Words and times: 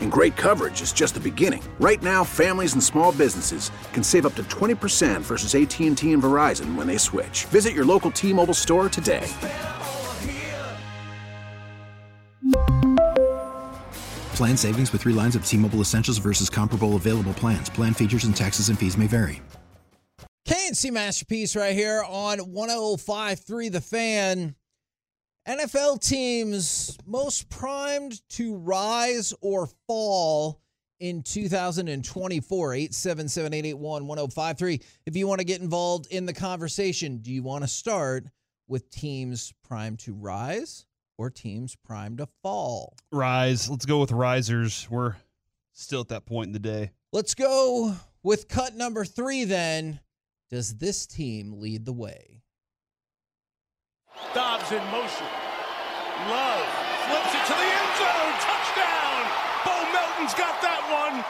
And 0.00 0.10
great 0.10 0.34
coverage 0.34 0.80
is 0.80 0.92
just 0.94 1.12
the 1.12 1.20
beginning. 1.20 1.62
Right 1.78 2.02
now, 2.02 2.24
families 2.24 2.72
and 2.72 2.82
small 2.82 3.12
businesses 3.12 3.70
can 3.92 4.02
save 4.02 4.24
up 4.24 4.34
to 4.36 4.42
20% 4.44 5.20
versus 5.20 5.54
AT&T 5.54 6.12
and 6.12 6.22
Verizon 6.22 6.74
when 6.74 6.86
they 6.86 6.96
switch. 6.96 7.44
Visit 7.46 7.74
your 7.74 7.84
local 7.84 8.10
T-Mobile 8.10 8.54
store 8.54 8.88
today. 8.88 9.28
Plan 14.36 14.56
savings 14.58 14.92
with 14.92 15.00
three 15.00 15.14
lines 15.14 15.34
of 15.34 15.46
T 15.46 15.56
Mobile 15.56 15.80
Essentials 15.80 16.18
versus 16.18 16.50
comparable 16.50 16.96
available 16.96 17.32
plans. 17.32 17.70
Plan 17.70 17.94
features 17.94 18.24
and 18.24 18.36
taxes 18.36 18.68
and 18.68 18.78
fees 18.78 18.98
may 18.98 19.06
vary. 19.06 19.40
KNC 20.46 20.92
Masterpiece 20.92 21.56
right 21.56 21.74
here 21.74 22.04
on 22.06 22.38
1053 22.40 23.70
The 23.70 23.80
Fan. 23.80 24.55
NFL 25.46 26.00
teams 26.00 26.98
most 27.06 27.48
primed 27.48 28.20
to 28.30 28.56
rise 28.56 29.32
or 29.40 29.68
fall 29.86 30.60
in 30.98 31.22
2024. 31.22 32.74
877 32.74 33.54
881 33.54 34.06
1053. 34.08 34.80
If 35.06 35.14
you 35.14 35.28
want 35.28 35.38
to 35.38 35.44
get 35.44 35.60
involved 35.60 36.08
in 36.10 36.26
the 36.26 36.32
conversation, 36.32 37.18
do 37.18 37.30
you 37.30 37.44
want 37.44 37.62
to 37.62 37.68
start 37.68 38.26
with 38.66 38.90
teams 38.90 39.52
primed 39.62 40.00
to 40.00 40.14
rise 40.14 40.84
or 41.16 41.30
teams 41.30 41.76
primed 41.76 42.18
to 42.18 42.28
fall? 42.42 42.96
Rise. 43.12 43.70
Let's 43.70 43.86
go 43.86 44.00
with 44.00 44.10
risers. 44.10 44.88
We're 44.90 45.14
still 45.72 46.00
at 46.00 46.08
that 46.08 46.26
point 46.26 46.48
in 46.48 46.52
the 46.54 46.58
day. 46.58 46.90
Let's 47.12 47.36
go 47.36 47.94
with 48.24 48.48
cut 48.48 48.74
number 48.74 49.04
three 49.04 49.44
then. 49.44 50.00
Does 50.50 50.76
this 50.76 51.06
team 51.06 51.60
lead 51.60 51.84
the 51.84 51.92
way? 51.92 52.42
Dobbs 54.34 54.70
in 54.72 54.82
motion. 54.90 55.26
Love 56.28 56.66
flips 57.08 57.34
it 57.34 57.44
to 57.46 57.54
the 57.54 57.68
end 57.68 57.92
zone. 57.98 58.32
Touchdown. 58.40 59.22
Bo 59.64 59.92
Melton's 59.92 60.34
got 60.34 60.60
that 60.62 61.12
one. 61.12 61.24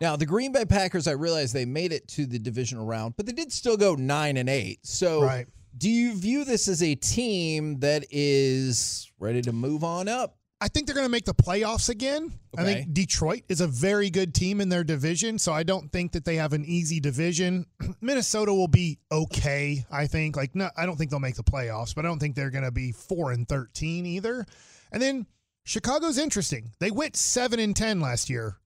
Now, 0.00 0.16
the 0.16 0.26
Green 0.26 0.52
Bay 0.52 0.64
Packers, 0.64 1.06
I 1.06 1.12
realize 1.12 1.52
they 1.52 1.64
made 1.64 1.92
it 1.92 2.08
to 2.08 2.26
the 2.26 2.38
divisional 2.38 2.84
round, 2.84 3.14
but 3.16 3.26
they 3.26 3.32
did 3.32 3.52
still 3.52 3.76
go 3.76 3.94
9 3.94 4.36
and 4.36 4.48
8. 4.48 4.80
So, 4.82 5.22
Right. 5.22 5.46
do 5.78 5.88
you 5.88 6.14
view 6.16 6.44
this 6.44 6.68
as 6.68 6.82
a 6.82 6.94
team 6.94 7.78
that 7.80 8.04
is 8.10 9.10
ready 9.18 9.40
to 9.42 9.52
move 9.52 9.82
on 9.84 10.08
up? 10.08 10.36
I 10.64 10.68
think 10.68 10.86
they're 10.86 10.94
going 10.94 11.04
to 11.04 11.10
make 11.10 11.26
the 11.26 11.34
playoffs 11.34 11.90
again. 11.90 12.32
I 12.56 12.64
think 12.64 12.94
Detroit 12.94 13.42
is 13.50 13.60
a 13.60 13.66
very 13.66 14.08
good 14.08 14.32
team 14.32 14.62
in 14.62 14.70
their 14.70 14.82
division, 14.82 15.38
so 15.38 15.52
I 15.52 15.62
don't 15.62 15.92
think 15.92 16.12
that 16.12 16.24
they 16.24 16.36
have 16.36 16.54
an 16.54 16.64
easy 16.64 17.00
division. 17.00 17.66
Minnesota 18.00 18.54
will 18.54 18.68
be 18.68 18.98
okay, 19.12 19.84
I 19.92 20.06
think. 20.06 20.38
Like 20.38 20.54
no, 20.54 20.70
I 20.74 20.86
don't 20.86 20.96
think 20.96 21.10
they'll 21.10 21.20
make 21.20 21.36
the 21.36 21.44
playoffs, 21.44 21.94
but 21.94 22.06
I 22.06 22.08
don't 22.08 22.18
think 22.18 22.34
they're 22.34 22.50
going 22.50 22.64
to 22.64 22.70
be 22.70 22.92
4 22.92 23.32
and 23.32 23.46
13 23.46 24.06
either. 24.06 24.46
And 24.90 25.02
then 25.02 25.26
Chicago's 25.64 26.16
interesting. 26.16 26.70
They 26.80 26.90
went 26.90 27.14
7 27.14 27.60
and 27.60 27.76
10 27.76 28.00
last 28.00 28.30
year. 28.30 28.56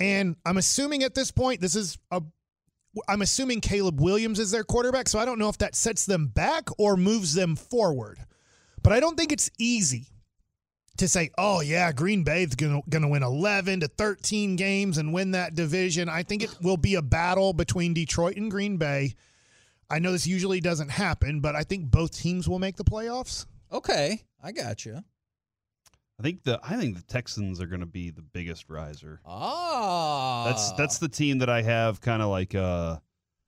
And 0.00 0.34
I'm 0.44 0.56
assuming 0.56 1.04
at 1.04 1.14
this 1.14 1.30
point 1.30 1.60
this 1.60 1.76
is 1.76 1.96
a 2.10 2.22
I'm 3.06 3.22
assuming 3.22 3.60
Caleb 3.60 4.00
Williams 4.00 4.40
is 4.40 4.50
their 4.50 4.64
quarterback, 4.64 5.08
so 5.08 5.20
I 5.20 5.24
don't 5.24 5.38
know 5.38 5.48
if 5.48 5.58
that 5.58 5.76
sets 5.76 6.06
them 6.06 6.26
back 6.26 6.64
or 6.76 6.96
moves 6.96 7.34
them 7.34 7.54
forward. 7.54 8.18
But 8.82 8.92
I 8.92 8.98
don't 8.98 9.16
think 9.16 9.30
it's 9.30 9.48
easy 9.58 10.08
to 10.98 11.08
say, 11.08 11.30
oh 11.38 11.60
yeah, 11.60 11.92
Green 11.92 12.24
Bay's 12.24 12.54
gonna 12.54 12.80
gonna 12.88 13.08
win 13.08 13.22
eleven 13.22 13.80
to 13.80 13.88
thirteen 13.88 14.56
games 14.56 14.98
and 14.98 15.12
win 15.12 15.32
that 15.32 15.54
division. 15.54 16.08
I 16.08 16.22
think 16.22 16.42
it 16.42 16.56
will 16.62 16.76
be 16.76 16.94
a 16.94 17.02
battle 17.02 17.52
between 17.52 17.94
Detroit 17.94 18.36
and 18.36 18.50
Green 18.50 18.76
Bay. 18.76 19.14
I 19.88 19.98
know 19.98 20.12
this 20.12 20.26
usually 20.26 20.60
doesn't 20.60 20.90
happen, 20.90 21.40
but 21.40 21.54
I 21.54 21.62
think 21.62 21.90
both 21.90 22.16
teams 22.16 22.48
will 22.48 22.58
make 22.58 22.76
the 22.76 22.84
playoffs. 22.84 23.46
Okay, 23.72 24.22
I 24.42 24.52
got 24.52 24.84
you. 24.84 25.02
I 26.18 26.22
think 26.22 26.44
the 26.44 26.58
I 26.62 26.76
think 26.76 26.96
the 26.96 27.02
Texans 27.02 27.60
are 27.60 27.66
going 27.66 27.80
to 27.80 27.86
be 27.86 28.10
the 28.10 28.22
biggest 28.22 28.70
riser. 28.70 29.20
Ah, 29.26 30.44
That's 30.46 30.72
that's 30.72 30.98
the 30.98 31.08
team 31.08 31.38
that 31.38 31.50
I 31.50 31.62
have 31.62 32.00
kind 32.00 32.22
of 32.22 32.28
like 32.28 32.54
uh 32.54 32.96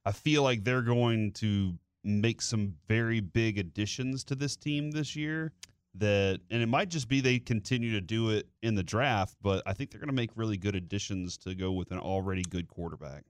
I 0.04 0.12
feel 0.12 0.42
like 0.42 0.64
they're 0.64 0.82
going 0.82 1.32
to 1.32 1.78
make 2.04 2.40
some 2.40 2.74
very 2.86 3.20
big 3.20 3.58
additions 3.58 4.22
to 4.24 4.34
this 4.34 4.56
team 4.56 4.90
this 4.90 5.16
year 5.16 5.52
that 5.98 6.40
and 6.50 6.62
it 6.62 6.68
might 6.68 6.88
just 6.88 7.08
be 7.08 7.20
they 7.20 7.38
continue 7.38 7.92
to 7.92 8.00
do 8.00 8.30
it 8.30 8.48
in 8.62 8.74
the 8.74 8.82
draft, 8.82 9.36
but 9.42 9.62
I 9.66 9.72
think 9.72 9.90
they're 9.90 10.00
going 10.00 10.08
to 10.08 10.14
make 10.14 10.30
really 10.34 10.56
good 10.56 10.74
additions 10.74 11.36
to 11.38 11.54
go 11.54 11.72
with 11.72 11.90
an 11.90 11.98
already 11.98 12.42
good 12.42 12.68
quarterback. 12.68 13.24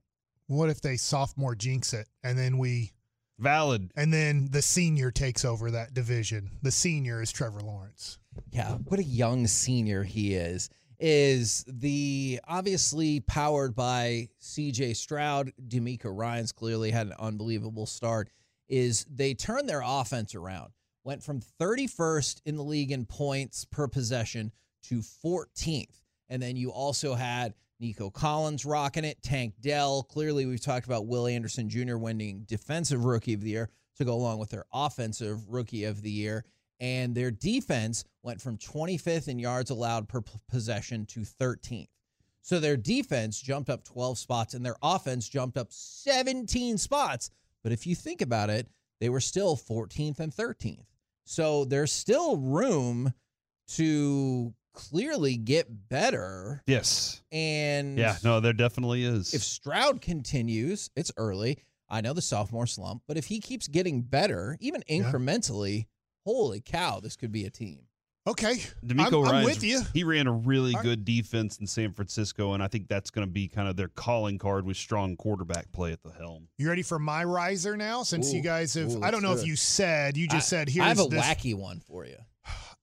What 0.46 0.70
if 0.70 0.80
they 0.80 0.96
sophomore 0.96 1.54
jinx 1.54 1.92
it 1.92 2.08
and 2.22 2.38
then 2.38 2.58
we 2.58 2.92
Valid. 3.38 3.92
and 3.96 4.12
then 4.12 4.48
the 4.50 4.62
senior 4.62 5.10
takes 5.10 5.44
over 5.44 5.70
that 5.70 5.94
division? 5.94 6.50
The 6.62 6.70
senior 6.70 7.22
is 7.22 7.30
Trevor 7.30 7.60
Lawrence. 7.60 8.18
Yeah, 8.50 8.72
what 8.86 8.98
a 8.98 9.04
young 9.04 9.46
senior 9.46 10.02
he 10.04 10.34
is. 10.34 10.70
Is 11.00 11.64
the 11.68 12.40
obviously 12.48 13.20
powered 13.20 13.76
by 13.76 14.28
CJ 14.42 14.96
Stroud, 14.96 15.52
DeMeco 15.68 16.06
Ryans 16.06 16.50
clearly 16.50 16.90
had 16.90 17.06
an 17.06 17.14
unbelievable 17.20 17.86
start. 17.86 18.30
Is 18.68 19.06
they 19.08 19.34
turn 19.34 19.66
their 19.66 19.82
offense 19.84 20.34
around, 20.34 20.72
went 21.08 21.22
from 21.22 21.40
31st 21.58 22.42
in 22.44 22.56
the 22.56 22.62
league 22.62 22.92
in 22.92 23.06
points 23.06 23.64
per 23.64 23.88
possession 23.88 24.52
to 24.82 24.98
14th. 24.98 26.02
And 26.28 26.42
then 26.42 26.54
you 26.54 26.70
also 26.70 27.14
had 27.14 27.54
Nico 27.80 28.10
Collins 28.10 28.66
rocking 28.66 29.06
it, 29.06 29.22
Tank 29.22 29.54
Dell. 29.62 30.02
Clearly, 30.02 30.44
we've 30.44 30.60
talked 30.60 30.84
about 30.84 31.06
Will 31.06 31.26
Anderson 31.26 31.70
Jr. 31.70 31.96
winning 31.96 32.44
Defensive 32.46 33.06
Rookie 33.06 33.32
of 33.32 33.40
the 33.40 33.48
Year 33.48 33.70
to 33.96 34.04
go 34.04 34.12
along 34.12 34.38
with 34.38 34.50
their 34.50 34.66
Offensive 34.70 35.48
Rookie 35.48 35.84
of 35.84 36.02
the 36.02 36.10
Year 36.10 36.44
and 36.78 37.14
their 37.14 37.30
defense 37.30 38.04
went 38.22 38.42
from 38.42 38.58
25th 38.58 39.28
in 39.28 39.38
yards 39.38 39.70
allowed 39.70 40.10
per 40.10 40.22
possession 40.50 41.06
to 41.06 41.20
13th. 41.20 41.88
So 42.42 42.60
their 42.60 42.76
defense 42.76 43.40
jumped 43.40 43.70
up 43.70 43.82
12 43.82 44.18
spots 44.18 44.52
and 44.52 44.62
their 44.62 44.76
offense 44.82 45.26
jumped 45.26 45.56
up 45.56 45.68
17 45.70 46.76
spots. 46.76 47.30
But 47.62 47.72
if 47.72 47.86
you 47.86 47.94
think 47.94 48.20
about 48.20 48.50
it, 48.50 48.68
they 49.00 49.08
were 49.08 49.20
still 49.20 49.56
14th 49.56 50.20
and 50.20 50.32
13th. 50.32 50.84
So 51.28 51.66
there's 51.66 51.92
still 51.92 52.38
room 52.38 53.12
to 53.74 54.54
clearly 54.72 55.36
get 55.36 55.66
better. 55.90 56.62
Yes. 56.66 57.22
And 57.30 57.98
Yeah, 57.98 58.16
no, 58.24 58.40
there 58.40 58.54
definitely 58.54 59.04
is. 59.04 59.34
if 59.34 59.42
Stroud 59.42 60.00
continues, 60.00 60.88
it's 60.96 61.12
early. 61.18 61.58
I 61.90 62.00
know 62.00 62.14
the 62.14 62.22
sophomore 62.22 62.66
slump, 62.66 63.02
but 63.06 63.18
if 63.18 63.26
he 63.26 63.40
keeps 63.40 63.68
getting 63.68 64.00
better, 64.00 64.56
even 64.60 64.82
incrementally, 64.88 65.86
holy 66.24 66.62
cow, 66.62 67.00
this 67.00 67.14
could 67.14 67.30
be 67.30 67.44
a 67.44 67.50
team. 67.50 67.80
Okay, 68.26 68.56
DeMeco 68.84 69.06
I'm, 69.06 69.14
I'm 69.14 69.32
Ryans, 69.32 69.46
with 69.46 69.64
you. 69.64 69.80
He 69.94 70.04
ran 70.04 70.26
a 70.26 70.32
really 70.32 70.74
All 70.74 70.80
right. 70.80 70.84
good 70.84 71.04
defense 71.06 71.58
in 71.58 71.66
San 71.66 71.94
Francisco, 71.94 72.52
and 72.52 72.62
I 72.62 72.68
think 72.68 72.86
that's 72.88 73.08
going 73.10 73.26
to 73.26 73.32
be 73.32 73.48
kind 73.48 73.68
of 73.68 73.76
their 73.76 73.88
calling 73.88 74.36
card 74.36 74.66
with 74.66 74.76
strong 74.76 75.16
quarterback 75.16 75.72
play 75.72 75.92
at 75.92 76.02
the 76.02 76.10
helm. 76.12 76.46
You 76.58 76.68
ready 76.68 76.82
for 76.82 76.98
my 76.98 77.24
riser 77.24 77.74
now? 77.74 78.02
Since 78.02 78.34
you 78.34 78.42
guys 78.42 78.74
have, 78.74 78.96
ooh, 78.96 79.02
I 79.02 79.10
don't 79.10 79.22
know 79.22 79.30
let's 79.30 79.42
if 79.42 79.48
you 79.48 79.56
said, 79.56 80.18
you 80.18 80.26
just 80.28 80.48
I- 80.52 80.56
said, 80.56 80.68
here's 80.68 80.84
I 80.84 80.88
have 80.88 81.00
a 81.00 81.04
this. 81.08 81.24
wacky 81.24 81.54
one 81.54 81.80
for 81.80 82.04
you. 82.04 82.16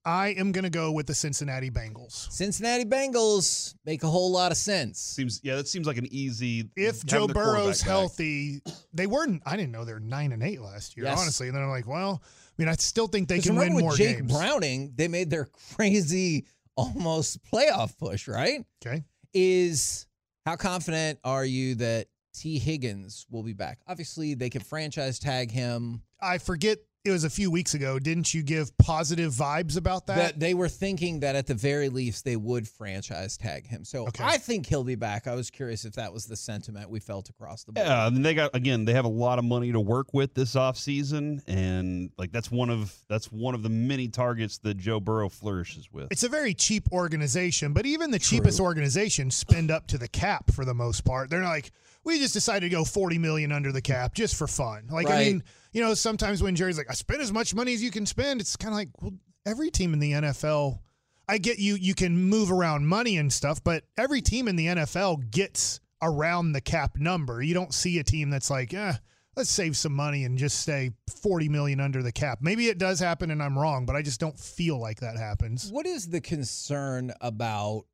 I 0.07 0.29
am 0.29 0.51
going 0.51 0.63
to 0.65 0.69
go 0.69 0.91
with 0.91 1.07
the 1.07 1.15
Cincinnati 1.15 1.71
Bengals. 1.71 2.31
Cincinnati 2.31 2.85
Bengals 2.85 3.73
make 3.85 4.03
a 4.03 4.07
whole 4.07 4.31
lot 4.31 4.51
of 4.51 4.57
sense. 4.57 4.99
Seems 4.99 5.41
yeah, 5.43 5.55
that 5.55 5.67
seems 5.67 5.85
like 5.88 5.97
an 5.97 6.05
easy. 6.11 6.69
If 6.75 7.03
Joe 7.05 7.27
Burrow's 7.27 7.53
quarterback 7.55 7.77
back. 7.79 7.88
healthy, 7.88 8.61
they 8.93 9.07
weren't. 9.07 9.41
I 9.47 9.55
didn't 9.57 9.71
know 9.71 9.83
they 9.83 9.93
were 9.93 9.99
nine 9.99 10.31
and 10.31 10.43
eight 10.43 10.61
last 10.61 10.95
year, 10.95 11.07
Yes. 11.07 11.19
honestly. 11.19 11.47
And 11.47 11.55
then 11.55 11.63
I'm 11.63 11.69
like, 11.69 11.88
well, 11.88 12.21
I 12.21 12.44
mean, 12.57 12.69
I 12.69 12.73
still 12.73 13.07
think 13.07 13.27
they 13.27 13.39
can 13.39 13.55
win 13.55 13.73
with 13.73 13.83
more 13.83 13.95
Jake 13.95 14.17
games. 14.17 14.31
Browning, 14.31 14.93
they 14.95 15.07
made 15.07 15.29
their 15.29 15.45
crazy 15.75 16.45
almost 16.75 17.43
playoff 17.43 17.97
push, 17.97 18.27
right? 18.27 18.65
Okay. 18.85 19.03
Is 19.33 20.07
how 20.45 20.55
confident 20.55 21.19
are 21.23 21.45
you 21.45 21.75
that 21.75 22.07
Tee 22.35 22.59
Higgins 22.59 23.25
will 23.29 23.43
be 23.43 23.53
back. 23.53 23.79
Obviously, 23.87 24.33
they 24.33 24.49
can 24.49 24.61
franchise 24.61 25.19
tag 25.19 25.51
him. 25.51 26.01
I 26.21 26.37
forget 26.37 26.79
it 27.05 27.11
was 27.11 27.23
a 27.23 27.29
few 27.29 27.51
weeks 27.51 27.73
ago. 27.75 27.99
Didn't 27.99 28.33
you 28.33 28.41
give 28.41 28.75
positive 28.77 29.31
vibes 29.31 29.77
about 29.77 30.07
that? 30.07 30.15
That 30.15 30.39
they 30.39 30.53
were 30.53 30.67
thinking 30.67 31.19
that 31.21 31.35
at 31.35 31.45
the 31.47 31.53
very 31.53 31.89
least 31.89 32.25
they 32.25 32.35
would 32.35 32.67
franchise 32.67 33.37
tag 33.37 33.67
him. 33.67 33.85
So 33.85 34.07
Okay. 34.07 34.23
I 34.23 34.37
think 34.37 34.65
he'll 34.65 34.83
be 34.83 34.95
back. 34.95 35.27
I 35.27 35.35
was 35.35 35.49
curious 35.51 35.85
if 35.85 35.93
that 35.93 36.11
was 36.11 36.25
the 36.25 36.35
sentiment 36.35 36.89
we 36.89 36.99
felt 36.99 37.29
across 37.29 37.63
the 37.63 37.71
board. 37.73 37.85
Yeah, 37.85 38.07
and 38.07 38.25
they 38.25 38.33
got 38.33 38.55
again. 38.55 38.85
They 38.85 38.93
have 38.93 39.05
a 39.05 39.09
lot 39.09 39.39
of 39.39 39.45
money 39.45 39.71
to 39.71 39.79
work 39.79 40.13
with 40.13 40.33
this 40.33 40.55
offseason, 40.55 41.41
and 41.47 42.09
like 42.17 42.31
that's 42.31 42.49
one 42.51 42.69
of 42.69 42.93
that's 43.07 43.31
one 43.31 43.53
of 43.55 43.63
the 43.63 43.69
many 43.69 44.07
targets 44.07 44.57
that 44.59 44.77
Joe 44.77 44.99
Burrow 44.99 45.29
flourishes 45.29 45.87
with. 45.91 46.07
it's 46.11 46.23
a 46.23 46.29
very 46.29 46.53
cheap 46.53 46.87
organization, 46.91 47.73
but 47.73 47.85
even 47.85 48.11
the 48.11 48.19
cheapest 48.19 48.59
organizations 48.59 49.35
spend 49.35 49.69
up 49.71 49.87
to 49.87 49.97
the 49.97 50.07
cap 50.07 50.51
for 50.51 50.65
the 50.65 50.73
most 50.73 51.05
part. 51.05 51.29
They're 51.29 51.41
not 51.41 51.49
like 51.49 51.71
we 52.05 52.19
just 52.19 52.33
decided 52.33 52.69
to 52.69 52.69
go 52.69 52.85
40 52.85 53.17
million 53.17 53.51
under 53.51 53.71
the 53.71 53.81
cap 53.81 54.13
just 54.13 54.35
for 54.35 54.47
fun. 54.47 54.87
Like 54.89 55.09
I 55.09 55.25
mean, 55.25 55.43
you 55.73 55.81
know, 55.81 55.93
sometimes 55.93 56.41
when 56.41 56.55
Jerry's 56.55 56.77
like 56.77 56.89
I 56.89 56.93
spend 56.93 57.21
as 57.21 57.31
much 57.31 57.53
money 57.53 57.73
as 57.73 57.83
you 57.83 57.91
can 57.91 58.05
spend, 58.05 58.39
it's 58.39 58.55
kind 58.55 58.73
of 58.73 58.77
like 58.77 58.89
well, 59.01 59.13
every 59.45 59.71
team 59.71 59.93
in 59.93 59.99
the 59.99 60.11
NFL 60.13 60.79
I 61.27 61.37
get 61.37 61.59
you 61.59 61.75
you 61.75 61.95
can 61.95 62.17
move 62.17 62.51
around 62.51 62.87
money 62.87 63.17
and 63.17 63.31
stuff, 63.31 63.63
but 63.63 63.83
every 63.97 64.21
team 64.21 64.47
in 64.47 64.55
the 64.55 64.67
NFL 64.67 65.31
gets 65.31 65.79
around 66.01 66.51
the 66.51 66.61
cap 66.61 66.97
number. 66.97 67.41
You 67.41 67.53
don't 67.53 67.73
see 67.73 67.97
a 67.99 68.03
team 68.03 68.29
that's 68.29 68.49
like, 68.49 68.73
eh, 68.73 68.93
let's 69.35 69.49
save 69.49 69.75
some 69.75 69.93
money 69.93 70.23
and 70.23 70.37
just 70.37 70.59
stay 70.59 70.91
40 71.21 71.49
million 71.49 71.79
under 71.79 72.03
the 72.03 72.11
cap. 72.11 72.39
Maybe 72.41 72.67
it 72.67 72.77
does 72.77 72.99
happen 72.99 73.31
and 73.31 73.41
I'm 73.41 73.57
wrong, 73.57 73.85
but 73.85 73.95
I 73.95 74.01
just 74.01 74.19
don't 74.19 74.37
feel 74.37 74.79
like 74.79 74.99
that 74.99 75.17
happens. 75.17 75.71
What 75.71 75.87
is 75.87 76.09
the 76.09 76.21
concern 76.21 77.11
about 77.21 77.85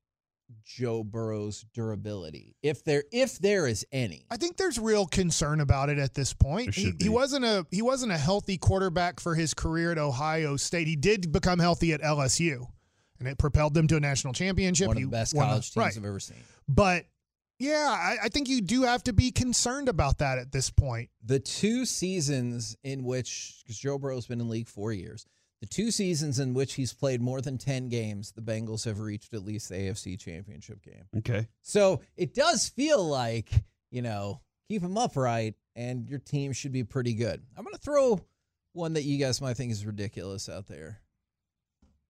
Joe 0.63 1.03
Burrow's 1.03 1.65
durability, 1.73 2.55
if 2.61 2.83
there 2.83 3.03
if 3.11 3.39
there 3.39 3.67
is 3.67 3.85
any? 3.91 4.25
I 4.29 4.37
think 4.37 4.57
there's 4.57 4.79
real 4.79 5.05
concern 5.05 5.59
about 5.59 5.89
it 5.89 5.97
at 5.97 6.13
this 6.13 6.33
point. 6.33 6.73
He, 6.75 6.93
he 6.99 7.09
wasn't 7.09 7.45
a 7.45 7.65
he 7.71 7.81
wasn't 7.81 8.11
a 8.11 8.17
healthy 8.17 8.57
quarterback 8.57 9.19
for 9.19 9.35
his 9.35 9.53
career 9.53 9.91
at 9.91 9.97
Ohio 9.97 10.57
State. 10.57 10.87
He 10.87 10.95
did 10.95 11.31
become 11.31 11.59
healthy 11.59 11.93
at 11.93 12.01
LSU, 12.01 12.67
and 13.19 13.27
it 13.27 13.37
propelled 13.37 13.73
them 13.73 13.87
to 13.87 13.97
a 13.97 13.99
national 13.99 14.33
championship. 14.33 14.87
One 14.87 14.97
of 14.97 15.03
the 15.03 15.09
best 15.09 15.33
won 15.33 15.45
a- 15.45 15.49
college 15.49 15.71
teams 15.71 15.77
right. 15.77 15.97
I've 15.97 16.05
ever 16.05 16.19
seen. 16.19 16.37
But 16.67 17.05
yeah, 17.61 17.95
I, 17.95 18.25
I 18.25 18.29
think 18.29 18.49
you 18.49 18.59
do 18.61 18.83
have 18.83 19.03
to 19.03 19.13
be 19.13 19.31
concerned 19.31 19.87
about 19.87 20.17
that 20.17 20.39
at 20.39 20.51
this 20.51 20.71
point. 20.71 21.09
The 21.23 21.39
two 21.39 21.85
seasons 21.85 22.75
in 22.83 23.03
which, 23.03 23.61
because 23.63 23.77
Joe 23.77 23.99
Burrow's 23.99 24.25
been 24.25 24.41
in 24.41 24.49
league 24.49 24.67
four 24.67 24.91
years, 24.91 25.27
the 25.61 25.67
two 25.67 25.91
seasons 25.91 26.39
in 26.39 26.53
which 26.53 26.73
he's 26.73 26.91
played 26.93 27.21
more 27.21 27.39
than 27.39 27.57
10 27.57 27.87
games, 27.89 28.31
the 28.31 28.41
Bengals 28.41 28.83
have 28.85 28.99
reached 28.99 29.33
at 29.33 29.45
least 29.45 29.69
the 29.69 29.75
AFC 29.75 30.19
championship 30.19 30.81
game. 30.83 31.05
okay, 31.19 31.47
So 31.61 32.01
it 32.17 32.33
does 32.33 32.67
feel 32.67 33.07
like, 33.07 33.49
you 33.91 34.01
know, 34.01 34.41
keep 34.67 34.81
him 34.81 34.97
upright 34.97 35.55
and 35.75 36.09
your 36.09 36.19
team 36.19 36.51
should 36.51 36.71
be 36.71 36.83
pretty 36.83 37.13
good. 37.13 37.41
I'm 37.57 37.63
going 37.63 37.75
to 37.75 37.81
throw 37.81 38.19
one 38.73 38.93
that 38.93 39.03
you 39.03 39.17
guys 39.17 39.39
might 39.41 39.55
think 39.55 39.71
is 39.71 39.85
ridiculous 39.85 40.49
out 40.49 40.67
there. 40.67 40.99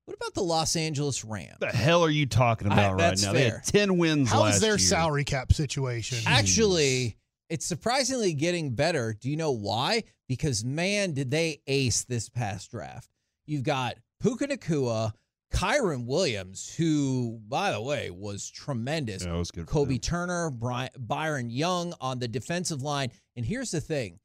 What 0.06 0.16
about 0.18 0.34
the 0.34 0.44
Los 0.44 0.76
Angeles 0.76 1.24
Rams? 1.24 1.58
the 1.60 1.68
hell 1.68 2.04
are 2.04 2.10
you 2.10 2.26
talking 2.26 2.70
I- 2.70 2.74
about 2.74 2.92
right 2.94 2.98
that's 3.00 3.24
now? 3.24 3.34
They 3.34 3.50
fair. 3.50 3.58
had 3.60 3.66
ten 3.66 3.98
wins 3.98 4.30
How's 4.32 4.42
last 4.42 4.62
their 4.62 4.72
year. 4.72 4.78
salary 4.80 5.24
cap 5.24 5.54
situation? 5.54 6.18
Actually, 6.26 7.18
it's 7.50 7.66
surprisingly 7.66 8.34
getting 8.34 8.72
better. 8.76 9.14
Do 9.20 9.30
you 9.30 9.38
know 9.38 9.52
why? 9.52 10.04
Because 10.28 10.64
man, 10.66 11.14
did 11.14 11.30
they 11.32 11.62
ace 11.68 12.04
this 12.04 12.30
past 12.30 12.72
draft. 12.72 13.10
You've 13.46 13.64
got 13.64 13.96
Puka 14.22 14.48
Nacua, 14.48 15.14
Kyren 15.54 16.06
Williams, 16.06 16.74
who, 16.76 17.40
by 17.48 17.72
the 17.72 17.82
way, 17.82 18.10
was 18.10 18.50
tremendous. 18.50 19.26
Yeah, 19.26 19.36
it 19.36 19.38
was 19.38 19.52
good. 19.52 19.66
Kobie. 19.66 20.02
Turner, 20.02 20.50
Bry- 20.50 20.90
Byron 20.98 21.50
Young 21.50 21.94
on 22.00 22.20
the 22.20 22.28
defensive 22.28 22.82
line. 22.82 23.12
And 23.36 23.46
here's 23.46 23.72
the 23.72 23.82
thing 23.82 24.20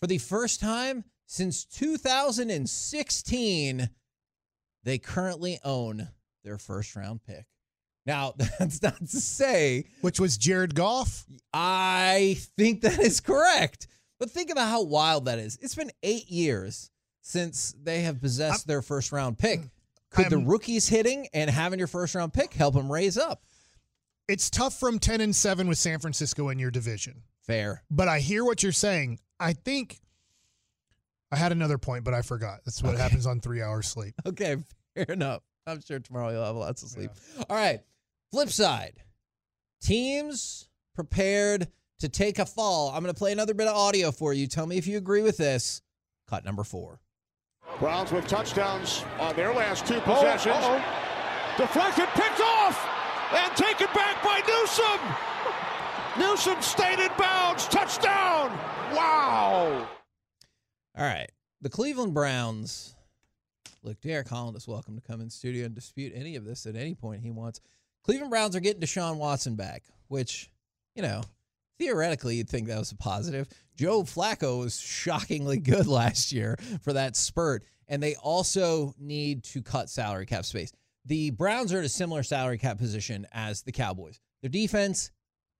for 0.00 0.06
the 0.06 0.18
first 0.18 0.60
time 0.60 1.04
since 1.26 1.64
2016, 1.64 3.90
they 4.82 4.98
currently 4.98 5.58
own 5.64 6.08
their 6.42 6.58
first 6.58 6.96
round 6.96 7.20
pick. 7.24 7.44
Now, 8.06 8.32
that's 8.58 8.82
not 8.82 8.98
to 8.98 9.06
say 9.06 9.84
Which 10.00 10.18
was 10.18 10.38
Jared 10.38 10.74
Goff. 10.74 11.26
I 11.52 12.38
think 12.56 12.80
that 12.80 12.98
is 12.98 13.20
correct. 13.20 13.86
But 14.18 14.30
think 14.30 14.50
about 14.50 14.68
how 14.68 14.82
wild 14.82 15.26
that 15.26 15.38
is. 15.38 15.58
It's 15.62 15.74
been 15.74 15.92
eight 16.02 16.28
years 16.28 16.90
since 17.22 17.74
they 17.82 18.02
have 18.02 18.20
possessed 18.20 18.66
their 18.66 18.82
first 18.82 19.12
round 19.12 19.38
pick. 19.38 19.60
Could 20.10 20.30
the 20.30 20.36
I'm- 20.36 20.46
rookies 20.46 20.88
hitting 20.88 21.28
and 21.32 21.48
having 21.50 21.78
your 21.78 21.88
first 21.88 22.14
round 22.14 22.32
pick 22.32 22.52
help 22.54 22.74
them 22.74 22.90
raise 22.90 23.16
up? 23.16 23.42
It's 24.28 24.48
tough 24.50 24.78
from 24.78 24.98
10 24.98 25.20
and 25.20 25.34
7 25.34 25.66
with 25.68 25.78
San 25.78 25.98
Francisco 25.98 26.48
in 26.50 26.58
your 26.58 26.70
division. 26.70 27.22
Fair. 27.46 27.82
But 27.90 28.08
I 28.08 28.20
hear 28.20 28.44
what 28.44 28.62
you're 28.62 28.70
saying. 28.72 29.18
I 29.40 29.52
think 29.54 30.00
I 31.32 31.36
had 31.36 31.52
another 31.52 31.78
point, 31.78 32.04
but 32.04 32.14
I 32.14 32.22
forgot. 32.22 32.60
That's 32.64 32.82
what 32.82 32.94
Okay. 32.94 33.02
happens 33.02 33.26
on 33.26 33.40
three 33.40 33.62
hours 33.62 33.88
sleep. 33.88 34.14
Okay, 34.26 34.56
fair 34.94 35.04
enough. 35.04 35.42
I'm 35.66 35.80
sure 35.80 35.98
tomorrow 36.00 36.30
you'll 36.30 36.44
have 36.44 36.56
lots 36.56 36.82
of 36.82 36.88
sleep. 36.90 37.10
All 37.48 37.56
right. 37.56 37.80
Flip 38.32 38.48
side. 38.50 39.02
Teams 39.80 40.68
prepared 40.94 41.68
to 42.00 42.08
take 42.08 42.38
a 42.38 42.46
fall. 42.46 42.90
I'm 42.90 43.02
going 43.02 43.12
to 43.14 43.18
play 43.18 43.32
another 43.32 43.54
bit 43.54 43.66
of 43.68 43.76
audio 43.76 44.10
for 44.10 44.32
you. 44.32 44.46
Tell 44.46 44.66
me 44.66 44.76
if 44.78 44.86
you 44.86 44.96
agree 44.98 45.22
with 45.22 45.36
this. 45.36 45.82
Cut 46.28 46.44
number 46.44 46.64
four. 46.64 47.00
Browns 47.80 48.12
with 48.12 48.26
touchdowns 48.26 49.06
on 49.18 49.34
their 49.36 49.54
last 49.54 49.86
two 49.86 49.96
oh, 49.96 50.00
possessions. 50.00 50.84
Deflected, 51.56 52.08
picked 52.14 52.40
off, 52.40 52.88
and 53.34 53.56
taken 53.56 53.86
back 53.94 54.22
by 54.22 54.42
Newsome. 54.46 55.00
Newsome 56.18 56.60
stayed 56.60 56.98
in 56.98 57.10
bounds. 57.18 57.66
Touchdown. 57.68 58.50
Wow. 58.92 59.88
All 60.96 61.04
right. 61.04 61.30
The 61.62 61.70
Cleveland 61.70 62.12
Browns. 62.12 62.94
Look, 63.82 63.98
Derek 64.02 64.28
Holland 64.28 64.58
is 64.58 64.68
welcome 64.68 64.94
to 64.96 65.00
come 65.00 65.22
in 65.22 65.30
studio 65.30 65.64
and 65.64 65.74
dispute 65.74 66.12
any 66.14 66.36
of 66.36 66.44
this 66.44 66.66
at 66.66 66.76
any 66.76 66.94
point 66.94 67.22
he 67.22 67.30
wants. 67.30 67.62
Cleveland 68.04 68.30
Browns 68.30 68.54
are 68.54 68.60
getting 68.60 68.82
Deshaun 68.82 69.16
Watson 69.16 69.56
back, 69.56 69.84
which, 70.08 70.50
you 70.94 71.00
know, 71.00 71.22
theoretically 71.80 72.36
you'd 72.36 72.48
think 72.48 72.68
that 72.68 72.78
was 72.78 72.92
a 72.92 72.96
positive. 72.96 73.48
Joe 73.74 74.02
Flacco 74.02 74.60
was 74.60 74.78
shockingly 74.78 75.56
good 75.58 75.86
last 75.86 76.30
year 76.30 76.56
for 76.82 76.92
that 76.92 77.16
spurt, 77.16 77.64
and 77.88 78.02
they 78.02 78.14
also 78.16 78.94
need 78.98 79.42
to 79.44 79.62
cut 79.62 79.88
salary 79.88 80.26
cap 80.26 80.44
space. 80.44 80.72
The 81.06 81.30
Browns 81.30 81.72
are 81.72 81.78
in 81.78 81.84
a 81.84 81.88
similar 81.88 82.22
salary 82.22 82.58
cap 82.58 82.78
position 82.78 83.26
as 83.32 83.62
the 83.62 83.72
Cowboys. 83.72 84.20
Their 84.42 84.50
defense 84.50 85.10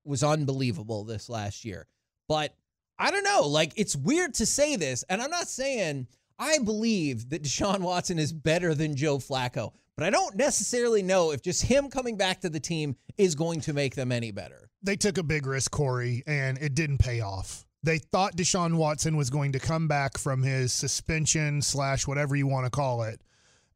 was 0.04 0.22
unbelievable 0.22 1.04
this 1.04 1.28
last 1.28 1.64
year. 1.64 1.86
But 2.28 2.54
I 2.98 3.10
don't 3.10 3.24
know. 3.24 3.46
Like, 3.46 3.72
it's 3.76 3.96
weird 3.96 4.34
to 4.34 4.46
say 4.46 4.76
this, 4.76 5.02
and 5.08 5.22
I'm 5.22 5.30
not 5.30 5.48
saying 5.48 6.06
I 6.38 6.58
believe 6.58 7.30
that 7.30 7.42
Deshaun 7.42 7.80
Watson 7.80 8.18
is 8.18 8.32
better 8.32 8.74
than 8.74 8.96
Joe 8.96 9.18
Flacco, 9.18 9.72
but 10.00 10.06
I 10.06 10.10
don't 10.10 10.34
necessarily 10.34 11.02
know 11.02 11.30
if 11.30 11.42
just 11.42 11.60
him 11.62 11.90
coming 11.90 12.16
back 12.16 12.40
to 12.40 12.48
the 12.48 12.58
team 12.58 12.96
is 13.18 13.34
going 13.34 13.60
to 13.60 13.74
make 13.74 13.94
them 13.94 14.10
any 14.10 14.30
better. 14.30 14.70
They 14.82 14.96
took 14.96 15.18
a 15.18 15.22
big 15.22 15.44
risk, 15.44 15.70
Corey, 15.70 16.22
and 16.26 16.56
it 16.56 16.74
didn't 16.74 16.98
pay 16.98 17.20
off. 17.20 17.66
They 17.82 17.98
thought 17.98 18.34
Deshaun 18.34 18.76
Watson 18.76 19.18
was 19.18 19.28
going 19.28 19.52
to 19.52 19.58
come 19.58 19.88
back 19.88 20.16
from 20.16 20.42
his 20.42 20.72
suspension 20.72 21.60
slash 21.60 22.06
whatever 22.06 22.34
you 22.34 22.46
want 22.46 22.64
to 22.64 22.70
call 22.70 23.02
it 23.02 23.20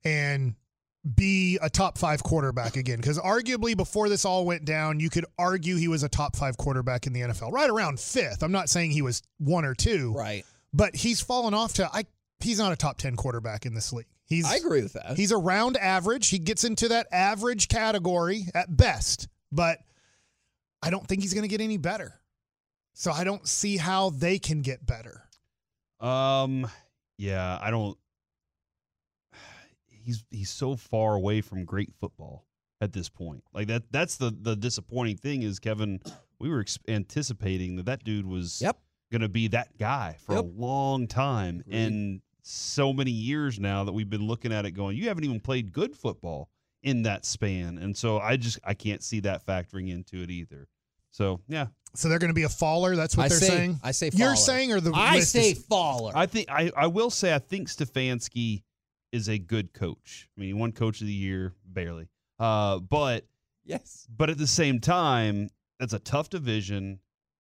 and 0.03 0.55
be 1.15 1.59
a 1.61 1.69
top 1.69 1.99
five 1.99 2.23
quarterback 2.23 2.77
again. 2.77 2.97
Because 2.97 3.19
arguably 3.19 3.77
before 3.77 4.09
this 4.09 4.25
all 4.25 4.47
went 4.47 4.65
down, 4.65 5.01
you 5.01 5.11
could 5.11 5.27
argue 5.39 5.77
he 5.77 5.89
was 5.89 6.05
a 6.05 6.09
top 6.09 6.37
five 6.37 6.57
quarterback 6.57 7.07
in 7.07 7.13
the 7.13 7.21
NFL, 7.21 7.53
right 7.53 7.69
around 7.69 8.01
fifth. 8.01 8.43
I'm 8.43 8.51
not 8.53 8.71
saying 8.71 8.93
he 8.93 9.03
was 9.03 9.23
one 9.37 9.67
or 9.67 9.75
two, 9.75 10.15
Right. 10.15 10.47
but 10.73 10.97
he's 10.97 11.21
fallen 11.21 11.53
off 11.53 11.75
to 11.75 11.91
I. 11.93 12.05
He's 12.41 12.59
not 12.59 12.73
a 12.73 12.77
top 12.77 12.97
ten 12.97 13.15
quarterback 13.15 13.67
in 13.67 13.75
this 13.75 13.93
league. 13.93 14.07
He's 14.27 14.47
I 14.47 14.57
agree 14.57 14.83
with 14.83 14.95
that. 14.95 15.17
He's 15.17 15.33
around 15.33 15.77
average. 15.77 16.29
He 16.31 16.39
gets 16.39 16.65
into 16.65 16.89
that 16.89 17.07
average 17.13 17.69
category 17.69 18.47
at 18.55 18.75
best, 18.75 19.29
but 19.53 19.79
I 20.83 20.91
don't 20.91 21.07
think 21.07 21.21
he's 21.23 21.35
going 21.35 21.43
to 21.43 21.49
get 21.49 21.61
any 21.61 21.77
better. 21.77 22.21
So 22.95 23.11
I 23.13 23.25
don't 23.25 23.47
see 23.47 23.77
how 23.77 24.11
they 24.11 24.39
can 24.39 24.63
get 24.63 24.87
better. 24.87 25.29
Um, 26.01 26.67
yeah, 27.19 27.59
I 27.61 27.71
don't. 27.71 27.99
He's 29.89 30.25
he's 30.31 30.51
so 30.51 30.77
far 30.77 31.15
away 31.15 31.41
from 31.41 31.65
great 31.65 31.91
football 31.99 32.45
at 32.81 32.93
this 32.93 33.09
point. 33.09 33.43
Like 33.55 33.69
that. 33.69 33.85
That's 33.91 34.17
the 34.17 34.35
the 34.39 34.55
disappointing 34.55 35.17
thing 35.17 35.43
is 35.43 35.59
Kevin. 35.59 36.01
We 36.41 36.51
were 36.51 36.61
ex- 36.61 36.81
anticipating 36.89 37.77
that 37.77 37.87
that 37.87 38.03
dude 38.05 38.27
was 38.27 38.61
Yep. 38.61 38.77
going 39.13 39.23
to 39.23 39.29
be 39.29 39.49
that 39.49 39.79
guy 39.79 40.17
for 40.27 40.35
Yep. 40.35 40.45
a 40.45 40.47
long 40.49 41.07
time, 41.07 41.61
Agreed. 41.61 41.77
and 41.87 42.21
so 42.47 42.93
many 42.93 43.11
years 43.11 43.59
now 43.59 43.85
that 43.85 43.93
we've 43.93 44.11
been 44.11 44.27
looking 44.27 44.53
at 44.53 44.67
it, 44.67 44.73
going, 44.73 44.97
you 44.97 45.09
haven't 45.09 45.25
even 45.25 45.41
played 45.41 45.73
good 45.73 45.97
football 45.97 46.51
in 46.83 47.03
that 47.03 47.25
span, 47.25 47.79
and 47.79 47.97
so 47.97 48.19
I 48.19 48.37
just 48.37 48.59
I 48.63 48.75
can't 48.75 49.03
see 49.03 49.21
that 49.21 49.45
factoring 49.47 49.91
into 49.91 50.23
it 50.23 50.31
either. 50.31 50.69
So 51.11 51.41
yeah, 51.49 51.69
So 51.95 52.09
they're 52.09 52.19
going 52.19 52.29
to 52.31 52.35
be 52.35 52.43
a 52.43 52.49
faller. 52.49 52.95
That's 52.97 53.17
what 53.17 53.25
I 53.25 53.29
they're 53.29 53.39
say, 53.39 53.47
saying. 53.49 53.81
I 53.83 53.93
say 53.93 54.11
You're 54.13 54.29
faller. 54.31 54.37
saying 54.37 54.73
or 54.73 54.81
the 54.81 54.93
I 54.93 55.21
say 55.21 55.53
is- 55.53 55.65
faller. 55.65 56.13
I 56.15 56.27
think 56.27 56.51
I, 56.51 56.71
I 56.77 56.89
will 56.89 57.11
say 57.11 57.35
I 57.35 57.39
think 57.39 57.69
Stefanski 57.69 58.63
is 59.13 59.29
a 59.29 59.39
good 59.39 59.73
coach. 59.73 60.29
I 60.37 60.41
mean, 60.41 60.49
he 60.49 60.55
won 60.55 60.73
Coach 60.73 61.01
of 61.01 61.07
the 61.07 61.13
Year 61.13 61.55
barely, 61.65 62.09
uh, 62.39 62.81
but 62.81 63.25
yes. 63.65 64.07
but 64.15 64.29
at 64.29 64.37
the 64.39 64.47
same 64.47 64.81
time, 64.81 65.49
that's 65.81 65.93
a 65.95 66.01
tough 66.01 66.29
division, 66.29 66.99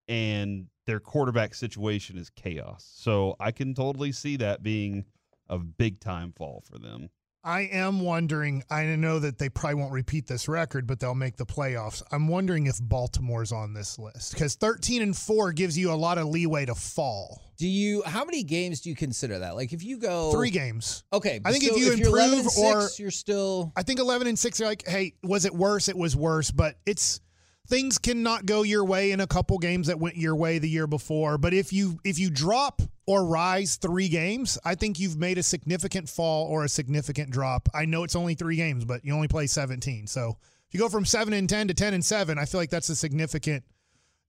and 0.09 0.67
their 0.87 1.01
quarterback 1.01 1.55
situation 1.55 2.19
is 2.19 2.31
chaos. 2.31 2.91
So 2.95 3.37
I 3.41 3.51
can 3.53 3.75
totally 3.75 4.13
see 4.13 4.37
that 4.37 4.63
being 4.63 5.05
a 5.49 5.59
big 5.59 6.01
time 6.01 6.33
fall 6.37 6.63
for 6.71 6.79
them. 6.79 7.11
I 7.47 7.69
am 7.73 8.01
wondering. 8.01 8.65
I 8.71 8.85
know 8.85 9.19
that 9.19 9.37
they 9.37 9.51
probably 9.51 9.75
won't 9.75 9.93
repeat 9.93 10.27
this 10.27 10.49
record, 10.49 10.87
but 10.87 10.99
they'll 10.99 11.15
make 11.15 11.37
the 11.37 11.45
playoffs. 11.45 12.03
I'm 12.11 12.27
wondering 12.27 12.67
if 12.67 12.79
Baltimore's 12.81 13.53
on 13.53 13.75
this 13.75 13.99
list 13.99 14.33
because 14.33 14.55
13 14.55 15.03
and 15.03 15.15
four 15.15 15.53
gives 15.53 15.77
you 15.77 15.93
a 15.93 15.95
lot 15.95 16.17
of 16.17 16.27
leeway 16.27 16.65
to 16.65 16.75
fall. 16.75 17.43
Do 17.59 17.69
you? 17.69 18.03
How 18.07 18.25
many 18.25 18.45
games 18.45 18.81
do 18.81 18.89
you 18.89 18.97
consider 18.97 19.41
that? 19.41 19.57
Like, 19.57 19.75
if 19.75 19.85
you 19.85 19.99
go 19.99 20.33
Three 20.33 20.49
games. 20.49 21.05
Okay, 21.13 21.39
I 21.45 21.53
think 21.53 21.65
so 21.65 21.75
if 21.75 21.77
you 21.77 21.93
you're 21.93 22.09
11 22.09 22.39
and 22.39 22.47
improve 22.47 22.65
or- 22.65 22.81
six, 22.81 22.99
you're 22.99 23.11
still 23.11 23.73
I 23.77 23.83
think 23.83 24.01
11 24.01 24.27
and 24.27 24.39
6 24.39 24.61
are 24.63 24.65
like, 24.65 24.89
hey, 24.89 25.13
was 25.23 25.45
it 25.45 25.55
worse? 25.55 25.89
It 25.89 25.99
was 25.99 26.17
worse, 26.17 26.51
but 26.51 26.77
it's 26.87 27.21
things 27.69 27.99
cannot 27.99 28.47
go 28.47 28.63
your 28.63 28.85
way 28.85 29.13
in 29.13 29.21
a 29.21 29.27
couple 29.27 29.59
games 29.59 29.87
that 29.87 29.99
went 29.99 30.17
your 30.17 30.37
way 30.37 30.59
the 30.59 30.69
year 30.69 30.87
before. 30.87 31.39
But 31.39 31.55
if 31.55 31.73
you 31.73 31.99
if 32.05 32.19
you 32.19 32.31
drop 32.31 32.83
or 33.07 33.25
rise 33.27 33.77
3 33.77 34.09
games, 34.09 34.59
I 34.65 34.75
think 34.75 34.99
you've 34.99 35.19
made 35.19 35.39
a 35.39 35.43
significant 35.43 36.09
fall 36.09 36.47
or 36.47 36.65
a 36.65 36.69
significant 36.69 37.31
drop. 37.31 37.69
I 37.75 37.85
know 37.85 38.05
it's 38.05 38.17
only 38.17 38.35
3 38.35 38.57
games, 38.57 38.85
but 38.85 39.05
you 39.05 39.15
only 39.15 39.29
play 39.29 39.47
17. 39.47 40.07
So, 40.07 40.37
if 40.69 40.75
you 40.75 40.81
go 40.81 40.89
from 40.89 41.05
7 41.05 41.33
and 41.33 41.49
10 41.49 41.69
to 41.69 41.75
10 41.75 41.95
and 41.95 42.05
7, 42.05 42.39
I 42.39 42.47
feel 42.47 42.61
like 42.61 42.71
that's 42.71 42.89
a 42.89 42.97
significant 42.97 43.65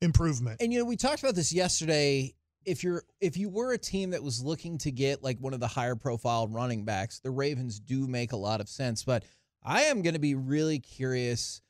improvement. 0.01 0.62
And 0.62 0.72
you 0.72 0.80
know, 0.80 0.86
we 0.86 0.96
talked 0.96 1.22
about 1.24 1.36
this 1.36 1.54
yesterday. 1.54 2.34
If 2.65 2.84
you're 2.84 3.04
if 3.22 3.38
you 3.38 3.50
were 3.50 3.74
a 3.74 3.77
team 3.77 4.10
that 4.12 4.24
was 4.24 4.44
looking 4.44 4.77
to 4.80 4.92
get 4.92 5.24
like 5.24 5.38
one 5.39 5.54
of 5.54 5.60
the 5.60 5.68
higher 5.68 5.96
profile 5.96 6.48
running 6.48 6.84
backs, 6.84 7.20
the 7.20 7.32
Ravens 7.32 7.80
do 7.80 8.08
make 8.08 8.32
a 8.32 8.38
lot 8.38 8.60
of 8.60 8.68
sense. 8.68 9.04
But 9.04 9.24
I 9.63 9.84
am 9.84 10.01
going 10.01 10.13
to 10.13 10.20
be 10.20 10.36
really 10.36 10.80
curious, 10.80 11.62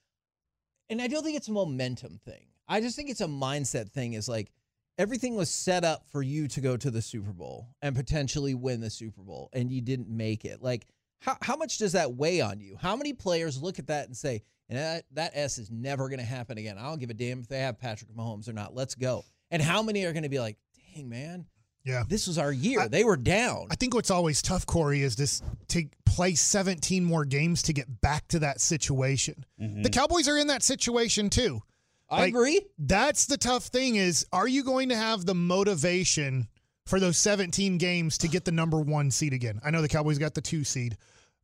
and 0.89 1.01
I 1.01 1.07
don't 1.07 1.23
think 1.23 1.37
it's 1.37 1.47
a 1.47 1.51
momentum 1.53 2.19
thing. 2.25 2.45
I 2.67 2.81
just 2.81 2.95
think 2.95 3.09
it's 3.09 3.21
a 3.21 3.27
mindset 3.27 3.89
thing. 3.91 4.13
Is 4.13 4.27
like 4.29 4.51
everything 4.97 5.35
was 5.35 5.49
set 5.49 5.83
up 5.83 6.05
for 6.11 6.21
you 6.21 6.47
to 6.49 6.61
go 6.61 6.77
to 6.77 6.89
the 6.91 7.01
Super 7.01 7.31
Bowl 7.33 7.67
and 7.81 7.95
potentially 7.95 8.53
win 8.55 8.81
the 8.81 8.89
Super 8.89 9.21
Bowl, 9.21 9.49
and 9.53 9.71
you 9.71 9.81
didn't 9.81 10.09
make 10.09 10.45
it. 10.45 10.61
Like 10.61 10.87
how 11.19 11.37
how 11.41 11.55
much 11.55 11.77
does 11.77 11.93
that 11.93 12.15
weigh 12.15 12.41
on 12.41 12.59
you? 12.59 12.77
How 12.79 12.95
many 12.95 13.13
players 13.13 13.61
look 13.61 13.79
at 13.79 13.87
that 13.87 14.07
and 14.07 14.15
say, 14.17 14.41
and 14.69 14.77
that, 14.79 15.05
that 15.13 15.31
S 15.35 15.57
is 15.57 15.69
never 15.71 16.09
going 16.09 16.19
to 16.19 16.25
happen 16.25 16.57
again. 16.57 16.77
I 16.77 16.83
don't 16.83 16.99
give 16.99 17.09
a 17.09 17.13
damn 17.13 17.39
if 17.39 17.47
they 17.47 17.59
have 17.59 17.79
Patrick 17.79 18.11
Mahomes 18.15 18.49
or 18.49 18.53
not. 18.53 18.73
Let's 18.75 18.95
go. 18.95 19.23
And 19.51 19.61
how 19.61 19.81
many 19.83 20.03
are 20.05 20.11
going 20.13 20.23
to 20.23 20.29
be 20.29 20.39
like, 20.39 20.57
dang, 20.95 21.07
man, 21.07 21.45
Yeah. 21.83 22.03
this 22.07 22.25
was 22.27 22.39
our 22.39 22.51
year. 22.51 22.81
I- 22.81 22.87
they 22.87 23.03
were 23.03 23.15
down. 23.15 23.67
I 23.69 23.75
think 23.75 23.93
what's 23.93 24.09
always 24.09 24.41
tough, 24.41 24.65
Corey, 24.65 25.01
is 25.03 25.15
this 25.15 25.43
to 25.69 25.85
play 26.15 26.33
17 26.33 27.03
more 27.03 27.25
games 27.25 27.61
to 27.63 27.73
get 27.73 27.99
back 27.99 28.25
to 28.29 28.39
that 28.39 28.61
situation. 28.61 29.45
The 29.59 29.89
Cowboys 29.89 30.29
are 30.29 30.37
in 30.37 30.47
that 30.47 30.63
situation 30.63 31.29
too. 31.29 31.61
I 32.09 32.21
like- 32.21 32.29
agree. 32.29 32.61
That's 32.79 33.25
the 33.25 33.35
tough 33.35 33.65
thing 33.65 33.97
is 33.97 34.25
are 34.31 34.47
you 34.47 34.63
going 34.63 34.89
to 34.89 34.95
have 34.95 35.25
the 35.25 35.35
motivation 35.35 36.47
for 36.85 37.01
those 37.01 37.17
17 37.17 37.77
games 37.77 38.17
to 38.19 38.29
get 38.29 38.45
the 38.45 38.53
number 38.53 38.79
one 38.79 39.11
seed 39.11 39.33
again? 39.33 39.59
I 39.65 39.71
know 39.71 39.81
the 39.81 39.89
Cowboys 39.89 40.17
got 40.17 40.35
the 40.35 40.41
two 40.41 40.63
seed. 40.63 40.95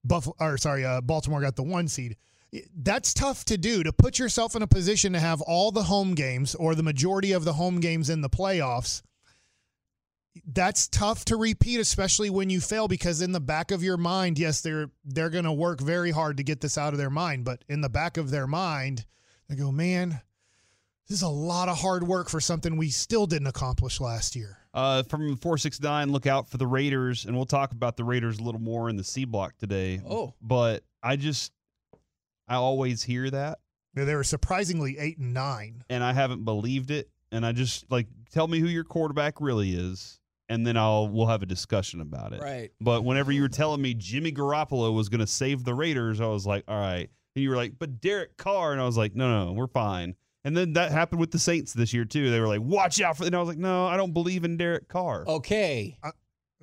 Buffalo 0.05 0.35
or 0.39 0.57
sorry, 0.57 0.85
uh, 0.85 1.01
Baltimore 1.01 1.41
got 1.41 1.57
the 1.57 1.63
one 1.63 1.89
seed. 1.89 2.15
That's 2.73 3.13
tough 3.13 3.43
to 3.45 3.57
do 3.57 3.83
to 3.83 3.91
put 3.91 4.19
yourself 4.19 4.55
in 4.55 4.61
a 4.61 4.67
position 4.67 5.11
to 5.13 5.19
have 5.19 5.41
all 5.41 5.71
the 5.73 5.83
home 5.83 6.15
games 6.15 6.55
or 6.55 6.75
the 6.75 6.83
majority 6.83 7.33
of 7.33 7.43
the 7.43 7.53
home 7.53 7.81
games 7.81 8.09
in 8.09 8.21
the 8.21 8.29
playoffs 8.29 9.01
that's 10.53 10.87
tough 10.87 11.25
to 11.25 11.35
repeat 11.35 11.79
especially 11.79 12.29
when 12.29 12.49
you 12.49 12.61
fail 12.61 12.87
because 12.87 13.21
in 13.21 13.31
the 13.33 13.39
back 13.39 13.71
of 13.71 13.83
your 13.83 13.97
mind 13.97 14.39
yes 14.39 14.61
they're 14.61 14.89
they're 15.03 15.29
going 15.29 15.43
to 15.43 15.51
work 15.51 15.81
very 15.81 16.11
hard 16.11 16.37
to 16.37 16.43
get 16.43 16.61
this 16.61 16.77
out 16.77 16.93
of 16.93 16.99
their 16.99 17.09
mind 17.09 17.43
but 17.43 17.63
in 17.67 17.81
the 17.81 17.89
back 17.89 18.15
of 18.17 18.29
their 18.31 18.47
mind 18.47 19.05
they 19.49 19.55
go 19.55 19.71
man 19.71 20.21
this 21.09 21.17
is 21.17 21.23
a 21.23 21.27
lot 21.27 21.67
of 21.67 21.77
hard 21.77 22.03
work 22.03 22.29
for 22.29 22.39
something 22.39 22.77
we 22.77 22.89
still 22.89 23.25
didn't 23.27 23.47
accomplish 23.47 23.99
last 23.99 24.33
year 24.35 24.57
Uh, 24.73 25.03
from 25.03 25.35
469, 25.35 26.09
look 26.13 26.25
out 26.25 26.47
for 26.47 26.55
the 26.55 26.65
Raiders, 26.67 27.25
and 27.25 27.35
we'll 27.35 27.45
talk 27.45 27.73
about 27.73 27.97
the 27.97 28.05
Raiders 28.05 28.39
a 28.39 28.43
little 28.43 28.61
more 28.61 28.89
in 28.89 28.95
the 28.95 29.03
C 29.03 29.25
block 29.25 29.57
today. 29.57 29.99
Oh. 30.09 30.33
But 30.41 30.85
I 31.03 31.17
just, 31.17 31.51
I 32.47 32.55
always 32.55 33.03
hear 33.03 33.29
that, 33.29 33.59
they 33.93 34.05
they 34.05 34.15
were 34.15 34.23
surprisingly 34.23 34.97
8 34.97 35.17
and 35.17 35.33
9 35.33 35.83
and 35.89 36.01
I 36.01 36.13
haven't 36.13 36.45
believed 36.45 36.89
it. 36.91 37.09
And 37.33 37.45
I 37.45 37.51
just, 37.51 37.91
like, 37.91 38.07
tell 38.31 38.47
me 38.47 38.59
who 38.59 38.67
your 38.67 38.85
quarterback 38.85 39.41
really 39.41 39.71
is, 39.73 40.20
and 40.51 40.67
then 40.67 40.75
I'll, 40.75 41.07
we'll 41.07 41.27
have 41.27 41.41
a 41.41 41.45
discussion 41.45 42.01
about 42.01 42.33
it. 42.33 42.41
Right. 42.41 42.71
But 42.81 43.05
whenever 43.05 43.31
you 43.31 43.41
were 43.41 43.47
telling 43.47 43.81
me 43.81 43.93
Jimmy 43.93 44.33
Garoppolo 44.33 44.93
was 44.93 45.07
going 45.07 45.21
to 45.21 45.27
save 45.27 45.63
the 45.63 45.73
Raiders, 45.73 46.19
I 46.19 46.27
was 46.27 46.45
like, 46.45 46.65
all 46.67 46.77
right. 46.77 47.09
And 47.35 47.43
you 47.43 47.49
were 47.49 47.55
like, 47.55 47.79
but 47.79 48.01
Derek 48.01 48.35
Carr. 48.35 48.73
And 48.73 48.81
I 48.81 48.83
was 48.83 48.97
like, 48.97 49.15
no, 49.15 49.45
no, 49.45 49.53
we're 49.53 49.67
fine. 49.67 50.13
And 50.43 50.57
then 50.57 50.73
that 50.73 50.91
happened 50.91 51.21
with 51.21 51.31
the 51.31 51.39
Saints 51.39 51.71
this 51.71 51.93
year, 51.93 52.03
too. 52.03 52.29
They 52.29 52.41
were 52.41 52.49
like, 52.49 52.59
watch 52.59 52.99
out 52.99 53.15
for 53.15 53.25
And 53.25 53.33
I 53.33 53.39
was 53.39 53.47
like, 53.47 53.59
no, 53.59 53.85
I 53.87 53.95
don't 53.95 54.11
believe 54.11 54.43
in 54.43 54.57
Derek 54.57 54.89
Carr. 54.89 55.23
Okay. 55.25 55.97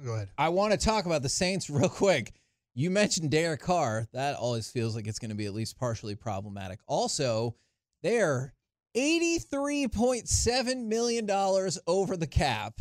go 0.04 0.12
ahead 0.12 0.28
I 0.37 0.50
want 0.50 0.73
to 0.73 0.78
talk 0.78 1.07
about 1.07 1.23
the 1.23 1.30
Saints 1.30 1.71
real 1.71 1.88
quick. 1.88 2.35
You 2.75 2.90
mentioned 2.90 3.30
Derek 3.30 3.62
Carr. 3.62 4.07
That 4.12 4.37
always 4.37 4.71
feels 4.71 4.95
like 4.95 5.07
it's 5.07 5.18
going 5.18 5.30
to 5.30 5.35
be 5.35 5.47
at 5.47 5.54
least 5.54 5.78
partially 5.78 6.14
problematic. 6.14 6.80
Also, 6.87 7.57
they're 8.02 8.52
$83.7 8.95 10.85
million 10.85 11.30
over 11.87 12.16
the 12.18 12.26
cap. 12.26 12.80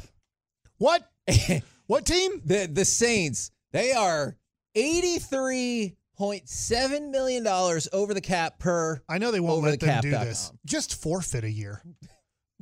What? 0.77 1.10
What 1.88 2.05
team? 2.05 2.41
The 2.43 2.69
the 2.72 2.84
Saints, 2.84 3.50
they 3.72 3.93
are 3.93 4.36
$83.7 4.75 7.12
million 7.12 7.48
over 7.48 8.13
the 8.13 8.22
cap 8.22 8.60
per 8.60 9.01
i 9.07 9.17
know 9.17 9.31
they 9.31 9.39
won't 9.39 9.63
let 9.63 9.79
them 9.79 10.01
do 10.01 10.12
this. 10.12 10.51
just 10.65 11.01
forfeit 11.01 11.46
a 11.46 11.50
year. 11.50 11.81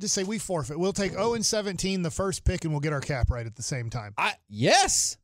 Just 0.00 0.14
say 0.14 0.22
we 0.24 0.38
forfeit. 0.38 0.78
We'll 0.78 0.92
take 0.92 1.12
0 1.12 1.34
and 1.34 1.44
17 1.44 2.02
the 2.02 2.10
first 2.10 2.44
pick 2.44 2.64
and 2.64 2.72
we'll 2.72 2.80
get 2.80 2.92
our 2.92 3.00
cap 3.00 3.30
right 3.30 3.46
at 3.46 3.56
the 3.56 3.62
same 3.62 3.90
time. 3.90 4.14
I 4.16 4.34
yes. 4.48 5.16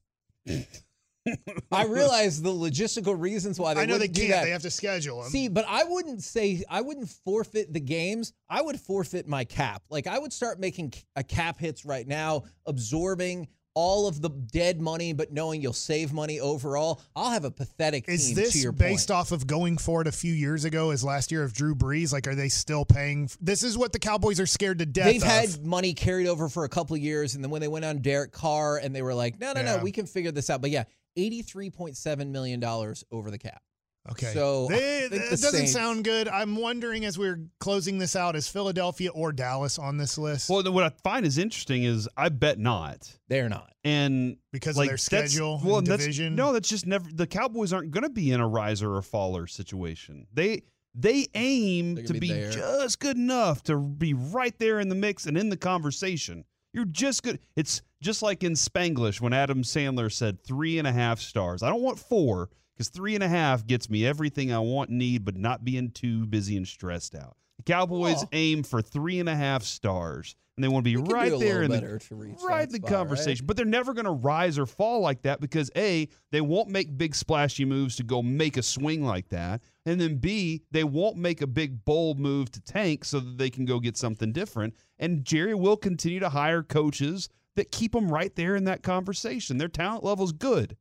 I 1.73 1.85
realize 1.85 2.43
the 2.43 2.51
logistical 2.51 3.19
reasons 3.19 3.59
why 3.59 3.75
they 3.75 3.83
i 3.83 3.87
know 3.87 3.99
they 3.99 4.09
can't 4.09 4.31
that. 4.31 4.45
they 4.45 4.51
have 4.51 4.63
to 4.63 4.71
schedule 4.71 5.23
them 5.23 5.31
See, 5.31 5.49
but 5.49 5.65
I 5.69 5.85
wouldn't 5.85 6.23
say 6.23 6.65
I 6.69 6.81
wouldn't 6.81 7.09
forfeit 7.09 7.73
the 7.73 7.81
games. 7.81 8.33
I 8.49 8.61
would 8.61 8.81
forfeit 8.81 9.29
my 9.29 9.45
cap. 9.45 9.83
Like 9.89 10.07
I 10.07 10.19
would 10.19 10.33
start 10.33 10.59
making 10.59 10.93
a 11.17 11.21
uh, 11.21 11.23
cap 11.23 11.59
hits 11.59 11.85
right 11.85 12.07
now, 12.07 12.45
absorbing 12.67 13.49
all 13.75 14.07
of 14.07 14.21
the 14.21 14.29
dead 14.29 14.81
money, 14.81 15.13
but 15.13 15.33
knowing 15.33 15.63
you'll 15.63 15.73
save 15.73 16.13
money 16.13 16.41
overall. 16.41 17.01
I'll 17.17 17.31
have 17.31 17.45
a 17.45 17.51
pathetic 17.51 18.09
Is 18.09 18.27
team. 18.27 18.35
this 18.37 18.53
to 18.53 18.59
your 18.59 18.73
based 18.73 19.09
point. 19.09 19.19
off 19.19 19.33
of 19.33 19.47
going 19.47 19.79
forward 19.79 20.07
a 20.07 20.13
few 20.13 20.33
years 20.33 20.65
ago 20.65 20.91
as 20.91 21.03
last 21.03 21.33
year 21.33 21.43
of 21.43 21.53
Drew 21.53 21.75
Brees? 21.75 22.13
Like, 22.13 22.27
are 22.27 22.35
they 22.35 22.49
still 22.49 22.85
paying? 22.85 23.31
This 23.41 23.63
is 23.63 23.79
what 23.79 23.93
the 23.93 23.99
Cowboys 23.99 24.41
are 24.41 24.47
scared 24.47 24.79
to 24.81 24.87
death 24.87 25.07
They've 25.07 25.23
of. 25.23 25.29
had 25.29 25.65
money 25.65 25.95
carried 25.95 26.27
over 26.27 26.49
for 26.49 26.65
a 26.65 26.69
couple 26.69 26.97
of 26.97 27.03
years, 27.03 27.35
and 27.35 27.43
then 27.43 27.51
when 27.51 27.61
they 27.61 27.69
went 27.69 27.85
on 27.85 27.99
Derek 27.99 28.33
Carr, 28.33 28.77
and 28.79 28.95
they 28.95 29.03
were 29.03 29.15
like, 29.15 29.41
"No, 29.41 29.53
no, 29.53 29.63
no, 29.63 29.79
we 29.79 29.93
can 29.93 30.07
figure 30.07 30.33
this 30.33 30.51
out." 30.51 30.61
But 30.61 30.71
yeah, 30.71 30.85
eighty-three 31.17 31.71
point 31.71 31.97
seven 31.97 32.33
million 32.33 32.61
dollars 32.61 33.05
over 33.11 33.31
the 33.31 33.39
cap. 33.39 33.63
okay. 34.11 34.33
so 34.33 34.67
I 34.67 34.69
They- 34.75 35.09
think 35.09 35.23
the 35.25 35.31
doesn't 35.31 35.53
Saints- 35.53 35.73
sound 35.73 36.05
good. 36.05 36.27
I'm 36.29 36.57
wondering 36.57 37.05
as 37.05 37.19
we're 37.19 37.41
closing 37.61 37.99
this 37.99 38.17
out, 38.17 38.35
is 38.37 38.49
Philadelphia 38.49 39.11
or 39.11 39.33
Dallas 39.33 39.79
on 39.79 39.97
this 39.97 40.19
list? 40.19 40.49
Well, 40.51 40.63
what 40.73 40.85
I 40.85 40.91
find 41.05 41.25
is 41.25 41.39
interesting 41.39 41.85
is 41.85 42.09
I 42.17 42.29
bet 42.29 42.59
not. 42.59 43.17
They're 43.29 43.49
not. 43.49 43.73
And 43.85 44.37
because 44.53 44.77
like 44.77 44.87
of 44.87 44.89
their 44.91 45.19
that's- 45.19 45.31
schedule 45.33 45.61
well, 45.65 45.79
and 45.79 45.87
that's- 45.87 46.01
division. 46.05 46.35
No, 46.35 46.53
that's 46.53 46.69
just 46.69 46.87
never. 46.87 47.09
The 47.13 47.27
Cowboys 47.27 47.73
aren't 47.73 47.91
going 47.93 48.03
to 48.05 48.11
be 48.11 48.33
in 48.33 48.41
a 48.41 48.47
riser 48.49 48.95
or 48.95 49.03
faller 49.03 49.47
situation. 49.47 50.27
They 50.33 50.63
they 50.95 51.27
aim 51.35 51.97
to 52.05 52.13
be, 52.13 52.21
be 52.21 52.29
just 52.51 52.99
good 53.01 53.17
enough 53.17 53.63
to 53.63 53.79
be 53.79 54.13
right 54.15 54.59
there 54.59 54.79
in 54.79 54.89
the 54.91 54.95
mix 54.95 55.25
and 55.27 55.39
in 55.39 55.49
the 55.49 55.57
conversation. 55.57 56.45
You're 56.73 56.85
just 56.87 57.23
good. 57.23 57.39
It's 57.57 57.83
just 58.01 58.23
like 58.23 58.43
in 58.43 58.53
Spanglish 58.53 59.21
when 59.21 59.33
Adam 59.33 59.63
Sandler 59.63 60.11
said 60.11 60.43
three 60.43 60.79
and 60.79 60.89
a 60.89 60.93
half 60.93 61.21
stars. 61.21 61.63
I 61.63 61.69
don't 61.69 61.83
want 61.83 61.99
four 61.99 62.49
because 62.75 62.89
three 62.89 63.15
and 63.15 63.23
a 63.23 63.29
half 63.29 63.67
gets 63.67 63.91
me 63.91 64.07
everything 64.07 64.53
I 64.53 64.59
want 64.59 64.91
and 64.91 64.99
need, 64.99 65.25
but 65.25 65.37
not 65.37 65.65
being 65.65 65.91
too 65.91 66.27
busy 66.27 66.57
and 66.57 66.67
stressed 66.67 67.15
out. 67.15 67.37
The 67.65 67.73
Cowboys 67.73 68.23
Aw. 68.25 68.29
aim 68.33 68.63
for 68.63 68.83
three 68.83 69.21
and 69.21 69.29
a 69.29 69.37
half 69.37 69.63
stars, 69.63 70.35
and 70.57 70.65
they 70.65 70.69
want 70.69 70.85
to 70.85 70.91
be 70.91 70.97
right 70.97 71.39
there 71.39 71.63
in 71.63 71.71
the 71.71 71.81
right 71.81 72.69
the 72.69 72.77
spot, 72.77 72.91
right? 72.91 72.97
conversation. 72.97 73.47
But 73.47 73.57
they're 73.57 73.65
never 73.65 73.95
going 73.95 74.05
to 74.05 74.11
rise 74.11 74.59
or 74.59 74.67
fall 74.67 75.01
like 75.01 75.23
that 75.23 75.41
because 75.41 75.71
a 75.77 76.09
they 76.31 76.41
won't 76.41 76.69
make 76.69 76.97
big 76.99 77.15
splashy 77.15 77.65
moves 77.65 77.97
to 77.97 78.03
go 78.03 78.23
make 78.23 78.57
a 78.57 78.63
swing 78.63 79.05
like 79.05 79.29
that, 79.29 79.63
and 79.87 80.01
then 80.01 80.17
b 80.17 80.63
they 80.71 80.85
won't 80.85 81.17
make 81.17 81.41
a 81.41 81.47
big 81.47 81.85
bold 81.85 82.19
move 82.19 82.51
to 82.53 82.61
tank 82.61 83.05
so 83.05 83.21
that 83.21 83.39
they 83.39 83.51
can 83.51 83.65
go 83.65 83.79
get 83.81 83.97
something 83.97 84.33
different. 84.33 84.75
And 84.99 85.25
Jerry 85.25 85.55
will 85.55 85.77
continue 85.77 86.21
to 86.21 86.29
hire 86.29 86.63
coaches 86.63 87.29
that 87.57 87.71
keep 87.71 87.93
them 87.93 88.09
right 88.09 88.35
there 88.35 88.57
in 88.57 88.65
that 88.65 88.83
conversation. 88.83 89.59
Their 89.59 89.69
talent 89.69 90.05
level's 90.05 90.33
good. 90.33 90.77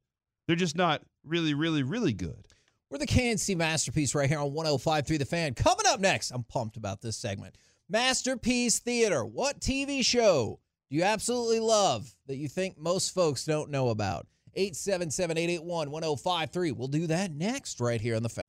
They're 0.47 0.55
just 0.55 0.75
not 0.75 1.01
really, 1.23 1.53
really, 1.53 1.83
really 1.83 2.13
good. 2.13 2.47
We're 2.91 2.97
the 2.97 3.07
KNC 3.07 3.55
Masterpiece 3.55 4.13
right 4.13 4.27
here 4.27 4.39
on 4.39 4.51
105.3 4.51 5.17
The 5.17 5.23
Fan. 5.23 5.53
Coming 5.53 5.85
up 5.87 6.01
next, 6.01 6.29
I'm 6.29 6.43
pumped 6.43 6.75
about 6.75 6.99
this 6.99 7.15
segment. 7.15 7.57
Masterpiece 7.87 8.79
Theater. 8.79 9.23
What 9.23 9.61
TV 9.61 10.03
show 10.03 10.59
do 10.89 10.97
you 10.97 11.03
absolutely 11.03 11.61
love 11.61 12.13
that 12.27 12.35
you 12.35 12.49
think 12.49 12.77
most 12.77 13.13
folks 13.13 13.45
don't 13.45 13.71
know 13.71 13.87
about? 13.87 14.27
877 14.55 15.37
881 15.37 15.89
1053. 15.89 16.71
We'll 16.73 16.89
do 16.89 17.07
that 17.07 17.31
next 17.31 17.79
right 17.79 18.01
here 18.01 18.17
on 18.17 18.23
The 18.23 18.29
Fan. 18.29 18.43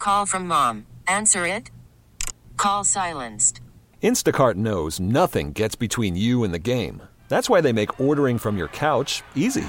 Call 0.00 0.26
from 0.26 0.48
mom. 0.48 0.88
Answer 1.06 1.46
it. 1.46 1.70
Call 2.56 2.82
silenced. 2.82 3.60
Instacart 4.02 4.56
knows 4.56 4.98
nothing 4.98 5.52
gets 5.52 5.76
between 5.76 6.16
you 6.16 6.42
and 6.42 6.52
the 6.52 6.58
game. 6.58 7.04
That's 7.28 7.48
why 7.48 7.60
they 7.60 7.72
make 7.72 8.00
ordering 8.00 8.38
from 8.38 8.58
your 8.58 8.68
couch 8.68 9.22
easy. 9.36 9.68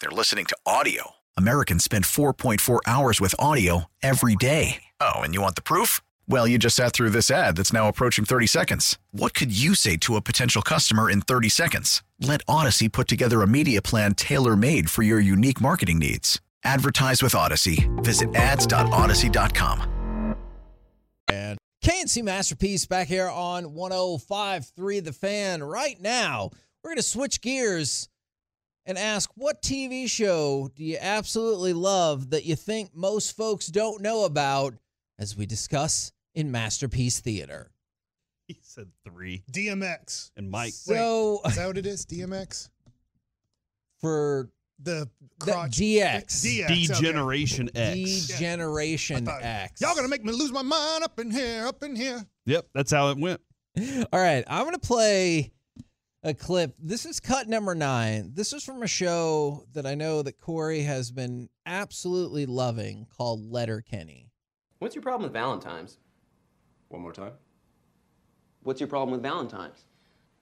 they're 0.00 0.10
listening 0.10 0.46
to 0.46 0.56
audio. 0.66 1.12
Americans 1.36 1.84
spend 1.84 2.04
4.4 2.04 2.80
hours 2.86 3.20
with 3.20 3.34
audio 3.38 3.84
every 4.02 4.34
day. 4.34 4.82
Oh, 5.00 5.20
and 5.20 5.34
you 5.34 5.40
want 5.40 5.54
the 5.54 5.62
proof? 5.62 6.00
Well, 6.26 6.48
you 6.48 6.58
just 6.58 6.76
sat 6.76 6.92
through 6.92 7.10
this 7.10 7.30
ad 7.30 7.56
that's 7.56 7.72
now 7.72 7.88
approaching 7.88 8.24
30 8.24 8.46
seconds. 8.48 8.98
What 9.12 9.34
could 9.34 9.56
you 9.56 9.74
say 9.74 9.96
to 9.98 10.16
a 10.16 10.20
potential 10.20 10.62
customer 10.62 11.08
in 11.08 11.20
30 11.20 11.48
seconds? 11.48 12.02
Let 12.20 12.40
Odyssey 12.48 12.88
put 12.88 13.06
together 13.06 13.42
a 13.42 13.46
media 13.46 13.80
plan 13.80 14.14
tailor 14.14 14.56
made 14.56 14.90
for 14.90 15.02
your 15.02 15.20
unique 15.20 15.60
marketing 15.60 15.98
needs. 15.98 16.40
Advertise 16.64 17.22
with 17.22 17.34
Odyssey. 17.34 17.88
Visit 17.98 18.34
ads.odyssey.com. 18.34 20.36
And 21.28 21.58
KNC 21.82 22.22
Masterpiece 22.22 22.86
back 22.86 23.08
here 23.08 23.28
on 23.28 23.74
105.3 23.74 25.04
The 25.04 25.12
Fan. 25.12 25.62
Right 25.62 26.00
now, 26.00 26.50
we're 26.82 26.90
going 26.90 26.96
to 26.96 27.02
switch 27.02 27.40
gears 27.40 28.08
and 28.86 28.96
ask 28.98 29.30
what 29.34 29.62
TV 29.62 30.08
show 30.08 30.70
do 30.74 30.84
you 30.84 30.96
absolutely 31.00 31.72
love 31.72 32.30
that 32.30 32.44
you 32.44 32.56
think 32.56 32.94
most 32.94 33.36
folks 33.36 33.66
don't 33.66 34.02
know 34.02 34.24
about 34.24 34.74
as 35.18 35.36
we 35.36 35.46
discuss 35.46 36.12
in 36.34 36.50
Masterpiece 36.50 37.20
Theater. 37.20 37.70
He 38.46 38.58
said 38.62 38.88
three. 39.04 39.42
DMX. 39.52 40.30
And 40.36 40.50
Mike. 40.50 40.72
So, 40.72 41.40
Is 41.46 41.56
that 41.56 41.66
what 41.66 41.78
it 41.78 41.86
is? 41.86 42.04
DMX? 42.06 42.70
for 44.00 44.48
The 44.82 45.08
the. 45.38 45.52
DX, 45.52 46.24
DX. 46.26 46.64
okay. 46.64 46.74
D-Generation 46.74 47.70
X. 47.74 47.94
D-Generation 48.28 49.28
I 49.28 49.30
thought, 49.30 49.42
X. 49.42 49.80
Y'all 49.80 49.94
gonna 49.94 50.08
make 50.08 50.24
me 50.24 50.32
lose 50.32 50.52
my 50.52 50.62
mind 50.62 51.04
up 51.04 51.18
in 51.20 51.30
here, 51.30 51.66
up 51.66 51.82
in 51.82 51.94
here. 51.94 52.24
Yep, 52.46 52.66
that's 52.74 52.90
how 52.90 53.10
it 53.10 53.18
went. 53.18 53.40
All 54.12 54.20
right, 54.20 54.42
I'm 54.48 54.62
going 54.64 54.72
to 54.72 54.80
play 54.80 55.52
a 56.22 56.34
clip. 56.34 56.74
This 56.78 57.06
is 57.06 57.20
cut 57.20 57.48
number 57.48 57.74
nine. 57.74 58.32
This 58.34 58.52
is 58.52 58.64
from 58.64 58.82
a 58.82 58.86
show 58.86 59.64
that 59.72 59.86
I 59.86 59.94
know 59.94 60.22
that 60.22 60.40
Corey 60.40 60.82
has 60.82 61.10
been 61.10 61.48
absolutely 61.64 62.46
loving 62.46 63.06
called 63.16 63.50
Letterkenny. 63.50 64.30
What's 64.78 64.94
your 64.94 65.02
problem 65.02 65.24
with 65.24 65.32
Valentine's? 65.32 65.98
One 66.88 67.02
more 67.02 67.12
time. 67.12 67.32
What's 68.62 68.80
your 68.80 68.88
problem 68.88 69.12
with 69.12 69.22
Valentine's? 69.22 69.86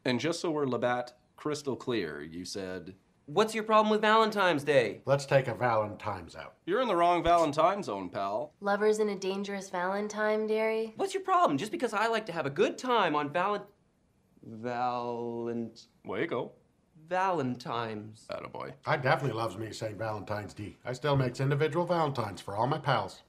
And 0.05 0.18
just 0.18 0.40
so 0.40 0.50
we're 0.50 0.66
Labatt 0.66 1.12
crystal 1.37 1.76
clear, 1.76 2.22
you 2.22 2.44
said 2.44 2.94
What's 3.26 3.55
your 3.55 3.62
problem 3.62 3.90
with 3.90 4.00
Valentine's 4.00 4.64
Day? 4.64 5.02
Let's 5.05 5.26
take 5.26 5.48
a 5.48 5.55
Valentine's 5.55 6.35
out. 6.35 6.55
you're 6.64 6.81
in 6.81 6.88
the 6.88 6.96
wrong 6.96 7.22
Valentine 7.22 7.83
zone, 7.83 8.09
pal. 8.09 8.55
Lovers 8.61 9.00
in 9.00 9.11
a 9.11 9.16
dangerous 9.16 9.68
Valentine, 9.68 10.46
Derry? 10.46 10.94
What's 10.96 11.12
your 11.12 11.22
problem? 11.22 11.59
Just 11.59 11.70
because 11.70 11.92
I 11.92 12.07
like 12.07 12.24
to 12.26 12.33
have 12.33 12.46
a 12.46 12.50
good 12.50 12.79
time 12.79 13.14
on 13.14 13.31
Valent... 13.31 13.64
Valent... 14.42 15.87
Way 16.05 16.22
you 16.22 16.27
go. 16.27 16.53
Valentine's. 17.09 18.27
Attaboy. 18.31 18.72
I 18.87 18.96
definitely 18.96 19.37
loves 19.37 19.57
me 19.57 19.72
St. 19.72 19.96
Valentine's 19.96 20.53
D. 20.53 20.77
I 20.85 20.92
still 20.92 21.16
makes 21.16 21.40
individual 21.40 21.87
Valentines 21.87 22.40
for 22.40 22.57
all 22.57 22.66
my 22.66 22.79
pals. 22.79 23.22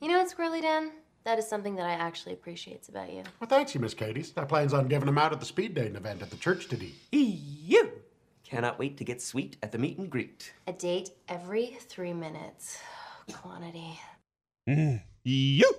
You 0.00 0.08
know 0.08 0.18
what, 0.18 0.34
Squirrely 0.34 0.62
Dan? 0.62 0.92
That 1.24 1.38
is 1.38 1.48
something 1.48 1.74
that 1.76 1.86
I 1.86 1.92
actually 1.92 2.34
appreciates 2.34 2.88
about 2.88 3.12
you. 3.12 3.22
Well, 3.40 3.48
thanks 3.48 3.74
you, 3.74 3.80
Miss 3.80 3.94
Katie's. 3.94 4.32
I 4.36 4.44
plans 4.44 4.72
on 4.72 4.86
giving 4.86 5.06
them 5.06 5.18
out 5.18 5.32
at 5.32 5.40
the 5.40 5.46
speed 5.46 5.74
dating 5.74 5.96
event 5.96 6.22
at 6.22 6.30
the 6.30 6.36
church 6.36 6.68
today. 6.68 6.92
You! 7.10 7.90
Cannot 8.44 8.78
wait 8.78 8.96
to 8.98 9.04
get 9.04 9.20
sweet 9.20 9.56
at 9.62 9.72
the 9.72 9.78
meet 9.78 9.98
and 9.98 10.08
greet. 10.08 10.52
A 10.68 10.72
date 10.72 11.10
every 11.28 11.76
three 11.80 12.12
minutes. 12.12 12.78
Quantity. 13.32 13.98
Mm. 14.68 15.02
You 15.24 15.74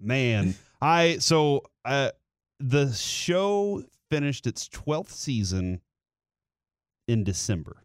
man, 0.00 0.54
I 0.80 1.18
so 1.18 1.64
uh, 1.84 2.12
the 2.58 2.92
show 2.94 3.84
finished 4.10 4.46
its 4.46 4.68
twelfth 4.68 5.12
season 5.12 5.80
in 7.08 7.24
December. 7.24 7.82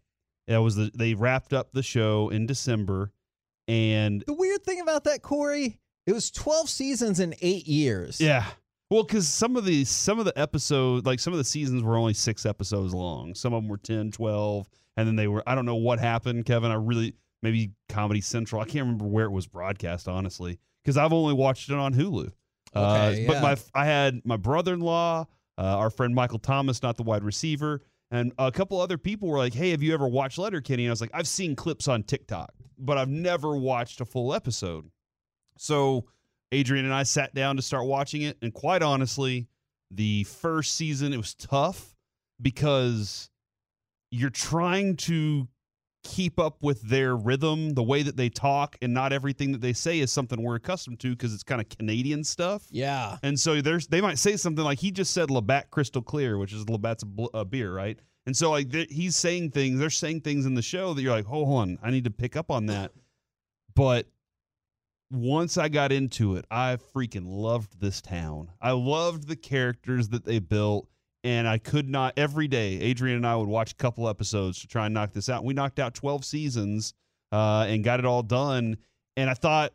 That 0.48 0.58
was 0.62 0.76
the 0.76 0.92
they 0.94 1.14
wrapped 1.14 1.54
up 1.54 1.72
the 1.74 1.84
show 1.84 2.30
in 2.30 2.46
December, 2.46 3.12
and 3.68 4.24
The 4.28 4.34
weird 4.34 4.64
thing 4.64 4.82
about 4.82 5.04
that, 5.06 5.22
Corey, 5.22 5.80
it 6.08 6.14
was 6.14 6.32
12 6.32 6.68
seasons 6.70 7.20
in 7.20 7.36
eight 7.42 7.68
years. 7.68 8.20
yeah, 8.20 8.46
well, 8.90 9.04
because 9.04 9.28
some 9.30 9.56
of 9.56 9.64
the 9.66 9.86
some 9.86 10.20
of 10.20 10.26
the 10.26 10.38
episodes, 10.38 11.06
like 11.06 11.20
some 11.20 11.32
of 11.34 11.38
the 11.38 11.44
seasons, 11.46 11.84
were 11.84 11.96
only 11.96 12.14
six 12.14 12.46
episodes 12.46 12.94
long. 12.94 13.36
Some 13.36 13.54
of 13.54 13.62
them 13.64 13.70
were 13.70 13.78
10, 13.78 14.12
12, 14.12 14.68
and 14.98 15.08
then 15.08 15.16
they 15.16 15.28
were. 15.28 15.44
I 15.48 15.56
don't 15.56 15.66
know 15.66 15.76
what 15.76 16.00
happened, 16.00 16.46
Kevin. 16.46 16.72
I 16.72 16.76
really 16.76 17.14
maybe 17.44 17.72
Comedy 17.88 18.22
Central. 18.22 18.62
I 18.62 18.66
can't 18.66 18.84
remember 18.86 19.06
where 19.06 19.26
it 19.26 19.32
was 19.32 19.48
broadcast, 19.48 20.08
honestly, 20.08 20.60
because 20.84 20.98
I've 20.98 21.14
only 21.14 21.34
watched 21.36 21.70
it 21.70 21.76
on 21.76 21.94
Hulu. 21.94 22.32
uh, 22.76 22.80
Okay, 23.12 23.26
But 23.28 23.34
yeah. 23.36 23.42
my 23.42 23.58
I 23.76 23.86
had 23.86 24.22
my 24.26 24.38
brother-in-law, 24.38 25.28
uh, 25.58 25.78
our 25.78 25.90
friend 25.90 26.14
Michael 26.16 26.40
Thomas, 26.40 26.82
not 26.82 26.98
the 26.98 27.04
wide 27.04 27.24
receiver, 27.24 27.82
and 28.10 28.34
a 28.38 28.52
couple 28.52 28.80
other 28.80 28.98
people 28.98 29.28
were 29.30 29.38
like, 29.38 29.54
"Hey, 29.54 29.72
have 29.72 29.82
you 29.82 29.94
ever 29.94 30.08
watched 30.08 30.38
Letterkenny?" 30.38 30.84
And 30.86 30.90
I 30.90 30.94
was 30.94 31.02
like, 31.02 31.12
"I've 31.14 31.28
seen 31.28 31.56
clips 31.56 31.88
on 31.88 32.04
TikTok, 32.04 32.54
but 32.78 32.98
I've 32.98 33.10
never 33.10 33.56
watched 33.56 34.02
a 34.02 34.06
full 34.06 34.34
episode." 34.34 34.90
So 35.58 36.06
Adrian 36.52 36.86
and 36.86 36.94
I 36.94 37.04
sat 37.04 37.34
down 37.34 37.56
to 37.56 37.62
start 37.62 37.86
watching 37.86 38.24
it, 38.24 38.38
and 38.42 38.54
quite 38.54 38.82
honestly, 38.82 39.48
the 39.90 40.24
first 40.26 40.74
season 40.74 41.14
it 41.14 41.18
was 41.18 41.34
tough 41.34 41.96
because 42.42 43.30
you're 44.10 44.30
trying 44.30 44.98
to 44.98 45.48
keep 46.04 46.40
up 46.40 46.58
with 46.62 46.82
their 46.82 47.16
rhythm, 47.16 47.74
the 47.74 47.84
way 47.84 48.04
that 48.04 48.18
they 48.18 48.30
talk, 48.30 48.76
and 48.82 48.94
not 48.94 49.14
everything 49.14 49.52
that 49.52 49.62
they 49.62 49.74
say 49.74 50.00
is 50.00 50.12
something 50.12 50.42
we're 50.42 50.56
accustomed 50.56 51.00
to 51.02 51.12
because 51.12 51.34
it's 51.34 51.44
kind 51.44 51.62
of 51.62 51.70
Canadian 51.70 52.24
stuff. 52.24 52.66
Yeah. 52.72 53.18
And 53.24 53.40
so 53.40 53.62
there's 53.62 53.88
they 53.88 54.02
might 54.02 54.18
say 54.18 54.36
something 54.38 54.64
like 54.64 54.80
he 54.80 54.92
just 54.92 55.14
said 55.14 55.30
Labatt 55.30 55.72
Crystal 55.72 56.02
Clear, 56.02 56.38
which 56.38 56.54
is 56.54 56.68
Labatt's 56.70 57.04
bl- 57.04 57.28
a 57.34 57.46
beer, 57.46 57.74
right? 57.74 58.00
And 58.26 58.36
so 58.36 58.52
like 58.52 58.74
he's 58.74 59.16
saying 59.16 59.52
things, 59.52 59.80
they're 59.80 59.90
saying 59.90 60.22
things 60.22 60.46
in 60.46 60.54
the 60.54 60.62
show 60.62 60.94
that 60.94 61.02
you're 61.02 61.16
like, 61.16 61.26
hold 61.26 61.50
on, 61.50 61.80
I 61.82 61.92
need 61.92 62.04
to 62.04 62.12
pick 62.12 62.36
up 62.36 62.52
on 62.52 62.68
that. 62.68 62.92
But 63.76 64.08
once 65.12 65.58
I 65.58 65.70
got 65.70 65.92
into 65.92 66.36
it, 66.36 66.46
I 66.50 66.78
freaking 66.96 67.26
loved 67.26 67.80
this 67.80 68.02
town. 68.02 68.50
I 68.62 68.72
loved 68.72 69.28
the 69.28 69.36
characters 69.36 70.10
that 70.10 70.26
they 70.26 70.40
built, 70.40 70.88
and 71.24 71.48
I 71.48 71.58
could 71.58 71.90
not 71.90 72.14
every 72.18 72.48
day. 72.48 72.80
Adrian 72.80 73.18
and 73.18 73.28
I 73.28 73.36
would 73.36 73.48
watch 73.48 73.72
a 73.74 73.76
couple 73.76 74.08
episodes 74.10 74.60
to 74.62 74.68
try 74.68 74.86
and 74.86 74.94
knock 74.94 75.14
this 75.14 75.30
out. 75.30 75.44
We 75.44 75.54
knocked 75.54 75.80
out 75.80 75.94
12 75.94 76.26
seasons 76.26 76.94
uh, 77.32 77.66
and 77.68 77.84
got 77.84 78.00
it 78.00 78.06
all 78.06 78.24
done. 78.24 78.78
And 79.18 79.30
I 79.30 79.34
thought, 79.34 79.74